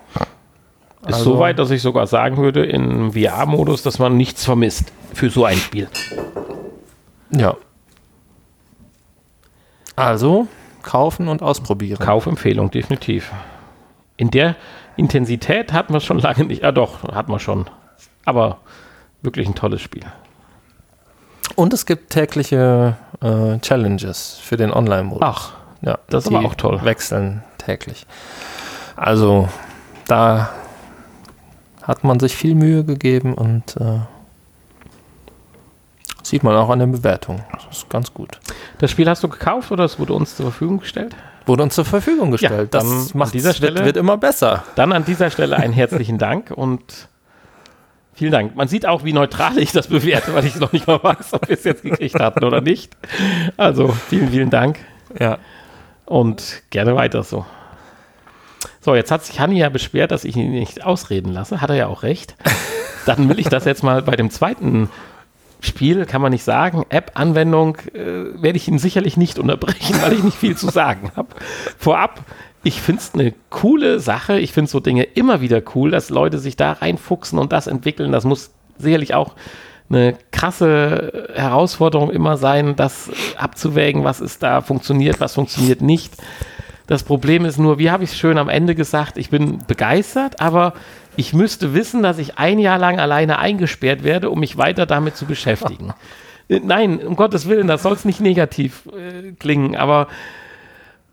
Ist 1.06 1.14
also, 1.14 1.34
so 1.34 1.38
weit, 1.38 1.58
dass 1.58 1.70
ich 1.70 1.82
sogar 1.82 2.06
sagen 2.06 2.38
würde, 2.38 2.64
im 2.64 3.12
VR-Modus, 3.12 3.82
dass 3.82 3.98
man 3.98 4.16
nichts 4.16 4.44
vermisst 4.44 4.92
für 5.14 5.30
so 5.30 5.44
ein 5.44 5.56
Spiel. 5.56 5.88
Ja. 7.30 7.56
Also 9.96 10.46
kaufen 10.82 11.28
und 11.28 11.42
ausprobieren. 11.42 11.98
Kaufempfehlung, 11.98 12.70
definitiv. 12.70 13.32
In 14.16 14.30
der 14.30 14.56
Intensität 14.96 15.72
hatten 15.72 15.92
wir 15.92 16.00
schon 16.00 16.18
lange 16.18 16.44
nicht. 16.44 16.62
Ja, 16.62 16.72
doch, 16.72 17.02
hatten 17.12 17.32
wir 17.32 17.38
schon. 17.38 17.66
Aber 18.24 18.58
wirklich 19.22 19.48
ein 19.48 19.54
tolles 19.54 19.80
Spiel. 19.82 20.04
Und 21.54 21.72
es 21.72 21.86
gibt 21.86 22.10
tägliche 22.10 22.96
äh, 23.20 23.58
Challenges 23.58 24.38
für 24.42 24.56
den 24.56 24.72
Online-Modus. 24.72 25.22
Ach, 25.22 25.52
ja, 25.82 25.98
das 26.08 26.26
ist 26.26 26.34
aber 26.34 26.46
auch 26.46 26.54
toll. 26.54 26.80
Wechseln 26.84 27.42
täglich. 27.58 28.06
Also, 28.96 29.48
da 30.06 30.50
hat 31.82 32.04
man 32.04 32.18
sich 32.20 32.36
viel 32.36 32.54
Mühe 32.54 32.84
gegeben 32.84 33.34
und 33.34 33.76
äh, 33.76 34.00
sieht 36.28 36.42
man 36.42 36.56
auch 36.56 36.70
an 36.70 36.78
den 36.78 36.92
Bewertungen. 36.92 37.44
Das 37.52 37.78
ist 37.78 37.90
ganz 37.90 38.12
gut. 38.12 38.38
Das 38.78 38.90
Spiel 38.90 39.08
hast 39.08 39.22
du 39.22 39.28
gekauft 39.28 39.70
oder 39.70 39.84
es 39.84 39.98
wurde 39.98 40.12
uns 40.12 40.36
zur 40.36 40.46
Verfügung 40.46 40.78
gestellt? 40.78 41.14
Wurde 41.46 41.62
uns 41.62 41.74
zur 41.74 41.84
Verfügung 41.84 42.32
gestellt. 42.32 42.74
Ja, 42.74 42.80
das 42.80 43.14
macht 43.14 43.34
dieser 43.34 43.52
Stelle, 43.52 43.76
wird, 43.76 43.86
wird 43.86 43.96
immer 43.96 44.16
besser. 44.16 44.64
Dann 44.74 44.92
an 44.92 45.04
dieser 45.04 45.30
Stelle 45.30 45.56
einen 45.56 45.72
herzlichen 45.72 46.18
Dank 46.18 46.50
und 46.50 47.08
Vielen 48.16 48.32
Dank. 48.32 48.56
Man 48.56 48.66
sieht 48.66 48.86
auch, 48.86 49.04
wie 49.04 49.12
neutral 49.12 49.58
ich 49.58 49.72
das 49.72 49.88
bewerte, 49.88 50.32
weil 50.32 50.46
ich 50.46 50.58
noch 50.58 50.72
nicht 50.72 50.86
mal 50.86 51.02
weiß, 51.02 51.34
ob 51.34 51.50
wir 51.50 51.54
es 51.58 51.64
jetzt 51.64 51.82
gekriegt 51.82 52.18
hatten 52.18 52.44
oder 52.44 52.62
nicht. 52.62 52.96
Also 53.58 53.88
vielen, 53.88 54.30
vielen 54.30 54.48
Dank. 54.48 54.78
Ja. 55.20 55.36
Und 56.06 56.62
gerne 56.70 56.96
weiter 56.96 57.22
so. 57.22 57.44
So, 58.80 58.94
jetzt 58.94 59.10
hat 59.10 59.22
sich 59.22 59.38
Hanni 59.38 59.58
ja 59.58 59.68
beschwert, 59.68 60.12
dass 60.12 60.24
ich 60.24 60.34
ihn 60.34 60.52
nicht 60.52 60.82
ausreden 60.82 61.30
lasse. 61.30 61.60
Hat 61.60 61.68
er 61.68 61.76
ja 61.76 61.86
auch 61.88 62.04
recht. 62.04 62.36
Dann 63.04 63.28
will 63.28 63.38
ich 63.38 63.50
das 63.50 63.66
jetzt 63.66 63.82
mal 63.82 64.00
bei 64.00 64.16
dem 64.16 64.30
zweiten 64.30 64.88
Spiel, 65.60 66.06
kann 66.06 66.20
man 66.20 66.32
nicht 66.32 66.44
sagen. 66.44 66.84
App-Anwendung 66.88 67.76
äh, 67.94 68.42
werde 68.42 68.56
ich 68.56 68.68
ihn 68.68 68.78
sicherlich 68.78 69.16
nicht 69.16 69.38
unterbrechen, 69.38 69.96
weil 70.02 70.12
ich 70.12 70.22
nicht 70.22 70.36
viel 70.36 70.56
zu 70.56 70.68
sagen 70.68 71.10
habe. 71.16 71.28
Vorab, 71.78 72.20
ich 72.62 72.80
finde 72.80 73.00
es 73.00 73.14
eine 73.14 73.34
coole 73.50 74.00
Sache. 74.00 74.38
Ich 74.38 74.52
finde 74.52 74.70
so 74.70 74.80
Dinge 74.80 75.04
immer 75.04 75.40
wieder 75.40 75.62
cool, 75.74 75.90
dass 75.90 76.10
Leute 76.10 76.38
sich 76.38 76.56
da 76.56 76.72
reinfuchsen 76.72 77.38
und 77.38 77.52
das 77.52 77.66
entwickeln. 77.66 78.12
Das 78.12 78.24
muss 78.24 78.50
sicherlich 78.78 79.14
auch 79.14 79.34
eine 79.88 80.16
krasse 80.32 81.30
Herausforderung 81.34 82.10
immer 82.10 82.36
sein, 82.36 82.74
das 82.76 83.10
abzuwägen, 83.36 84.04
was 84.04 84.20
ist 84.20 84.42
da 84.42 84.60
funktioniert, 84.60 85.20
was 85.20 85.34
funktioniert 85.34 85.80
nicht. 85.80 86.14
Das 86.86 87.02
Problem 87.02 87.44
ist 87.44 87.58
nur, 87.58 87.78
wie 87.78 87.90
habe 87.90 88.04
ich 88.04 88.10
es 88.10 88.18
schön 88.18 88.38
am 88.38 88.48
Ende 88.48 88.74
gesagt, 88.74 89.16
ich 89.18 89.30
bin 89.30 89.58
begeistert, 89.66 90.40
aber 90.40 90.72
ich 91.16 91.32
müsste 91.32 91.74
wissen, 91.74 92.02
dass 92.02 92.18
ich 92.18 92.38
ein 92.38 92.58
Jahr 92.58 92.78
lang 92.78 92.98
alleine 93.00 93.38
eingesperrt 93.38 94.04
werde, 94.04 94.30
um 94.30 94.40
mich 94.40 94.56
weiter 94.56 94.86
damit 94.86 95.16
zu 95.16 95.26
beschäftigen. 95.26 95.94
Äh, 96.48 96.60
nein, 96.62 97.04
um 97.04 97.16
Gottes 97.16 97.48
Willen, 97.48 97.66
das 97.66 97.82
soll 97.82 97.94
es 97.94 98.04
nicht 98.04 98.20
negativ 98.20 98.82
äh, 98.86 99.32
klingen, 99.32 99.74
aber 99.74 100.06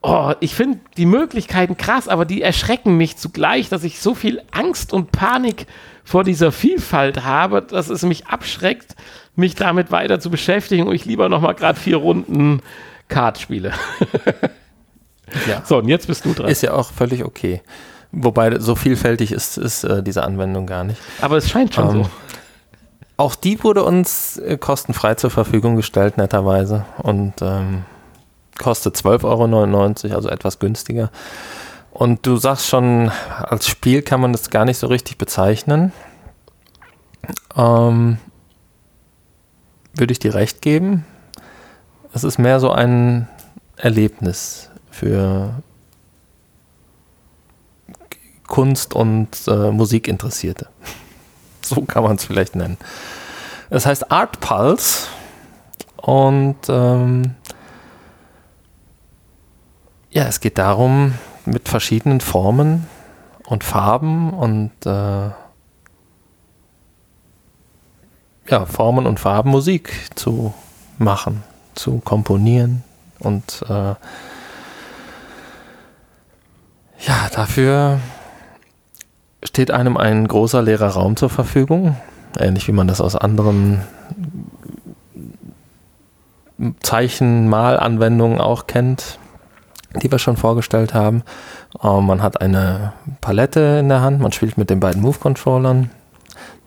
oh, 0.04 0.34
ich 0.42 0.54
finde 0.54 0.78
die 0.96 1.08
Möglichkeiten 1.08 1.76
krass, 1.76 2.08
aber 2.08 2.26
die 2.26 2.44
erschrecken 2.44 2.98
mich 2.98 3.18
zugleich, 3.18 3.68
dass 3.68 3.84
ich 3.84 4.00
so 4.00 4.14
viel 4.14 4.44
Angst 4.52 4.94
und 4.94 5.12
Panik 5.12 5.66
vor 6.04 6.24
dieser 6.24 6.52
Vielfalt 6.52 7.24
habe, 7.24 7.64
dass 7.64 7.90
es 7.90 8.04
mich 8.04 8.28
abschreckt, 8.28 8.96
mich 9.36 9.56
damit 9.56 9.90
weiter 9.90 10.20
zu 10.20 10.30
beschäftigen 10.30 10.86
und 10.86 10.94
ich 10.94 11.06
lieber 11.06 11.30
noch 11.30 11.42
mal 11.42 11.54
gerade 11.54 11.80
vier 11.80 11.98
Runden 11.98 12.62
Kart 13.08 13.40
spiele. 13.40 13.74
Ja. 15.48 15.64
So, 15.66 15.78
und 15.78 15.88
jetzt 15.88 16.08
bist 16.08 16.26
du 16.26 16.34
dran. 16.34 16.50
Ist 16.50 16.62
ja 16.62 16.74
auch 16.74 16.92
völlig 16.92 17.24
okay. 17.24 17.62
Wobei 18.16 18.60
so 18.60 18.76
vielfältig 18.76 19.32
ist, 19.32 19.58
ist 19.58 19.84
äh, 19.84 20.04
diese 20.04 20.24
Anwendung 20.24 20.68
gar 20.68 20.84
nicht. 20.84 21.02
Aber 21.20 21.38
es 21.38 21.50
scheint 21.50 21.74
schon 21.74 21.90
ähm, 21.90 22.04
so. 22.04 22.10
auch 23.18 23.34
die 23.34 23.62
wurde 23.64 23.84
uns 23.84 24.38
äh, 24.38 24.58
kostenfrei 24.58 25.16
zur 25.16 25.32
Verfügung 25.32 25.76
gestellt, 25.76 26.18
netterweise. 26.18 26.86
Und 27.00 27.34
ähm, 27.42 27.86
kostet 28.60 28.96
12,99 28.96 30.06
Euro, 30.06 30.16
also 30.16 30.30
etwas 30.30 30.60
günstiger. 30.60 31.10
Und 31.90 32.26
du 32.28 32.38
sagst 32.38 32.68
schon, 32.68 33.12
als 33.42 33.68
Spiel 33.68 34.04
kann 34.04 34.22
man 34.22 34.32
das 34.32 34.52
gar 34.52 34.66
nicht 34.66 34.78
so 34.78 34.88
richtig 34.88 35.18
bezeichnen. 35.18 35.92
Ähm, 37.58 38.20
würde 39.96 40.12
ich 40.12 40.20
dir 40.20 40.36
recht 40.36 40.62
geben. 40.62 41.04
Es 42.14 42.24
ist 42.24 42.38
mehr 42.38 42.60
so 42.60 42.72
ein 42.72 43.28
Erlebnis 43.76 44.70
für 44.92 45.56
Kunst- 48.48 48.94
und 48.94 49.30
äh, 49.48 49.72
Musikinteressierte. 49.72 50.68
so 51.62 51.82
kann 51.82 52.04
man 52.04 52.16
es 52.16 52.26
vielleicht 52.26 52.56
nennen. 52.56 52.78
Es 53.70 53.86
heißt 53.86 54.12
Art 54.12 54.40
Pulse 54.40 55.08
und 55.98 56.58
ähm, 56.68 57.36
ja, 60.12 60.26
es 60.26 60.40
geht 60.40 60.58
darum, 60.58 61.16
mit 61.46 61.68
verschiedenen 61.68 62.22
Formen 62.22 62.88
und 63.46 63.64
Farben 63.64 64.32
und 64.32 64.72
äh, 64.86 65.30
ja, 68.50 68.66
Formen 68.66 69.08
und 69.08 69.20
Farben 69.20 69.50
Musik 69.50 70.10
zu 70.16 70.54
machen, 70.98 71.44
zu 71.76 72.00
komponieren 72.00 72.84
und 73.20 73.64
äh, 73.68 73.96
ja, 77.06 77.30
dafür 77.34 78.00
steht 79.44 79.72
einem 79.72 79.98
ein 79.98 80.28
großer 80.28 80.62
leerer 80.62 80.90
Raum 80.90 81.16
zur 81.16 81.30
Verfügung, 81.30 81.98
ähnlich 82.40 82.68
wie 82.68 82.74
man 82.74 82.88
das 82.88 83.02
aus 83.02 83.16
anderen 83.16 83.82
Zeichenmalanwendungen 86.82 88.40
auch 88.40 88.68
kennt, 88.68 89.18
die 90.02 90.12
wir 90.12 90.20
schon 90.20 90.38
vorgestellt 90.38 90.94
haben. 90.94 91.24
Ähm, 91.84 92.06
man 92.06 92.22
hat 92.22 92.40
eine 92.42 92.94
Palette 93.22 93.80
in 93.80 93.90
der 93.90 94.02
Hand, 94.02 94.22
man 94.22 94.32
spielt 94.32 94.58
mit 94.58 94.70
den 94.70 94.80
beiden 94.80 95.02
Move-Controllern. 95.02 95.90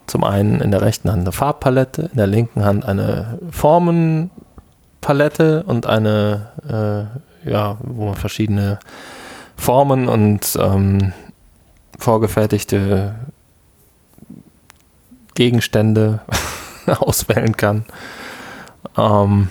Zum 0.05 0.23
einen 0.23 0.61
in 0.61 0.71
der 0.71 0.81
rechten 0.81 1.11
Hand 1.11 1.23
eine 1.23 1.33
Farbpalette, 1.33 2.09
in 2.11 2.17
der 2.17 2.27
linken 2.27 2.63
Hand 2.63 2.85
eine 2.85 3.39
Formenpalette 3.51 5.63
und 5.63 5.85
eine, 5.85 7.09
äh, 7.45 7.49
ja, 7.49 7.77
wo 7.81 8.05
man 8.05 8.15
verschiedene 8.15 8.79
Formen 9.57 10.07
und 10.07 10.57
ähm, 10.61 11.11
vorgefertigte 11.97 13.15
Gegenstände 15.33 16.21
auswählen 16.87 17.55
kann. 17.55 17.85
Ähm, 18.97 19.49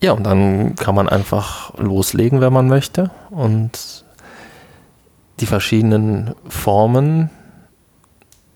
ja, 0.00 0.12
und 0.12 0.24
dann 0.24 0.74
kann 0.76 0.94
man 0.94 1.08
einfach 1.08 1.72
loslegen, 1.78 2.40
wenn 2.40 2.52
man 2.52 2.68
möchte. 2.68 3.10
Und 3.30 4.04
die 5.40 5.46
verschiedenen 5.46 6.34
Formen, 6.48 7.30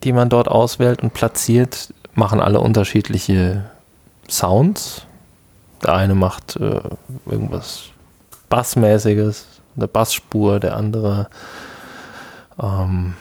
die 0.05 0.13
man 0.13 0.29
dort 0.29 0.49
auswählt 0.49 1.03
und 1.03 1.15
platziert, 1.15 1.93
machen 2.15 2.41
alle 2.41 2.61
unterschiedliche 2.61 3.65
Sounds. 4.29 5.07
Der 5.83 5.95
eine 5.95 6.15
macht 6.15 6.57
äh, 6.57 6.81
irgendwas 7.25 7.85
Bassmäßiges, 8.49 9.47
eine 9.77 9.89
Bassspur, 9.89 10.61
der 10.61 10.77
andere 10.77 11.29
ähm, 12.61 13.15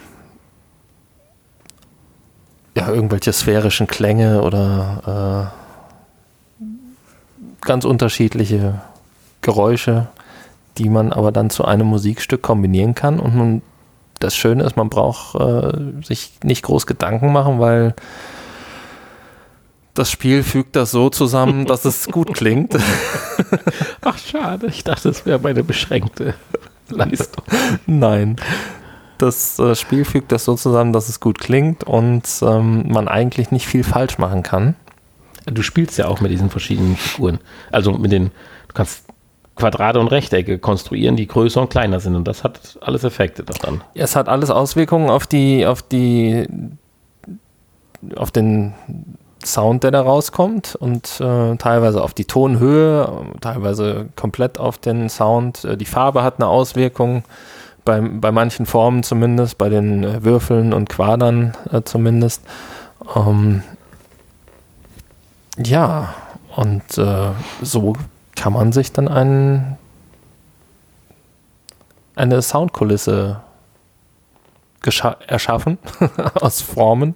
ja, 2.76 2.90
irgendwelche 2.90 3.34
sphärischen 3.34 3.88
Klänge 3.88 4.44
oder 4.44 5.52
äh, 6.62 6.64
ganz 7.62 7.86
unterschiedliche 7.86 8.82
Geräusche, 9.42 10.10
die 10.78 10.90
man 10.90 11.12
aber 11.12 11.32
dann 11.32 11.50
zu 11.50 11.66
einem 11.66 11.88
Musikstück 11.88 12.44
kombinieren 12.44 12.94
kann. 12.94 13.20
Und 13.20 13.36
nun, 13.36 13.62
das 14.20 14.36
Schöne 14.36 14.64
ist, 14.64 14.78
man 14.78 14.90
braucht 14.90 15.36
äh, 15.36 16.04
sich 16.04 16.34
nicht 16.44 16.64
groß 16.64 16.86
Gedanken 16.86 17.32
machen, 17.32 17.60
weil 17.60 17.96
das 19.96 20.12
Spiel 20.12 20.44
fügt 20.44 20.76
das 20.76 20.92
so 20.92 21.10
zusammen, 21.10 21.66
dass 21.66 21.84
es 21.84 22.08
gut 22.08 22.36
klingt. 22.36 22.78
Ach, 24.02 24.18
schade. 24.20 24.68
Ich 24.68 24.84
dachte, 24.84 25.10
es 25.10 25.26
wäre 25.26 25.40
meine 25.40 25.64
beschränkte 25.64 26.36
Leistung. 26.90 27.44
Nein 27.88 28.36
das 29.22 29.60
äh, 29.60 29.76
Spiel 29.76 30.06
fügt 30.06 30.32
das 30.32 30.46
so 30.46 30.56
zusammen, 30.56 30.94
dass 30.94 31.10
es 31.10 31.20
gut 31.20 31.40
klingt 31.40 31.84
und 31.84 32.24
ähm, 32.42 32.92
man 32.92 33.08
eigentlich 33.08 33.52
nicht 33.52 33.68
viel 33.68 33.84
falsch 33.84 34.18
machen 34.18 34.44
kann. 34.44 34.76
Du 35.46 35.62
spielst 35.62 35.98
ja 35.98 36.08
auch 36.08 36.20
mit 36.20 36.32
diesen 36.32 36.50
verschiedenen 36.50 36.98
Figuren. 36.98 37.40
Also 37.72 37.94
mit 37.94 38.12
den, 38.12 38.32
du 38.68 38.74
kannst 38.74 39.06
Quadrate 39.56 40.00
und 40.00 40.08
Rechtecke 40.08 40.60
konstruieren, 40.60 41.16
die 41.16 41.28
größer 41.28 41.62
und 41.62 41.70
kleiner 41.70 42.00
sind. 42.00 42.16
Und 42.16 42.28
das 42.28 42.44
hat 42.44 42.78
alles 42.82 43.04
Effekte 43.04 43.44
daran. 43.44 43.82
Es 43.94 44.16
hat 44.16 44.30
alles 44.30 44.50
Auswirkungen 44.50 45.10
auf 45.10 45.26
die, 45.26 45.66
auf 45.66 45.82
die, 45.82 46.48
auf 48.16 48.32
den 48.32 48.74
Sound, 49.44 49.84
der 49.84 49.92
da 49.92 50.02
rauskommt 50.02 50.76
und 50.76 51.20
äh, 51.20 51.56
teilweise 51.58 52.04
auf 52.04 52.14
die 52.14 52.26
Tonhöhe, 52.26 53.26
teilweise 53.42 54.10
komplett 54.16 54.60
auf 54.60 54.78
den 54.78 55.10
Sound. 55.10 55.64
Äh, 55.64 55.78
die 55.78 55.86
Farbe 55.86 56.24
hat 56.24 56.36
eine 56.40 56.48
Auswirkung 56.48 57.24
bei, 57.88 58.02
bei 58.02 58.34
manchen 58.34 58.66
Formen 58.66 59.02
zumindest, 59.02 59.58
bei 59.58 59.70
den 59.70 60.04
äh, 60.04 60.24
Würfeln 60.24 60.74
und 60.74 60.90
Quadern 60.90 61.56
äh, 61.72 61.82
zumindest. 61.84 62.44
Ähm, 63.16 63.64
ja, 65.58 66.14
und 66.56 66.98
äh, 66.98 67.30
so 67.62 67.94
kann 68.36 68.54
man 68.54 68.74
sich 68.74 68.92
dann 68.92 69.08
einen, 69.08 69.78
eine 72.16 72.42
Soundkulisse 72.42 73.40
erschaffen 75.28 75.78
aus 76.36 76.62
Formen. 76.62 77.16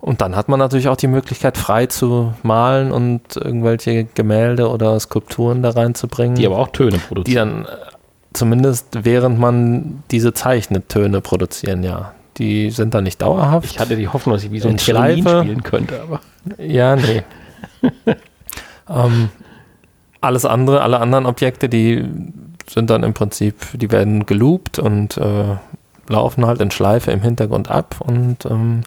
Und 0.00 0.20
dann 0.20 0.36
hat 0.36 0.48
man 0.48 0.60
natürlich 0.60 0.88
auch 0.88 0.96
die 0.96 1.08
Möglichkeit, 1.08 1.58
frei 1.58 1.86
zu 1.86 2.32
malen 2.44 2.92
und 2.92 3.36
irgendwelche 3.36 4.04
Gemälde 4.04 4.70
oder 4.70 4.98
Skulpturen 5.00 5.62
da 5.62 5.70
reinzubringen. 5.70 6.36
Die 6.36 6.46
aber 6.46 6.58
auch 6.58 6.68
Töne 6.68 6.98
produzieren. 6.98 7.24
Die 7.24 7.34
dann 7.34 7.88
Zumindest 8.32 9.04
während 9.04 9.38
man 9.38 10.02
diese 10.10 10.32
Zeichentöne 10.34 11.20
produzieren, 11.20 11.82
ja. 11.82 12.12
Die 12.36 12.70
sind 12.70 12.94
da 12.94 13.00
nicht 13.00 13.20
dauerhaft. 13.20 13.66
Ich 13.66 13.80
hatte 13.80 13.96
die 13.96 14.08
Hoffnung, 14.08 14.34
dass 14.34 14.44
ich 14.44 14.52
wie 14.52 14.60
so 14.60 14.68
ein 14.68 14.78
Schleife 14.78 15.40
spielen 15.40 15.62
könnte, 15.62 16.00
aber. 16.00 16.20
Ja, 16.56 16.94
nee. 16.94 17.22
ähm, 18.88 19.30
alles 20.20 20.44
andere, 20.44 20.82
alle 20.82 21.00
anderen 21.00 21.26
Objekte, 21.26 21.68
die 21.68 22.04
sind 22.68 22.90
dann 22.90 23.02
im 23.02 23.14
Prinzip, 23.14 23.56
die 23.74 23.90
werden 23.90 24.26
geloopt 24.26 24.78
und 24.78 25.16
äh, 25.16 25.56
laufen 26.08 26.46
halt 26.46 26.60
in 26.60 26.70
Schleife 26.70 27.10
im 27.10 27.22
Hintergrund 27.22 27.70
ab 27.70 27.96
und 28.00 28.44
ähm, 28.46 28.82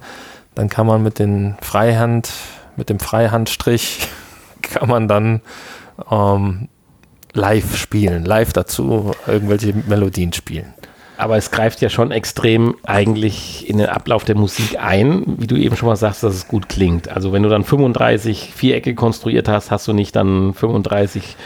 dann 0.56 0.70
kann 0.70 0.88
man 0.88 1.04
mit 1.04 1.20
den 1.20 1.56
Freihand, 1.62 2.32
mit 2.76 2.90
dem 2.90 3.00
Freihandstrich 3.00 4.08
kann 4.62 4.90
man 4.90 5.08
dann 5.08 5.42
ähm, 6.10 6.68
live 7.34 7.78
spielen, 7.78 8.26
live 8.26 8.54
dazu 8.54 9.12
irgendwelche 9.28 9.74
Melodien 9.88 10.34
spielen. 10.34 10.74
Aber 11.18 11.38
es 11.38 11.52
greift 11.52 11.82
ja 11.82 11.90
schon 11.90 12.10
extrem 12.12 12.76
eigentlich 12.84 13.70
in 13.70 13.78
den 13.78 13.88
Ablauf 13.88 14.26
der 14.26 14.36
Musik 14.36 14.78
ein, 14.82 15.24
wie 15.38 15.46
du 15.46 15.56
eben 15.56 15.76
schon 15.76 15.88
mal 15.88 15.96
sagst, 15.96 16.24
dass 16.24 16.34
es 16.34 16.48
gut 16.48 16.68
klingt. 16.68 17.10
Also 17.10 17.32
wenn 17.32 17.44
du 17.44 17.50
dann 17.50 17.64
35 17.64 18.52
Vierecke 18.56 18.96
konstruiert 18.96 19.48
hast, 19.48 19.70
hast 19.70 19.88
du 19.88 19.94
nicht 19.94 20.16
dann 20.16 20.56
35 20.56 21.38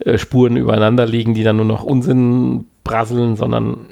äh, 0.00 0.18
Spuren 0.18 0.56
übereinander 0.56 1.06
liegen, 1.06 1.32
die 1.32 1.44
dann 1.44 1.56
nur 1.56 1.64
noch 1.64 1.82
Unsinn 1.82 2.66
prasseln, 2.84 3.36
sondern 3.36 3.86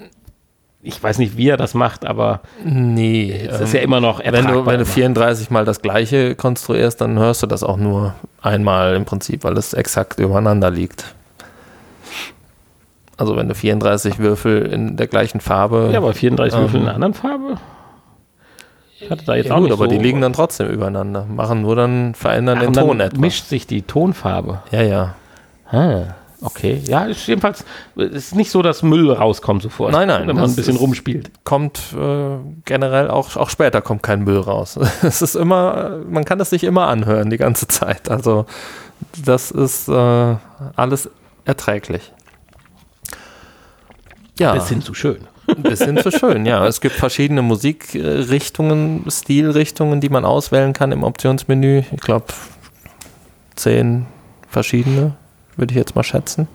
ich 0.83 1.03
weiß 1.03 1.19
nicht, 1.19 1.37
wie 1.37 1.49
er 1.49 1.57
das 1.57 1.75
macht, 1.75 2.07
aber 2.07 2.41
nee, 2.65 3.33
es 3.33 3.61
ist 3.61 3.75
ja 3.75 3.81
immer 3.81 4.01
noch 4.01 4.21
wenn 4.25 4.47
du, 4.47 4.65
wenn 4.65 4.79
du 4.79 4.87
34 4.87 5.51
mal 5.51 5.65
das 5.65 5.83
gleiche 5.83 6.35
konstruierst, 6.35 7.01
dann 7.01 7.19
hörst 7.19 7.43
du 7.43 7.47
das 7.47 7.63
auch 7.63 7.77
nur 7.77 8.15
einmal 8.41 8.95
im 8.95 9.05
Prinzip, 9.05 9.45
weil 9.45 9.59
es 9.59 9.75
exakt 9.75 10.19
übereinander 10.21 10.71
liegt. 10.71 11.15
Also 13.21 13.37
wenn 13.37 13.49
du 13.49 13.55
34 13.55 14.19
Würfel 14.19 14.63
in 14.63 14.97
der 14.97 15.07
gleichen 15.07 15.41
Farbe. 15.41 15.91
Ja, 15.93 15.99
aber 15.99 16.15
34 16.15 16.57
ähm, 16.57 16.65
Würfel 16.65 16.81
in 16.81 16.87
einer 16.87 16.95
anderen 16.95 17.13
Farbe? 17.13 17.57
Ich 18.99 19.11
hatte 19.11 19.27
da 19.27 19.35
jetzt 19.35 19.49
ja, 19.49 19.53
auch 19.53 19.59
gut, 19.59 19.65
nicht 19.65 19.73
aber 19.75 19.85
so, 19.85 19.91
die 19.91 19.99
liegen 19.99 20.23
dann 20.23 20.33
trotzdem 20.33 20.71
übereinander. 20.71 21.27
Machen 21.27 21.61
nur 21.61 21.77
dann, 21.77 22.15
verändern 22.15 22.57
Ach, 22.57 22.63
den 22.63 22.73
Ton 22.73 22.99
etwas. 22.99 23.21
mischt 23.21 23.45
sich 23.45 23.67
die 23.67 23.83
Tonfarbe. 23.83 24.63
Ja, 24.71 24.81
ja. 24.81 25.15
Ah, 25.71 26.15
okay. 26.41 26.81
Ja, 26.87 27.05
ist 27.05 27.27
jedenfalls, 27.27 27.67
es 27.95 28.11
ist 28.29 28.37
nicht 28.37 28.51
so, 28.51 28.63
dass 28.63 28.83
Müll 28.83 29.13
rauskommt 29.13 29.61
sofort. 29.61 29.93
Nein, 29.93 30.09
nein. 30.09 30.27
Wenn 30.27 30.37
man 30.37 30.49
ein 30.49 30.57
bisschen 30.57 30.77
rumspielt. 30.77 31.31
Kommt 31.45 31.79
äh, 31.95 32.39
generell 32.65 33.11
auch, 33.11 33.37
auch 33.37 33.51
später 33.51 33.83
kommt 33.83 34.03
kein 34.03 34.25
Müll 34.25 34.41
raus. 34.41 34.79
es 35.03 35.21
ist 35.21 35.35
immer, 35.35 35.99
man 36.09 36.25
kann 36.25 36.39
das 36.39 36.49
sich 36.49 36.65
immer 36.65 36.89
anhören 36.89 37.29
die 37.29 37.37
ganze 37.37 37.69
Zeit. 37.69 38.11
Also 38.11 38.47
das 39.23 39.51
ist 39.51 39.91
äh, 39.91 40.37
alles 40.75 41.11
erträglich. 41.45 42.13
Ja. 44.41 44.55
Bis 44.55 44.71
hin 44.71 44.81
zu 44.81 44.95
schön. 44.95 45.19
Ein 45.47 45.63
bisschen 45.63 45.99
zu 45.99 46.11
schön, 46.11 46.47
ja. 46.47 46.67
Es 46.67 46.81
gibt 46.81 46.95
verschiedene 46.95 47.43
Musikrichtungen, 47.43 49.05
Stilrichtungen, 49.11 50.01
die 50.01 50.09
man 50.09 50.25
auswählen 50.25 50.73
kann 50.73 50.93
im 50.93 51.03
Optionsmenü. 51.03 51.83
Ich 51.93 52.01
glaube, 52.01 52.27
zehn 53.55 54.07
verschiedene, 54.49 55.13
würde 55.57 55.73
ich 55.73 55.77
jetzt 55.77 55.95
mal 55.95 56.05
schätzen. 56.05 56.49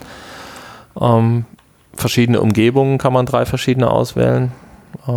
Ähm, 0.99 1.45
verschiedene 1.93 2.41
Umgebungen 2.41 2.97
kann 2.97 3.13
man 3.13 3.27
drei 3.27 3.45
verschiedene 3.45 3.91
auswählen. 3.91 4.51
Äh, 5.07 5.11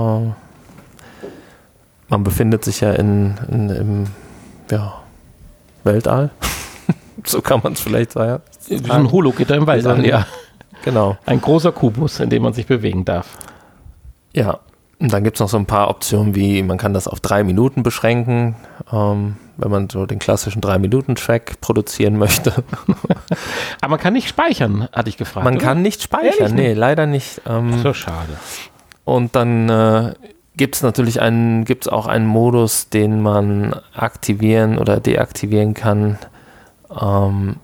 man 2.11 2.25
befindet 2.25 2.65
sich 2.65 2.81
ja 2.81 2.93
in, 2.93 3.39
in 3.51 3.71
im 3.71 4.05
ja, 4.71 5.01
Weltall. 5.85 6.31
so 7.25 7.41
kann 7.41 7.61
man 7.63 7.73
es 7.73 7.81
vielleicht 7.81 8.13
sagen. 8.13 8.43
Wie 8.69 8.91
ein 8.91 9.11
Hologitter 9.11 9.55
im 9.55 9.67
Weltall, 9.67 10.05
ja. 10.05 10.27
Genau. 10.89 11.19
Ein 11.27 11.43
großer 11.43 11.71
Kubus, 11.71 12.19
in 12.19 12.31
dem 12.31 12.43
man 12.43 12.55
sich 12.55 12.67
bewegen 12.67 13.05
darf. 13.05 13.37
Ja, 14.33 14.61
und 14.99 15.13
dann 15.13 15.23
gibt 15.23 15.37
es 15.37 15.41
noch 15.41 15.51
so 15.51 15.59
ein 15.59 15.67
paar 15.67 15.91
Optionen, 15.91 16.35
wie 16.35 16.63
man 16.63 16.79
kann 16.79 16.95
das 16.95 17.07
auf 17.07 17.21
drei 17.21 17.45
Minuten 17.45 17.83
beschränken, 17.83 18.57
ähm, 18.91 19.37
wenn 19.59 19.71
man 19.71 19.91
so 19.91 20.07
den 20.07 20.19
klassischen 20.19 20.63
Drei-Minuten-Track 20.63 21.61
produzieren 21.61 22.17
möchte. 22.19 22.65
Aber 23.83 23.91
man 23.91 24.01
kann 24.01 24.15
nicht 24.15 24.31
speichern, 24.31 24.89
hatte 24.91 25.11
ich 25.11 25.19
gefragt. 25.19 25.45
Man 25.45 25.57
oder? 25.57 25.63
kann 25.63 25.83
nicht 25.83 26.03
speichern, 26.03 26.33
Ehrlich? 26.39 26.55
nee, 26.55 26.73
leider 26.73 27.05
nicht. 27.05 27.43
Ähm, 27.47 27.83
so 27.83 27.93
schade. 27.93 28.39
Und 29.05 29.37
dann 29.37 29.69
äh, 29.69 30.15
gibt 30.57 30.77
es 30.77 30.83
natürlich 30.83 31.21
einen, 31.21 31.67
gibt's 31.67 31.87
auch 31.87 32.07
einen 32.07 32.27
Modus, 32.27 32.89
den 32.89 33.21
man 33.21 33.77
aktivieren 33.95 34.79
oder 34.79 35.01
deaktivieren 35.01 35.75
kann, 35.75 36.19
ähm, 36.99 37.57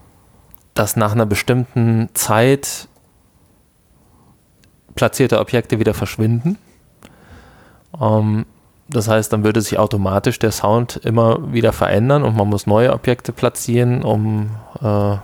dass 0.75 0.97
nach 0.97 1.13
einer 1.13 1.27
bestimmten 1.27 2.11
Zeit 2.13 2.89
platzierte 4.95 5.41
Objekte 5.41 5.79
wieder 5.79 5.95
verschwinden. 5.95 6.59
Ähm, 8.01 8.47
das 8.89 9.09
heißt, 9.09 9.33
dann 9.33 9.45
würde 9.45 9.61
sich 9.61 9.79
automatisch 9.79 10.39
der 10.39 10.53
Sound 10.53 10.97
immer 11.05 11.53
wieder 11.53 11.73
verändern 11.73 12.23
und 12.23 12.37
man 12.37 12.49
muss 12.49 12.67
neue 12.67 12.93
Objekte 12.93 13.33
platzieren, 13.33 14.03
um, 14.03 14.51
äh, 14.81 15.17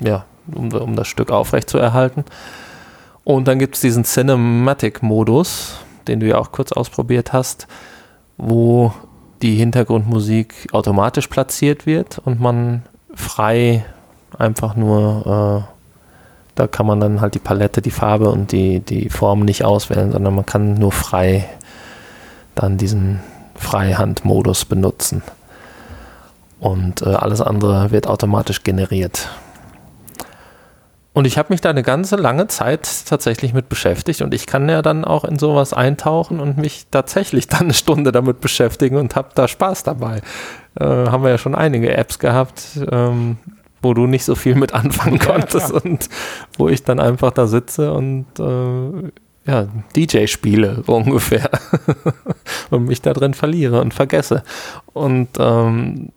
ja, 0.00 0.24
um, 0.54 0.72
um 0.72 0.96
das 0.96 1.08
Stück 1.08 1.30
aufrecht 1.30 1.68
zu 1.68 1.78
erhalten. 1.78 2.24
Und 3.24 3.48
dann 3.48 3.58
gibt 3.58 3.74
es 3.74 3.80
diesen 3.80 4.04
Cinematic-Modus, 4.04 5.78
den 6.06 6.20
du 6.20 6.26
ja 6.28 6.38
auch 6.38 6.52
kurz 6.52 6.72
ausprobiert 6.72 7.32
hast, 7.32 7.66
wo 8.36 8.92
die 9.42 9.56
Hintergrundmusik 9.56 10.68
automatisch 10.72 11.26
platziert 11.28 11.86
wird 11.86 12.18
und 12.24 12.40
man 12.40 12.82
frei 13.14 13.84
einfach 14.38 14.76
nur, 14.76 15.66
äh, 15.66 15.73
da 16.54 16.66
kann 16.66 16.86
man 16.86 17.00
dann 17.00 17.20
halt 17.20 17.34
die 17.34 17.40
Palette, 17.40 17.82
die 17.82 17.90
Farbe 17.90 18.30
und 18.30 18.52
die, 18.52 18.80
die 18.80 19.08
Form 19.10 19.40
nicht 19.40 19.64
auswählen, 19.64 20.12
sondern 20.12 20.34
man 20.34 20.46
kann 20.46 20.74
nur 20.74 20.92
frei 20.92 21.48
dann 22.54 22.76
diesen 22.76 23.20
Freihandmodus 23.56 24.64
benutzen. 24.64 25.22
Und 26.60 27.02
äh, 27.02 27.10
alles 27.10 27.40
andere 27.40 27.90
wird 27.90 28.06
automatisch 28.06 28.62
generiert. 28.62 29.28
Und 31.12 31.26
ich 31.26 31.38
habe 31.38 31.52
mich 31.52 31.60
da 31.60 31.70
eine 31.70 31.84
ganze 31.84 32.16
lange 32.16 32.48
Zeit 32.48 33.06
tatsächlich 33.06 33.54
mit 33.54 33.68
beschäftigt 33.68 34.20
und 34.20 34.34
ich 34.34 34.46
kann 34.46 34.68
ja 34.68 34.82
dann 34.82 35.04
auch 35.04 35.24
in 35.24 35.38
sowas 35.38 35.72
eintauchen 35.72 36.40
und 36.40 36.58
mich 36.58 36.86
tatsächlich 36.90 37.46
dann 37.48 37.62
eine 37.62 37.74
Stunde 37.74 38.10
damit 38.10 38.40
beschäftigen 38.40 38.96
und 38.96 39.14
habe 39.14 39.28
da 39.34 39.46
Spaß 39.46 39.84
dabei. 39.84 40.22
Äh, 40.78 40.84
haben 40.84 41.22
wir 41.22 41.30
ja 41.30 41.38
schon 41.38 41.54
einige 41.54 41.96
Apps 41.96 42.18
gehabt, 42.18 42.62
ähm, 42.90 43.38
wo 43.84 43.94
du 43.94 44.06
nicht 44.06 44.24
so 44.24 44.34
viel 44.34 44.54
mit 44.54 44.74
anfangen 44.74 45.18
konntest 45.20 45.70
ja, 45.70 45.80
und 45.80 46.08
wo 46.58 46.68
ich 46.68 46.82
dann 46.82 46.98
einfach 46.98 47.30
da 47.30 47.46
sitze 47.46 47.92
und 47.92 48.26
äh, 48.38 49.10
ja, 49.46 49.68
DJ 49.94 50.26
spiele, 50.26 50.82
so 50.86 50.94
ungefähr. 50.94 51.50
und 52.70 52.86
mich 52.86 53.02
da 53.02 53.12
drin 53.12 53.34
verliere 53.34 53.80
und 53.82 53.92
vergesse. 53.92 54.42
Und 54.94 55.28
ähm, 55.38 56.08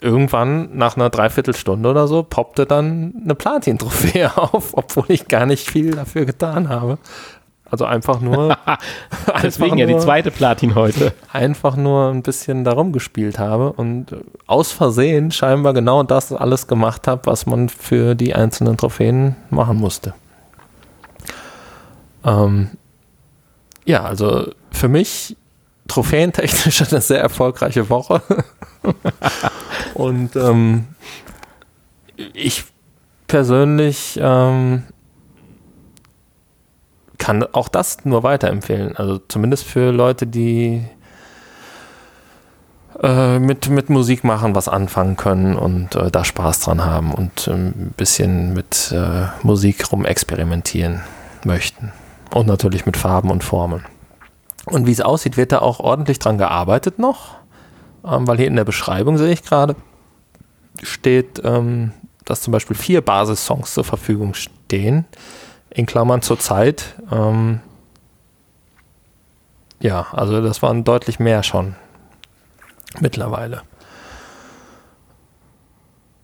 irgendwann, 0.00 0.76
nach 0.76 0.96
einer 0.96 1.10
Dreiviertelstunde 1.10 1.88
oder 1.88 2.08
so, 2.08 2.24
poppte 2.24 2.66
dann 2.66 3.14
eine 3.22 3.34
Platin-Trophäe 3.34 4.36
auf, 4.36 4.76
obwohl 4.76 5.04
ich 5.08 5.28
gar 5.28 5.46
nicht 5.46 5.70
viel 5.70 5.92
dafür 5.92 6.24
getan 6.24 6.68
habe. 6.68 6.98
Also 7.72 7.86
einfach 7.86 8.20
nur. 8.20 8.58
Deswegen 9.42 9.78
ja 9.78 9.86
die 9.86 9.96
zweite 9.96 10.30
Platin 10.30 10.74
heute. 10.74 11.14
Einfach 11.32 11.74
nur 11.74 12.10
ein 12.10 12.22
bisschen 12.22 12.64
darum 12.64 12.92
gespielt 12.92 13.38
habe 13.38 13.72
und 13.72 14.14
aus 14.46 14.72
Versehen 14.72 15.30
scheinbar 15.30 15.72
genau 15.72 16.02
das 16.02 16.34
alles 16.34 16.66
gemacht 16.66 17.08
habe, 17.08 17.22
was 17.24 17.46
man 17.46 17.70
für 17.70 18.14
die 18.14 18.34
einzelnen 18.34 18.76
Trophäen 18.76 19.36
machen 19.48 19.78
musste. 19.78 20.12
Ähm, 22.26 22.72
ja, 23.86 24.04
also 24.04 24.52
für 24.70 24.88
mich 24.88 25.34
trophäentechnisch 25.88 26.82
eine 26.92 27.00
sehr 27.00 27.22
erfolgreiche 27.22 27.88
Woche. 27.88 28.20
und 29.94 30.36
ähm, 30.36 30.88
ich 32.34 32.64
persönlich 33.28 34.20
ähm, 34.20 34.82
kann 37.22 37.44
auch 37.52 37.68
das 37.68 38.04
nur 38.04 38.24
weiterempfehlen. 38.24 38.96
Also 38.96 39.20
zumindest 39.28 39.64
für 39.64 39.92
Leute, 39.92 40.26
die 40.26 40.84
äh, 43.00 43.38
mit, 43.38 43.68
mit 43.68 43.90
Musik 43.90 44.24
machen, 44.24 44.56
was 44.56 44.66
anfangen 44.66 45.16
können 45.16 45.54
und 45.54 45.94
äh, 45.94 46.10
da 46.10 46.24
Spaß 46.24 46.62
dran 46.62 46.84
haben 46.84 47.14
und 47.14 47.46
ein 47.46 47.94
bisschen 47.96 48.54
mit 48.54 48.90
äh, 48.90 49.26
Musik 49.44 49.92
rumexperimentieren 49.92 51.02
möchten. 51.44 51.92
Und 52.34 52.48
natürlich 52.48 52.86
mit 52.86 52.96
Farben 52.96 53.30
und 53.30 53.44
Formen. 53.44 53.84
Und 54.66 54.88
wie 54.88 54.92
es 54.92 55.00
aussieht, 55.00 55.36
wird 55.36 55.52
da 55.52 55.60
auch 55.60 55.78
ordentlich 55.78 56.18
dran 56.18 56.38
gearbeitet 56.38 56.98
noch, 56.98 57.36
ähm, 58.04 58.26
weil 58.26 58.38
hier 58.38 58.48
in 58.48 58.56
der 58.56 58.64
Beschreibung 58.64 59.16
sehe 59.16 59.32
ich 59.32 59.44
gerade, 59.44 59.76
steht, 60.82 61.40
ähm, 61.44 61.92
dass 62.24 62.40
zum 62.40 62.50
Beispiel 62.50 62.74
vier 62.74 63.00
Basissongs 63.00 63.74
zur 63.74 63.84
Verfügung 63.84 64.34
stehen, 64.34 65.04
in 65.74 65.86
Klammern 65.86 66.22
zur 66.22 66.38
Zeit. 66.38 66.94
Ähm, 67.10 67.60
ja, 69.80 70.06
also 70.12 70.40
das 70.42 70.62
waren 70.62 70.84
deutlich 70.84 71.18
mehr 71.18 71.42
schon 71.42 71.74
mittlerweile. 73.00 73.62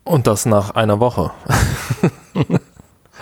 Und 0.03 0.27
das 0.27 0.45
nach 0.45 0.71
einer 0.71 0.99
Woche. 0.99 1.31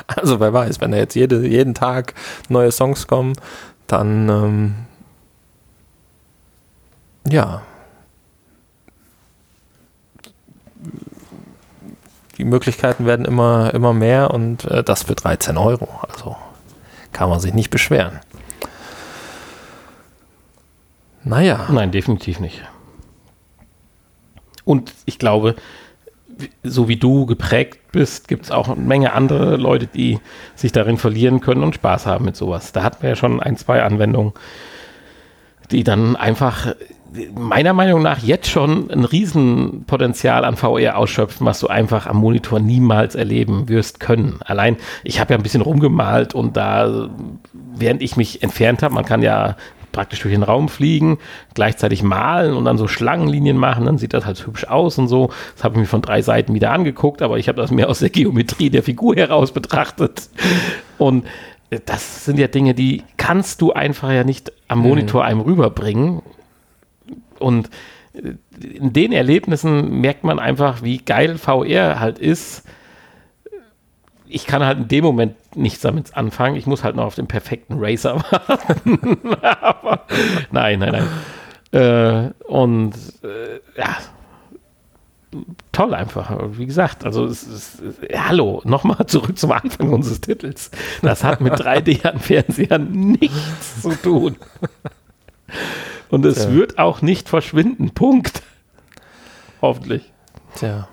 Also 0.05 0.39
wer 0.39 0.53
weiß, 0.53 0.79
wenn 0.79 0.91
da 0.91 0.97
jetzt 0.97 1.15
jede, 1.15 1.45
jeden 1.45 1.73
Tag 1.73 2.13
neue 2.49 2.71
Songs 2.71 3.07
kommen, 3.07 3.33
dann 3.87 4.29
ähm, 4.29 4.75
ja. 7.27 7.61
Die 12.37 12.45
Möglichkeiten 12.45 13.05
werden 13.05 13.25
immer, 13.25 13.73
immer 13.73 13.93
mehr 13.93 14.31
und 14.31 14.65
äh, 14.65 14.83
das 14.83 15.03
für 15.03 15.15
13 15.15 15.57
Euro. 15.57 15.89
Also 16.07 16.35
kann 17.11 17.29
man 17.29 17.39
sich 17.39 17.53
nicht 17.53 17.69
beschweren. 17.69 18.19
Naja. 21.23 21.67
Nein, 21.69 21.91
definitiv 21.91 22.39
nicht. 22.39 22.61
Und 24.63 24.93
ich 25.05 25.17
glaube, 25.17 25.55
so 26.63 26.87
wie 26.87 26.97
du 26.97 27.25
geprägt 27.25 27.91
bist, 27.91 28.27
gibt 28.27 28.45
es 28.45 28.51
auch 28.51 28.69
eine 28.69 28.79
Menge 28.79 29.13
andere 29.13 29.55
Leute, 29.55 29.87
die 29.87 30.19
sich 30.55 30.71
darin 30.71 30.97
verlieren 30.97 31.41
können 31.41 31.63
und 31.63 31.75
Spaß 31.75 32.05
haben 32.05 32.25
mit 32.25 32.35
sowas. 32.35 32.71
Da 32.71 32.83
hatten 32.83 33.01
wir 33.01 33.09
ja 33.09 33.15
schon 33.15 33.41
ein, 33.41 33.57
zwei 33.57 33.81
Anwendungen, 33.81 34.33
die 35.71 35.83
dann 35.83 36.15
einfach 36.15 36.75
meiner 37.35 37.73
Meinung 37.73 38.01
nach 38.01 38.19
jetzt 38.19 38.49
schon 38.49 38.89
ein 38.89 39.05
Riesenpotenzial 39.05 40.45
an 40.45 40.55
VR 40.55 40.97
ausschöpfen, 40.97 41.45
was 41.45 41.59
du 41.59 41.67
einfach 41.67 42.07
am 42.07 42.17
Monitor 42.17 42.59
niemals 42.59 43.15
erleben 43.15 43.69
wirst 43.69 43.99
können. 43.99 44.39
Allein, 44.45 44.77
ich 45.03 45.19
habe 45.19 45.33
ja 45.33 45.39
ein 45.39 45.43
bisschen 45.43 45.61
rumgemalt 45.61 46.33
und 46.33 46.57
da, 46.57 47.09
während 47.75 48.01
ich 48.01 48.17
mich 48.17 48.43
entfernt 48.43 48.83
habe, 48.83 48.93
man 48.93 49.05
kann 49.05 49.21
ja 49.21 49.55
praktisch 49.91 50.19
durch 50.19 50.33
den 50.33 50.43
Raum 50.43 50.69
fliegen, 50.69 51.17
gleichzeitig 51.55 52.03
malen 52.03 52.53
und 52.53 52.65
dann 52.65 52.77
so 52.77 52.87
Schlangenlinien 52.87 53.57
machen, 53.57 53.85
dann 53.85 53.97
sieht 53.97 54.13
das 54.13 54.27
halt 54.27 54.45
hübsch 54.45 54.65
aus 54.65 54.99
und 54.99 55.07
so. 55.07 55.31
Das 55.55 55.63
habe 55.63 55.73
ich 55.73 55.79
mir 55.79 55.87
von 55.87 56.03
drei 56.03 56.21
Seiten 56.21 56.53
wieder 56.53 56.71
angeguckt, 56.71 57.23
aber 57.23 57.39
ich 57.39 57.47
habe 57.47 57.59
das 57.59 57.71
mehr 57.71 57.89
aus 57.89 57.99
der 57.99 58.11
Geometrie 58.11 58.69
der 58.69 58.83
Figur 58.83 59.15
heraus 59.15 59.51
betrachtet. 59.51 60.29
Und 60.99 61.25
das 61.85 62.25
sind 62.25 62.37
ja 62.37 62.47
Dinge, 62.47 62.73
die 62.75 63.03
kannst 63.17 63.61
du 63.61 63.73
einfach 63.73 64.11
ja 64.11 64.23
nicht 64.23 64.51
am 64.67 64.79
Monitor 64.79 65.23
mhm. 65.23 65.29
einem 65.29 65.41
rüberbringen. 65.41 66.21
Und 67.39 67.69
in 68.19 68.93
den 68.93 69.11
Erlebnissen 69.11 70.01
merkt 70.01 70.23
man 70.23 70.39
einfach, 70.39 70.81
wie 70.83 70.97
geil 70.97 71.37
VR 71.37 71.99
halt 71.99 72.19
ist 72.19 72.63
ich 74.29 74.45
kann 74.45 74.63
halt 74.63 74.77
in 74.77 74.87
dem 74.87 75.03
Moment 75.03 75.35
nichts 75.55 75.81
damit 75.81 76.15
anfangen. 76.15 76.55
Ich 76.55 76.65
muss 76.65 76.83
halt 76.83 76.95
noch 76.95 77.05
auf 77.05 77.15
den 77.15 77.27
perfekten 77.27 77.75
Racer 77.77 78.15
warten. 78.31 79.33
Aber, 79.41 80.05
nein, 80.51 80.79
nein, 80.79 80.91
nein. 80.91 81.07
Äh, 81.71 82.51
und 82.51 82.93
äh, 83.23 83.59
ja, 83.77 83.97
toll 85.71 85.93
einfach. 85.93 86.31
Wie 86.51 86.65
gesagt, 86.65 87.05
also 87.05 87.25
es 87.25 87.43
ist, 87.43 87.81
hallo, 88.13 88.61
nochmal 88.63 89.05
zurück 89.07 89.37
zum 89.37 89.51
Anfang 89.51 89.91
unseres 89.91 90.21
Titels. 90.21 90.71
Das 91.01 91.23
hat 91.23 91.41
mit 91.41 91.53
3D 91.53 92.05
an 92.05 92.19
Fernsehern 92.19 92.91
nichts 92.91 93.81
zu 93.81 93.91
tun. 93.95 94.37
Und 96.09 96.25
es 96.25 96.45
ja. 96.45 96.51
wird 96.51 96.79
auch 96.79 97.01
nicht 97.01 97.29
verschwinden. 97.29 97.91
Punkt. 97.91 98.41
Hoffentlich. 99.61 100.11
Tja. 100.55 100.87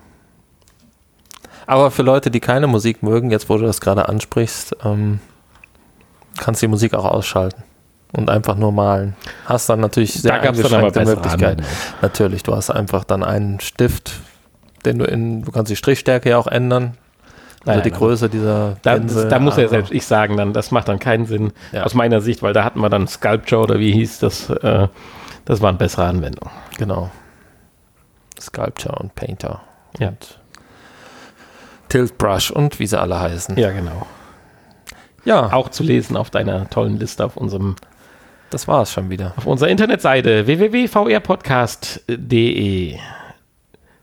Aber 1.67 1.91
für 1.91 2.03
Leute, 2.03 2.29
die 2.29 2.39
keine 2.39 2.67
Musik 2.67 3.01
mögen, 3.01 3.31
jetzt 3.31 3.49
wo 3.49 3.57
du 3.57 3.65
das 3.65 3.81
gerade 3.81 4.07
ansprichst, 4.07 4.77
ähm, 4.83 5.19
kannst 6.37 6.61
du 6.61 6.67
die 6.67 6.71
Musik 6.71 6.93
auch 6.93 7.05
ausschalten 7.05 7.63
und 8.11 8.29
einfach 8.29 8.55
nur 8.55 8.71
malen. 8.71 9.15
Hast 9.45 9.69
dann 9.69 9.79
natürlich 9.79 10.13
sehr 10.13 10.39
da 10.39 10.49
eingeschränkte 10.49 11.05
Möglichkeiten. 11.05 11.63
Natürlich, 12.01 12.43
du 12.43 12.55
hast 12.55 12.69
einfach 12.69 13.03
dann 13.03 13.23
einen 13.23 13.59
Stift, 13.59 14.13
den 14.85 14.99
du 14.99 15.05
in, 15.05 15.43
du 15.43 15.51
kannst 15.51 15.71
die 15.71 15.75
Strichstärke 15.75 16.29
ja 16.29 16.37
auch 16.37 16.47
ändern. 16.47 16.97
Also 17.65 17.81
die 17.81 17.91
Größe 17.91 18.29
dieser 18.29 18.77
da, 18.83 18.95
Pinsel, 18.95 19.27
da 19.27 19.39
muss 19.39 19.57
ja 19.57 19.67
selbst 19.67 19.91
ich 19.91 20.05
sagen, 20.05 20.37
dann 20.37 20.53
das 20.53 20.71
macht 20.71 20.87
dann 20.87 20.99
keinen 20.99 21.25
Sinn 21.25 21.51
ja. 21.71 21.83
aus 21.83 21.95
meiner 21.95 22.21
Sicht, 22.21 22.43
weil 22.43 22.53
da 22.53 22.63
hatten 22.63 22.79
wir 22.79 22.89
dann 22.89 23.07
Sculpture 23.07 23.61
oder 23.61 23.79
wie 23.79 23.91
hieß 23.91 24.19
das, 24.19 24.49
äh, 24.49 24.87
das 25.45 25.61
waren 25.61 25.77
bessere 25.77 26.05
Anwendungen. 26.05 26.53
Genau. 26.77 27.09
Sculpture 28.39 28.95
und 28.99 29.15
Painter. 29.15 29.61
Ja. 29.99 30.09
Und 30.09 30.39
Tilt 31.89 32.17
Brush 32.17 32.51
und 32.51 32.79
wie 32.79 32.87
sie 32.87 32.99
alle 32.99 33.19
heißen. 33.19 33.57
Ja, 33.57 33.71
genau. 33.71 34.05
Ja. 35.23 35.53
Auch 35.53 35.69
zu 35.69 35.83
lesen 35.83 36.17
auf 36.17 36.29
deiner 36.29 36.69
tollen 36.69 36.99
Liste 36.99 37.23
auf 37.25 37.37
unserem. 37.37 37.77
Das 38.51 38.67
war 38.67 38.83
es 38.83 38.91
schon 38.91 39.09
wieder. 39.09 39.33
Auf 39.37 39.47
unserer 39.47 39.69
Internetseite 39.69 40.45
www.vrpodcast.de. 40.45 42.99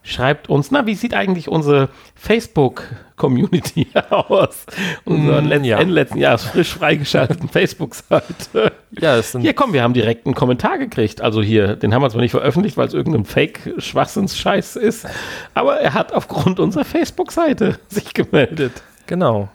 Schreibt 0.05 0.49
uns, 0.49 0.73
na, 0.73 0.85
wie 0.87 0.97
sieht 0.97 1.15
eigentlich 1.15 1.49
unsere 1.49 1.89
Facebook-Community 2.17 3.87
aus? 4.11 4.67
Unseren 5.05 5.47
mm, 5.47 5.65
ja. 5.65 5.79
Ende 5.79 5.95
letzten 5.95 6.19
Jahres 6.19 6.45
frisch 6.45 6.75
freigeschalteten 6.75 7.49
Facebook-Seite. 7.53 8.73
Ja, 8.99 9.21
hier, 9.21 9.55
komm, 9.55 9.73
wir 9.73 9.83
haben 9.83 9.95
direkt 9.95 10.27
einen 10.27 10.35
Kommentar 10.35 10.79
gekriegt. 10.79 11.21
Also 11.21 11.41
hier, 11.41 11.77
den 11.77 11.95
haben 11.95 12.03
wir 12.03 12.11
zwar 12.11 12.21
nicht 12.21 12.33
veröffentlicht, 12.33 12.77
weil 12.77 12.89
es 12.89 12.95
irgendein 12.95 13.25
Fake-Schwachsinns-Scheiß 13.25 14.75
ist, 14.75 15.07
aber 15.55 15.77
er 15.77 15.95
hat 15.95 16.13
aufgrund 16.13 16.59
unserer 16.59 16.85
Facebook-Seite 16.85 17.79
sich 17.89 18.13
gemeldet. 18.13 18.83
Genau 19.07 19.51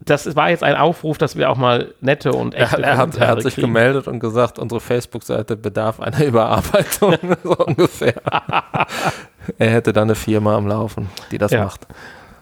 das 0.00 0.34
war 0.34 0.50
jetzt 0.50 0.62
ein 0.62 0.76
Aufruf, 0.76 1.18
dass 1.18 1.36
wir 1.36 1.50
auch 1.50 1.56
mal 1.56 1.94
nette 2.00 2.32
und 2.32 2.54
echte 2.54 2.82
er, 2.82 2.96
hat, 2.96 3.16
er 3.16 3.28
hat 3.28 3.42
sich 3.42 3.54
kriegen. 3.54 3.68
gemeldet 3.68 4.08
und 4.08 4.18
gesagt, 4.18 4.58
unsere 4.58 4.80
Facebook-Seite 4.80 5.56
bedarf 5.56 6.00
einer 6.00 6.24
Überarbeitung, 6.24 7.16
so 7.44 7.56
ungefähr. 7.56 8.14
er 9.58 9.70
hätte 9.70 9.92
dann 9.92 10.04
eine 10.04 10.14
Firma 10.14 10.56
am 10.56 10.66
Laufen, 10.66 11.10
die 11.30 11.38
das 11.38 11.52
ja. 11.52 11.64
macht. 11.64 11.86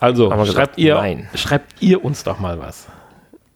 Also 0.00 0.30
schreibt, 0.30 0.46
gesagt, 0.46 0.78
ihr, 0.78 0.94
nein. 0.94 1.28
schreibt 1.34 1.82
ihr 1.82 2.04
uns 2.04 2.22
doch 2.22 2.38
mal 2.38 2.60
was. 2.60 2.86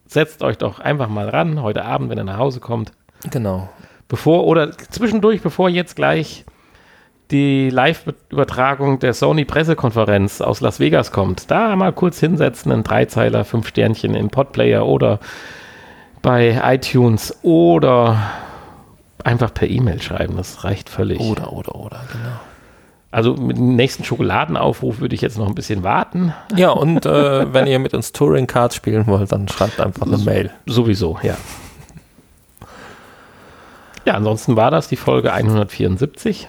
Setzt 0.07 0.43
euch 0.43 0.59
doch 0.59 0.81
einfach 0.81 1.09
mal 1.09 1.29
ran, 1.29 1.63
heute 1.63 1.85
Abend, 1.85 2.11
wenn 2.11 2.19
ihr 2.19 2.25
nach 2.25 2.39
Hause 2.39 2.59
kommt. 2.59 2.93
Genau. 3.31 3.69
Bevor 4.09 4.45
oder 4.47 4.73
zwischendurch, 4.73 5.41
bevor 5.41 5.69
jetzt 5.69 5.95
gleich 5.95 6.45
die 7.33 7.71
Live-Übertragung 7.71 8.99
der 8.99 9.15
Sony-Pressekonferenz 9.15 10.41
aus 10.41 10.61
Las 10.61 10.79
Vegas 10.79 11.11
kommt, 11.11 11.51
da 11.51 11.75
mal 11.75 11.93
kurz 11.93 12.21
hinsetzen, 12.21 12.71
einen 12.71 12.85
Dreizeiler, 12.85 13.45
fünf 13.45 13.69
Sternchen 13.69 14.15
in 14.15 14.29
Podplayer 14.29 14.87
oder 14.87 15.19
bei 16.21 16.61
iTunes 16.65 17.37
oder 17.43 18.31
einfach 19.25 19.53
per 19.53 19.69
E-Mail 19.69 20.01
schreiben, 20.01 20.37
das 20.37 20.65
reicht 20.65 20.89
völlig. 20.89 21.21
Oder, 21.21 21.53
oder, 21.53 21.75
oder, 21.75 22.01
genau. 22.13 22.37
Also 23.11 23.35
mit 23.35 23.59
dem 23.59 23.77
nächsten 23.77 24.05
Schokoladenaufruf 24.05 25.01
würde 25.01 25.15
ich 25.15 25.21
jetzt 25.21 25.37
noch 25.37 25.47
ein 25.47 25.55
bisschen 25.55 25.83
warten. 25.83 26.33
Ja, 26.57 26.71
und 26.71 27.05
äh, 27.05 27.47
wenn 27.53 27.67
ihr 27.67 27.79
mit 27.79 27.93
uns 27.93 28.13
Touring 28.13 28.47
Cards 28.47 28.77
spielen 28.77 29.07
wollt, 29.07 29.33
dann 29.33 29.49
schreibt 29.49 29.81
einfach 29.81 30.07
eine 30.07 30.19
Mail. 30.19 30.51
Sowieso, 30.67 31.19
ja. 31.23 31.37
Ja, 34.05 34.15
ansonsten 34.15 34.57
war 34.57 34.71
das 34.71 34.89
die 34.89 34.97
Folge 34.97 35.33
174. 35.33 36.49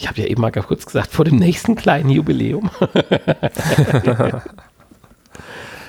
Ich 0.00 0.08
habe 0.08 0.18
ja 0.22 0.28
eben 0.28 0.40
mal 0.40 0.50
kurz 0.50 0.86
gesagt, 0.86 1.12
vor 1.12 1.26
dem 1.26 1.36
nächsten 1.36 1.74
kleinen 1.74 2.08
Jubiläum. 2.08 2.70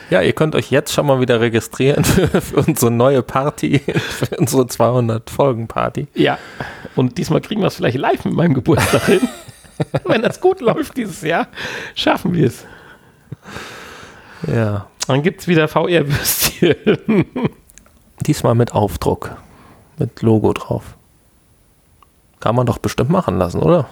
ja, 0.10 0.22
ihr 0.22 0.34
könnt 0.34 0.54
euch 0.54 0.70
jetzt 0.70 0.92
schon 0.92 1.06
mal 1.06 1.22
wieder 1.22 1.40
registrieren 1.40 2.04
für, 2.04 2.28
für 2.42 2.58
unsere 2.58 2.92
neue 2.92 3.24
Party, 3.24 3.80
für 3.80 4.36
unsere 4.36 4.68
200 4.68 5.30
Folgen 5.30 5.70
Party. 5.70 6.08
Ja, 6.14 6.38
und 6.98 7.18
diesmal 7.18 7.40
kriegen 7.40 7.62
wir 7.62 7.68
es 7.68 7.76
vielleicht 7.76 7.98
live 7.98 8.26
mit 8.26 8.34
meinem 8.34 8.54
Geburtstag 8.54 9.06
hin. 9.06 9.22
Wenn 10.04 10.22
das 10.22 10.42
gut 10.42 10.60
läuft 10.60 10.98
dieses 10.98 11.22
Jahr, 11.22 11.48
schaffen 11.96 12.34
wir 12.34 12.48
es. 12.48 12.66
Ja. 14.46 14.88
Dann 15.08 15.24
gibt 15.24 15.40
es 15.40 15.48
wieder 15.48 15.70
VR-Würstchen. 15.70 17.26
Diesmal 18.20 18.56
mit 18.56 18.74
Aufdruck, 18.74 19.38
mit 19.98 20.22
Logo 20.22 20.52
drauf. 20.52 20.98
Kann 22.42 22.58
man 22.58 22.66
doch 22.66 22.78
bestimmt 22.78 23.10
machen 23.10 23.38
lassen, 23.38 23.62
oder? 23.62 23.88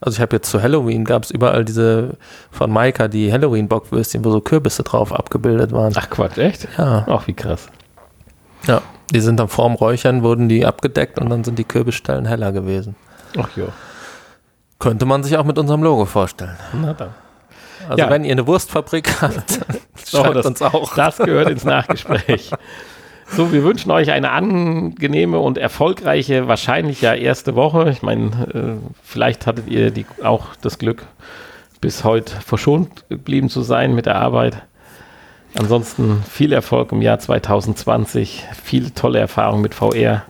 Also 0.00 0.16
ich 0.16 0.20
habe 0.20 0.36
jetzt 0.36 0.50
zu 0.50 0.62
Halloween 0.62 1.04
gab 1.04 1.24
es 1.24 1.30
überall 1.30 1.64
diese 1.64 2.16
von 2.50 2.70
Maika, 2.70 3.08
die 3.08 3.32
Halloween-Bockwürstchen, 3.32 4.24
wo 4.24 4.30
so 4.30 4.40
Kürbisse 4.40 4.82
drauf 4.82 5.12
abgebildet 5.12 5.72
waren. 5.72 5.92
Ach 5.96 6.10
Quatsch, 6.10 6.38
echt? 6.38 6.68
Ja. 6.76 7.06
Ach, 7.08 7.26
wie 7.26 7.32
krass. 7.32 7.68
Ja, 8.66 8.82
die 9.10 9.20
sind 9.20 9.38
dann 9.38 9.48
vorm 9.48 9.74
Räuchern, 9.74 10.22
wurden 10.22 10.48
die 10.48 10.66
abgedeckt 10.66 11.18
und 11.18 11.30
dann 11.30 11.44
sind 11.44 11.58
die 11.58 11.64
Kürbisstellen 11.64 12.26
heller 12.26 12.52
gewesen. 12.52 12.94
Ach 13.38 13.48
ja. 13.56 13.66
Könnte 14.78 15.06
man 15.06 15.22
sich 15.22 15.36
auch 15.38 15.44
mit 15.44 15.58
unserem 15.58 15.82
Logo 15.82 16.04
vorstellen. 16.04 16.56
Na 16.74 16.92
dann. 16.92 17.14
Also 17.88 18.02
ja. 18.02 18.10
wenn 18.10 18.24
ihr 18.24 18.32
eine 18.32 18.46
Wurstfabrik 18.46 19.22
habt, 19.22 19.60
schreibt 20.06 20.36
das, 20.36 20.46
uns 20.46 20.62
auch. 20.62 20.94
Das 20.94 21.16
gehört 21.18 21.48
ins 21.48 21.64
Nachgespräch. 21.64 22.50
So, 23.28 23.52
wir 23.52 23.64
wünschen 23.64 23.90
euch 23.90 24.10
eine 24.12 24.30
angenehme 24.30 25.38
und 25.38 25.58
erfolgreiche, 25.58 26.48
wahrscheinlich 26.48 27.02
ja 27.02 27.12
erste 27.14 27.54
Woche. 27.54 27.90
Ich 27.90 28.02
meine, 28.02 28.80
äh, 28.82 28.88
vielleicht 29.02 29.46
hattet 29.46 29.68
ihr 29.68 29.90
die, 29.90 30.06
auch 30.22 30.54
das 30.62 30.78
Glück, 30.78 31.06
bis 31.80 32.04
heute 32.04 32.34
verschont 32.40 33.04
geblieben 33.08 33.48
zu 33.50 33.62
sein 33.62 33.94
mit 33.94 34.06
der 34.06 34.16
Arbeit. 34.16 34.62
Ansonsten 35.58 36.22
viel 36.30 36.52
Erfolg 36.52 36.92
im 36.92 37.02
Jahr 37.02 37.18
2020, 37.18 38.44
viele 38.62 38.94
tolle 38.94 39.18
Erfahrungen 39.18 39.62
mit 39.62 39.74
VR. 39.74 40.24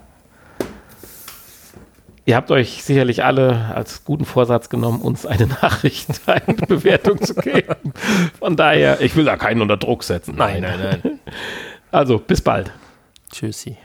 Ihr 2.24 2.34
habt 2.34 2.51
euch 2.51 2.82
sicherlich 2.82 3.24
alle 3.24 3.72
als 3.72 4.05
guten 4.05 4.24
Vorsatz 4.24 4.68
genommen, 4.68 5.01
uns 5.01 5.26
eine 5.26 5.47
Nachricht, 5.62 6.22
eine 6.26 6.55
Bewertung 6.55 7.20
zu 7.20 7.34
geben. 7.34 7.92
Von 8.38 8.57
daher, 8.57 9.01
ich 9.01 9.14
will 9.14 9.24
da 9.26 9.36
keinen 9.36 9.62
unter 9.62 9.76
Druck 9.76 10.03
setzen. 10.03 10.34
Nein, 10.36 10.62
nein, 10.62 11.01
nein. 11.03 11.20
Also, 11.92 12.18
bis 12.18 12.40
bald. 12.40 12.72
Tschüssi. 13.31 13.77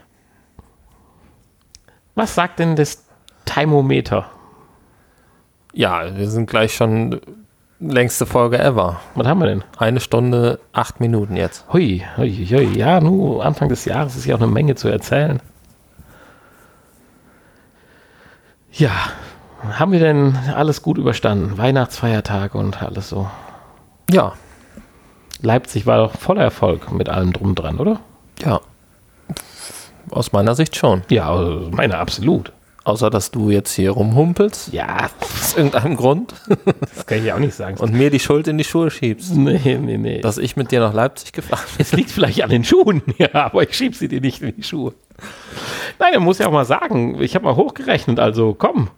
Was 2.14 2.34
sagt 2.34 2.58
denn 2.58 2.76
das 2.76 3.04
Thermometer? 3.44 4.30
Ja, 5.72 6.16
wir 6.16 6.28
sind 6.28 6.48
gleich 6.48 6.74
schon 6.74 7.20
längste 7.80 8.26
Folge 8.26 8.58
ever. 8.58 9.00
Was 9.14 9.26
haben 9.26 9.40
wir 9.40 9.46
denn? 9.46 9.64
Eine 9.78 10.00
Stunde, 10.00 10.60
acht 10.72 11.00
Minuten 11.00 11.36
jetzt. 11.36 11.64
Hui, 11.72 12.04
hui, 12.16 12.46
hui. 12.46 12.76
Ja, 12.76 13.00
nur 13.00 13.44
Anfang 13.44 13.68
des 13.68 13.84
Jahres 13.84 14.16
ist 14.16 14.26
ja 14.26 14.36
auch 14.36 14.40
eine 14.40 14.50
Menge 14.50 14.74
zu 14.74 14.88
erzählen. 14.88 15.40
Ja, 18.72 18.92
haben 19.70 19.92
wir 19.92 20.00
denn 20.00 20.36
alles 20.54 20.82
gut 20.82 20.98
überstanden? 20.98 21.58
Weihnachtsfeiertag 21.58 22.54
und 22.54 22.82
alles 22.82 23.08
so? 23.08 23.28
Ja. 24.10 24.32
Leipzig 25.40 25.86
war 25.86 25.98
doch 25.98 26.16
voller 26.18 26.42
Erfolg 26.42 26.92
mit 26.92 27.08
allem 27.08 27.32
drum 27.32 27.54
dran, 27.54 27.78
oder? 27.78 28.00
Ja. 28.38 28.60
Aus 30.12 30.32
meiner 30.32 30.54
Sicht 30.54 30.76
schon. 30.76 31.02
Ja, 31.08 31.30
aus 31.30 31.70
meiner 31.70 31.98
absolut. 31.98 32.52
Außer, 32.84 33.08
dass 33.08 33.30
du 33.30 33.48
jetzt 33.48 33.72
hier 33.72 33.92
rumhumpelst. 33.92 34.72
Ja. 34.72 35.08
Aus 35.20 35.56
irgendeinem 35.56 35.96
Grund. 35.96 36.34
Das 36.94 37.06
kann 37.06 37.24
ich 37.24 37.32
auch 37.32 37.38
nicht 37.38 37.54
sagen. 37.54 37.78
Und 37.78 37.94
mir 37.94 38.10
die 38.10 38.18
Schuld 38.18 38.46
in 38.46 38.58
die 38.58 38.64
Schuhe 38.64 38.90
schiebst. 38.90 39.34
Nee, 39.36 39.78
nee, 39.80 39.96
nee. 39.96 40.20
Dass 40.20 40.36
ich 40.36 40.56
mit 40.56 40.70
dir 40.70 40.80
nach 40.80 40.92
Leipzig 40.92 41.32
gefahren 41.32 41.64
bin. 41.76 41.86
Es 41.86 41.92
liegt 41.92 42.10
vielleicht 42.10 42.42
an 42.42 42.50
den 42.50 42.64
Schuhen, 42.64 43.02
ja, 43.18 43.32
aber 43.32 43.62
ich 43.62 43.74
schieb 43.74 43.94
sie 43.94 44.08
dir 44.08 44.20
nicht 44.20 44.42
in 44.42 44.54
die 44.54 44.62
Schuhe. 44.64 44.92
Nein, 45.98 46.12
man 46.14 46.24
muss 46.24 46.38
ja 46.38 46.48
auch 46.48 46.52
mal 46.52 46.66
sagen, 46.66 47.22
ich 47.22 47.34
habe 47.34 47.46
mal 47.46 47.56
hochgerechnet, 47.56 48.18
also 48.18 48.52
komm, 48.52 48.90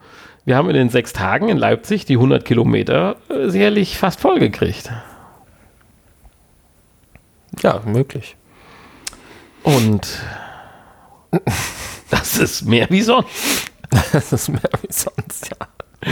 wir 0.45 0.57
haben 0.57 0.69
in 0.69 0.75
den 0.75 0.89
sechs 0.91 1.13
Tagen 1.13 1.49
in 1.49 1.59
Leipzig 1.59 2.07
die 2.07 2.15
100 2.15 2.45
Kilometer 2.45 3.17
äh, 3.29 3.51
sicherlich 3.51 3.99
fast 3.99 4.19
voll 4.19 4.41
gekriegt. 4.41 4.91
Ja, 7.63 7.83
möglich. 7.85 8.37
Und 9.63 10.21
das 12.11 12.39
ist 12.39 12.63
mehr 12.63 12.87
wie 12.91 13.03
sonst. 13.03 13.71
Das 14.13 14.33
ist 14.33 14.49
mehr 14.49 14.71
wie 14.83 14.93
sonst, 14.93 15.51
ja. 15.51 16.11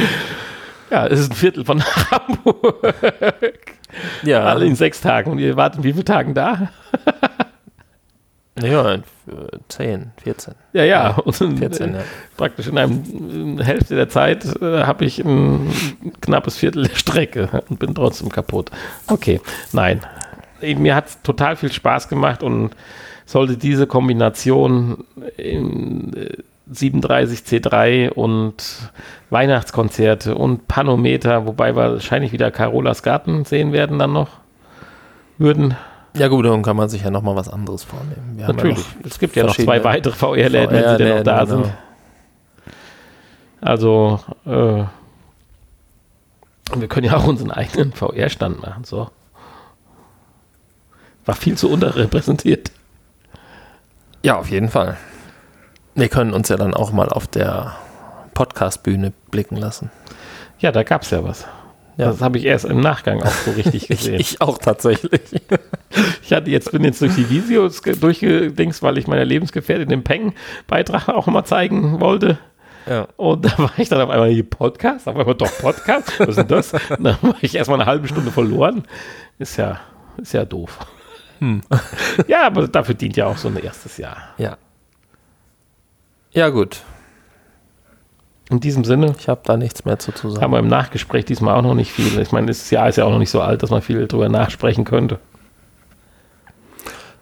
Ja, 0.90 1.07
es 1.07 1.20
ist 1.20 1.32
ein 1.32 1.36
Viertel 1.36 1.65
von 1.65 1.82
Hamburg. 2.11 3.73
Ja. 4.23 4.44
Alle 4.44 4.66
in 4.66 4.77
sechs 4.77 5.01
Tagen. 5.01 5.32
Und 5.32 5.39
ihr 5.39 5.57
warten 5.57 5.82
wie 5.82 5.93
viele 5.93 6.05
Tagen 6.05 6.35
da? 6.35 6.70
Ja, 8.61 8.99
10, 9.69 10.12
14. 10.23 10.55
Ja, 10.74 10.85
ja. 10.85 11.11
Und 11.16 11.35
14, 11.35 11.94
ja. 11.94 12.01
Praktisch 12.36 12.69
in 12.69 12.78
einer 12.78 13.65
Hälfte 13.65 13.97
der 13.97 14.09
Zeit 14.11 14.44
äh, 14.61 14.85
habe 14.85 15.07
ich 15.07 15.19
ein 15.19 15.73
knappes 16.20 16.59
Viertel 16.59 16.85
der 16.85 16.94
Strecke 16.94 17.62
und 17.69 17.78
bin 17.78 17.94
trotzdem 17.94 18.28
kaputt. 18.28 18.70
Okay, 19.07 19.40
nein. 19.73 20.01
Mir 20.61 20.94
hat 20.94 21.09
es 21.09 21.23
total 21.23 21.57
viel 21.57 21.73
Spaß 21.73 22.09
gemacht 22.09 22.43
und 22.43 22.77
sollte 23.24 23.57
diese 23.57 23.86
Kombination 23.86 25.05
in 25.36 26.12
37 26.70 27.40
äh, 27.40 27.57
C3 27.57 28.11
und 28.11 28.55
Weihnachtskonzerte 29.31 30.35
und 30.35 30.69
Panometer, 30.69 31.47
wobei 31.47 31.77
wir 31.77 31.93
wahrscheinlich 31.93 32.32
wieder 32.32 32.51
Carolas 32.51 33.03
Garten 33.03 33.44
sehen 33.44 33.73
werden 33.73 33.99
dann 33.99 34.12
noch, 34.12 34.28
würden 35.39 35.77
ja 36.15 36.28
gut, 36.28 36.44
dann 36.44 36.62
kann 36.62 36.77
man 36.77 36.90
sich 36.90 37.03
ja 37.03 37.11
noch 37.11 37.23
mal 37.23 37.36
was 37.36 37.49
anderes 37.49 37.85
vornehmen. 37.85 38.35
Wir 38.36 38.47
Natürlich. 38.47 38.78
Ja 38.78 39.07
es 39.07 39.19
gibt 39.19 39.35
ja 39.35 39.44
noch 39.44 39.57
zwei 39.57 39.82
weitere 39.82 40.15
VR-Läden, 40.15 40.69
VR 40.69 40.73
wenn 40.73 40.89
sie 40.90 40.97
denn 40.99 41.16
noch 41.16 41.24
da 41.24 41.44
genau. 41.44 41.62
sind. 41.62 41.73
Also, 43.62 44.20
äh, 44.44 44.85
wir 46.77 46.89
können 46.89 47.07
ja 47.07 47.16
auch 47.16 47.27
unseren 47.27 47.51
eigenen 47.51 47.93
VR-Stand 47.93 48.61
machen. 48.61 48.85
So. 48.85 49.09
War 51.24 51.35
viel 51.35 51.57
zu 51.57 51.70
unterrepräsentiert. 51.70 52.73
Ja, 54.24 54.39
auf 54.39 54.51
jeden 54.51 54.69
Fall. 54.69 54.97
Wir 55.94 56.09
können 56.09 56.32
uns 56.32 56.49
ja 56.49 56.57
dann 56.57 56.74
auch 56.74 56.93
mal 56.93 57.09
auf 57.09 57.27
der 57.27 57.74
Podcast-Bühne 58.35 59.12
blicken 59.31 59.57
lassen. 59.57 59.90
Ja, 60.61 60.70
da 60.70 60.85
gab 60.85 61.03
es 61.03 61.11
ja 61.11 61.24
was. 61.24 61.47
Ja. 61.97 62.07
Das 62.07 62.23
habe 62.23 62.39
ich 62.39 62.44
erst 62.44 62.65
im 62.65 62.81
Nachgang 62.81 63.20
auch 63.23 63.27
so 63.31 63.51
richtig 63.51 63.89
gesehen. 63.89 64.15
ich, 64.15 64.35
ich, 64.35 64.40
auch 64.40 64.59
tatsächlich. 64.59 65.20
ich 66.23 66.32
hatte 66.32 66.51
jetzt, 66.51 66.70
bin 66.70 66.85
jetzt 66.85 67.03
durch 67.03 67.16
die 67.16 67.28
Videos 67.28 67.82
durchgedingst, 67.82 68.82
weil 68.82 68.97
ich 68.97 69.09
meiner 69.09 69.24
Lebensgefährtin 69.24 69.89
den 69.89 70.05
Peng-Beitrag 70.05 71.09
auch 71.09 71.27
mal 71.27 71.44
zeigen 71.44 72.01
wollte. 72.01 72.39
Ja. 72.89 73.09
Und 73.16 73.44
da 73.44 73.59
war 73.59 73.73
ich 73.77 73.89
dann 73.89 74.01
auf 74.01 74.11
einmal 74.11 74.31
hier 74.31 74.49
Podcast, 74.49 75.09
auf 75.09 75.16
einmal 75.16 75.35
doch 75.35 75.53
Podcast. 75.59 76.19
Was 76.20 76.28
ist 76.28 76.36
denn 76.36 76.49
das? 76.49 76.73
Und 76.73 77.05
dann 77.05 77.19
war 77.23 77.36
ich 77.40 77.55
erstmal 77.55 77.81
eine 77.81 77.90
halbe 77.90 78.09
Stunde 78.09 78.31
verloren. 78.31 78.85
Ist 79.39 79.57
ja, 79.57 79.81
ist 80.16 80.32
ja 80.32 80.44
doof. 80.44 80.78
Hm. 81.43 81.60
ja, 82.28 82.47
aber 82.47 82.69
dafür 82.69 82.94
dient 82.94 83.16
ja 83.16 83.27
auch 83.27 83.36
so 83.36 83.48
ein 83.48 83.56
erstes 83.56 83.97
Jahr. 83.97 84.16
Ja. 84.39 84.56
Ja, 86.31 86.51
gut. 86.51 86.82
In 88.48 88.60
diesem 88.60 88.85
Sinne. 88.85 89.12
Ich 89.19 89.28
habe 89.28 89.40
da 89.44 89.56
nichts 89.56 89.85
mehr 89.85 89.98
zu, 89.98 90.12
zu 90.12 90.31
sagen. 90.31 90.40
Haben 90.40 90.52
wir 90.52 90.60
im 90.60 90.69
Nachgespräch 90.69 91.24
diesmal 91.24 91.56
auch 91.56 91.62
noch 91.62 91.74
nicht 91.74 91.90
viel. 91.90 92.16
Ich 92.20 92.31
meine, 92.31 92.47
das 92.47 92.70
Jahr 92.70 92.89
ist 92.89 92.97
ja 92.97 93.05
auch 93.05 93.10
noch 93.10 93.19
nicht 93.19 93.31
so 93.31 93.40
alt, 93.40 93.60
dass 93.64 93.70
man 93.70 93.82
viel 93.82 94.06
drüber 94.06 94.28
nachsprechen 94.28 94.85
könnte. 94.85 95.19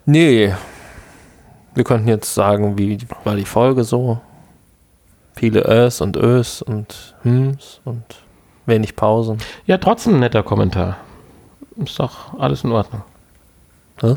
Nee. 0.05 0.53
Wir 1.73 1.83
könnten 1.83 2.07
jetzt 2.07 2.35
sagen, 2.35 2.77
wie 2.77 2.99
war 3.23 3.35
die 3.35 3.45
Folge 3.45 3.83
so? 3.83 4.21
Viele 5.33 5.63
Ös 5.67 5.99
und 5.99 6.15
Ös 6.15 6.61
und 6.61 7.15
Hms 7.23 7.81
und 7.85 8.03
wenig 8.67 8.95
Pausen. 8.95 9.39
Ja, 9.65 9.79
trotzdem 9.79 10.15
ein 10.15 10.19
netter 10.19 10.43
Kommentar. 10.43 10.97
Ist 11.77 11.97
doch 11.97 12.37
alles 12.37 12.63
in 12.63 12.71
Ordnung. 12.71 13.01
Hä? 14.01 14.15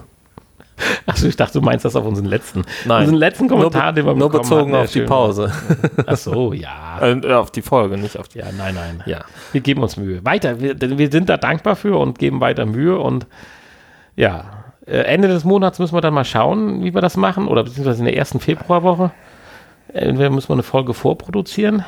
Achso, 1.07 1.29
ich 1.29 1.37
dachte, 1.37 1.61
du 1.61 1.65
meinst 1.65 1.85
das 1.85 1.95
auf 1.95 2.05
unseren 2.05 2.27
letzten. 2.27 2.65
Nein. 2.85 3.03
Unseren 3.03 3.19
letzten 3.19 3.49
Kommentar, 3.49 3.93
den 3.93 4.07
wir 4.07 4.15
Nur 4.15 4.31
bezogen 4.31 4.73
hatten, 4.73 4.85
auf 4.85 4.91
die 4.91 5.03
Pause. 5.03 5.53
Achso, 6.07 6.53
ja. 6.53 6.99
Äh, 7.01 7.33
auf 7.33 7.53
die 7.53 7.63
Folge, 7.63 7.97
nicht 7.97 8.19
auf 8.19 8.29
die. 8.29 8.39
Ja, 8.39 8.47
nein, 8.57 8.75
nein. 8.75 9.03
Ja. 9.07 9.25
Wir 9.53 9.61
geben 9.61 9.83
uns 9.83 9.97
Mühe. 9.97 10.25
Weiter. 10.25 10.61
Wir, 10.61 10.81
wir 10.81 11.11
sind 11.13 11.29
da 11.29 11.37
dankbar 11.37 11.77
für 11.77 11.97
und 11.99 12.19
geben 12.19 12.41
weiter 12.41 12.67
Mühe 12.67 12.99
und 12.99 13.27
ja. 14.17 14.65
Äh, 14.87 14.99
Ende 14.99 15.29
des 15.29 15.45
Monats 15.45 15.79
müssen 15.79 15.95
wir 15.95 16.01
dann 16.01 16.15
mal 16.15 16.25
schauen, 16.25 16.83
wie 16.83 16.93
wir 16.93 17.01
das 17.01 17.17
machen. 17.17 17.47
Oder 17.47 17.63
beziehungsweise 17.63 18.01
in 18.01 18.07
der 18.07 18.17
ersten 18.17 18.41
Februarwoche. 18.41 19.13
Entweder 19.89 20.31
müssen 20.31 20.49
wir 20.49 20.55
eine 20.55 20.65
Folge 20.65 20.93
vorproduzieren 20.93 21.85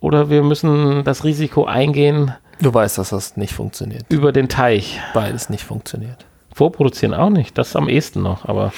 oder 0.00 0.30
wir 0.30 0.42
müssen 0.42 1.02
das 1.04 1.24
Risiko 1.24 1.64
eingehen. 1.64 2.32
Du 2.60 2.72
weißt, 2.72 2.98
dass 2.98 3.10
das 3.10 3.36
nicht 3.36 3.54
funktioniert. 3.54 4.04
Über 4.08 4.32
den 4.32 4.48
Teich. 4.48 5.00
Beides 5.14 5.50
nicht 5.50 5.64
funktioniert. 5.64 6.27
Vorproduzieren 6.58 7.14
auch 7.14 7.30
nicht. 7.30 7.56
Das 7.56 7.68
ist 7.68 7.76
am 7.76 7.88
ehesten 7.88 8.20
noch, 8.20 8.44
aber 8.44 8.72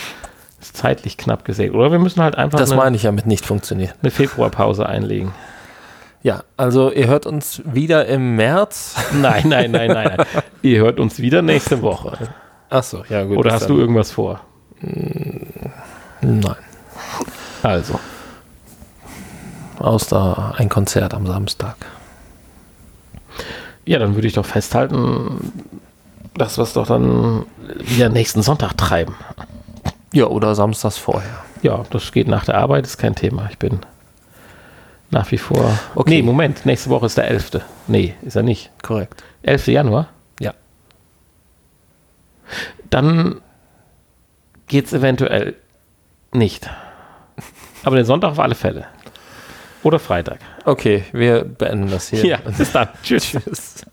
ist 0.61 0.77
zeitlich 0.77 1.17
knapp 1.17 1.47
gesägt. 1.47 1.75
Oder 1.75 1.91
wir 1.91 1.99
müssen 1.99 2.23
halt 2.23 2.35
einfach. 2.35 2.59
Das 2.59 2.73
eine, 2.73 2.79
meine 2.79 2.97
ich 2.97 3.05
ja 3.05 3.11
mit 3.11 3.25
nicht 3.25 3.47
funktioniert. 3.47 3.95
Eine 4.03 4.11
Februarpause 4.11 4.85
einlegen. 4.85 5.33
Ja, 6.23 6.45
also 6.59 6.93
ihr 6.93 7.07
hört 7.07 7.25
uns 7.25 7.63
wieder 7.65 8.05
im 8.05 8.37
März. 8.37 8.97
Nein, 9.15 9.45
nein, 9.49 9.71
nein, 9.71 9.89
nein. 9.93 10.13
nein. 10.19 10.27
ihr 10.61 10.81
hört 10.81 11.01
uns 11.01 11.21
wieder 11.21 11.41
nächste 11.41 11.81
Woche. 11.81 12.19
Achso, 12.69 13.03
ja 13.09 13.25
gut. 13.25 13.39
Oder 13.39 13.53
hast 13.53 13.71
du 13.71 13.79
irgendwas 13.79 14.11
vor? 14.11 14.43
Nein. 16.21 16.57
Also. 17.63 17.99
Außer 19.79 20.55
ein 20.59 20.69
Konzert 20.69 21.15
am 21.15 21.27
Samstag. 21.27 21.77
Ja, 23.87 23.99
dann 23.99 24.17
würde 24.17 24.27
ich 24.29 24.35
doch 24.35 24.45
festhalten, 24.45 25.51
dass 26.41 26.57
wir 26.57 26.65
es 26.65 26.73
doch 26.73 26.87
dann 26.87 27.45
wieder 27.79 28.09
nächsten 28.09 28.43
Sonntag 28.43 28.77
treiben. 28.77 29.15
Ja, 30.13 30.27
oder 30.27 30.55
samstags 30.55 30.97
vorher. 30.97 31.45
Ja, 31.63 31.85
das 31.91 32.13
geht 32.13 32.29
nach 32.29 32.47
der 32.47 32.57
Arbeit, 32.57 32.87
ist 32.87 32.97
kein 32.97 33.15
Thema. 33.15 33.49
Ich 33.51 33.59
bin 33.59 33.81
nach 35.11 35.31
wie 35.31 35.39
vor. 35.39 35.79
Okay. 35.95 36.11
Nee, 36.11 36.23
Moment, 36.23 36.65
nächste 36.65 36.89
Woche 36.89 37.07
ist 37.07 37.19
der 37.19 37.29
11. 37.29 37.61
Nee, 37.89 38.15
ist 38.23 38.37
er 38.37 38.43
nicht. 38.43 38.71
Korrekt. 38.83 39.23
11. 39.43 39.69
Januar? 39.69 40.09
Ja. 40.41 40.55
Dann 42.89 43.41
geht 44.67 44.87
es 44.87 44.93
eventuell 44.93 45.57
nicht. 46.33 46.71
Aber 47.85 47.97
den 47.97 48.07
Sonntag 48.07 48.31
auf 48.31 48.39
alle 48.39 48.55
Fälle. 48.55 48.87
Oder 49.83 49.99
Freitag. 49.99 50.39
Okay, 50.65 51.05
wir 51.13 51.45
beenden 51.45 51.91
das 51.91 52.09
hier. 52.09 52.25
Ja, 52.25 52.39
bis 52.39 52.73
dann. 52.73 52.89
Tschüss. 53.03 53.33
Tschüss. 53.33 53.85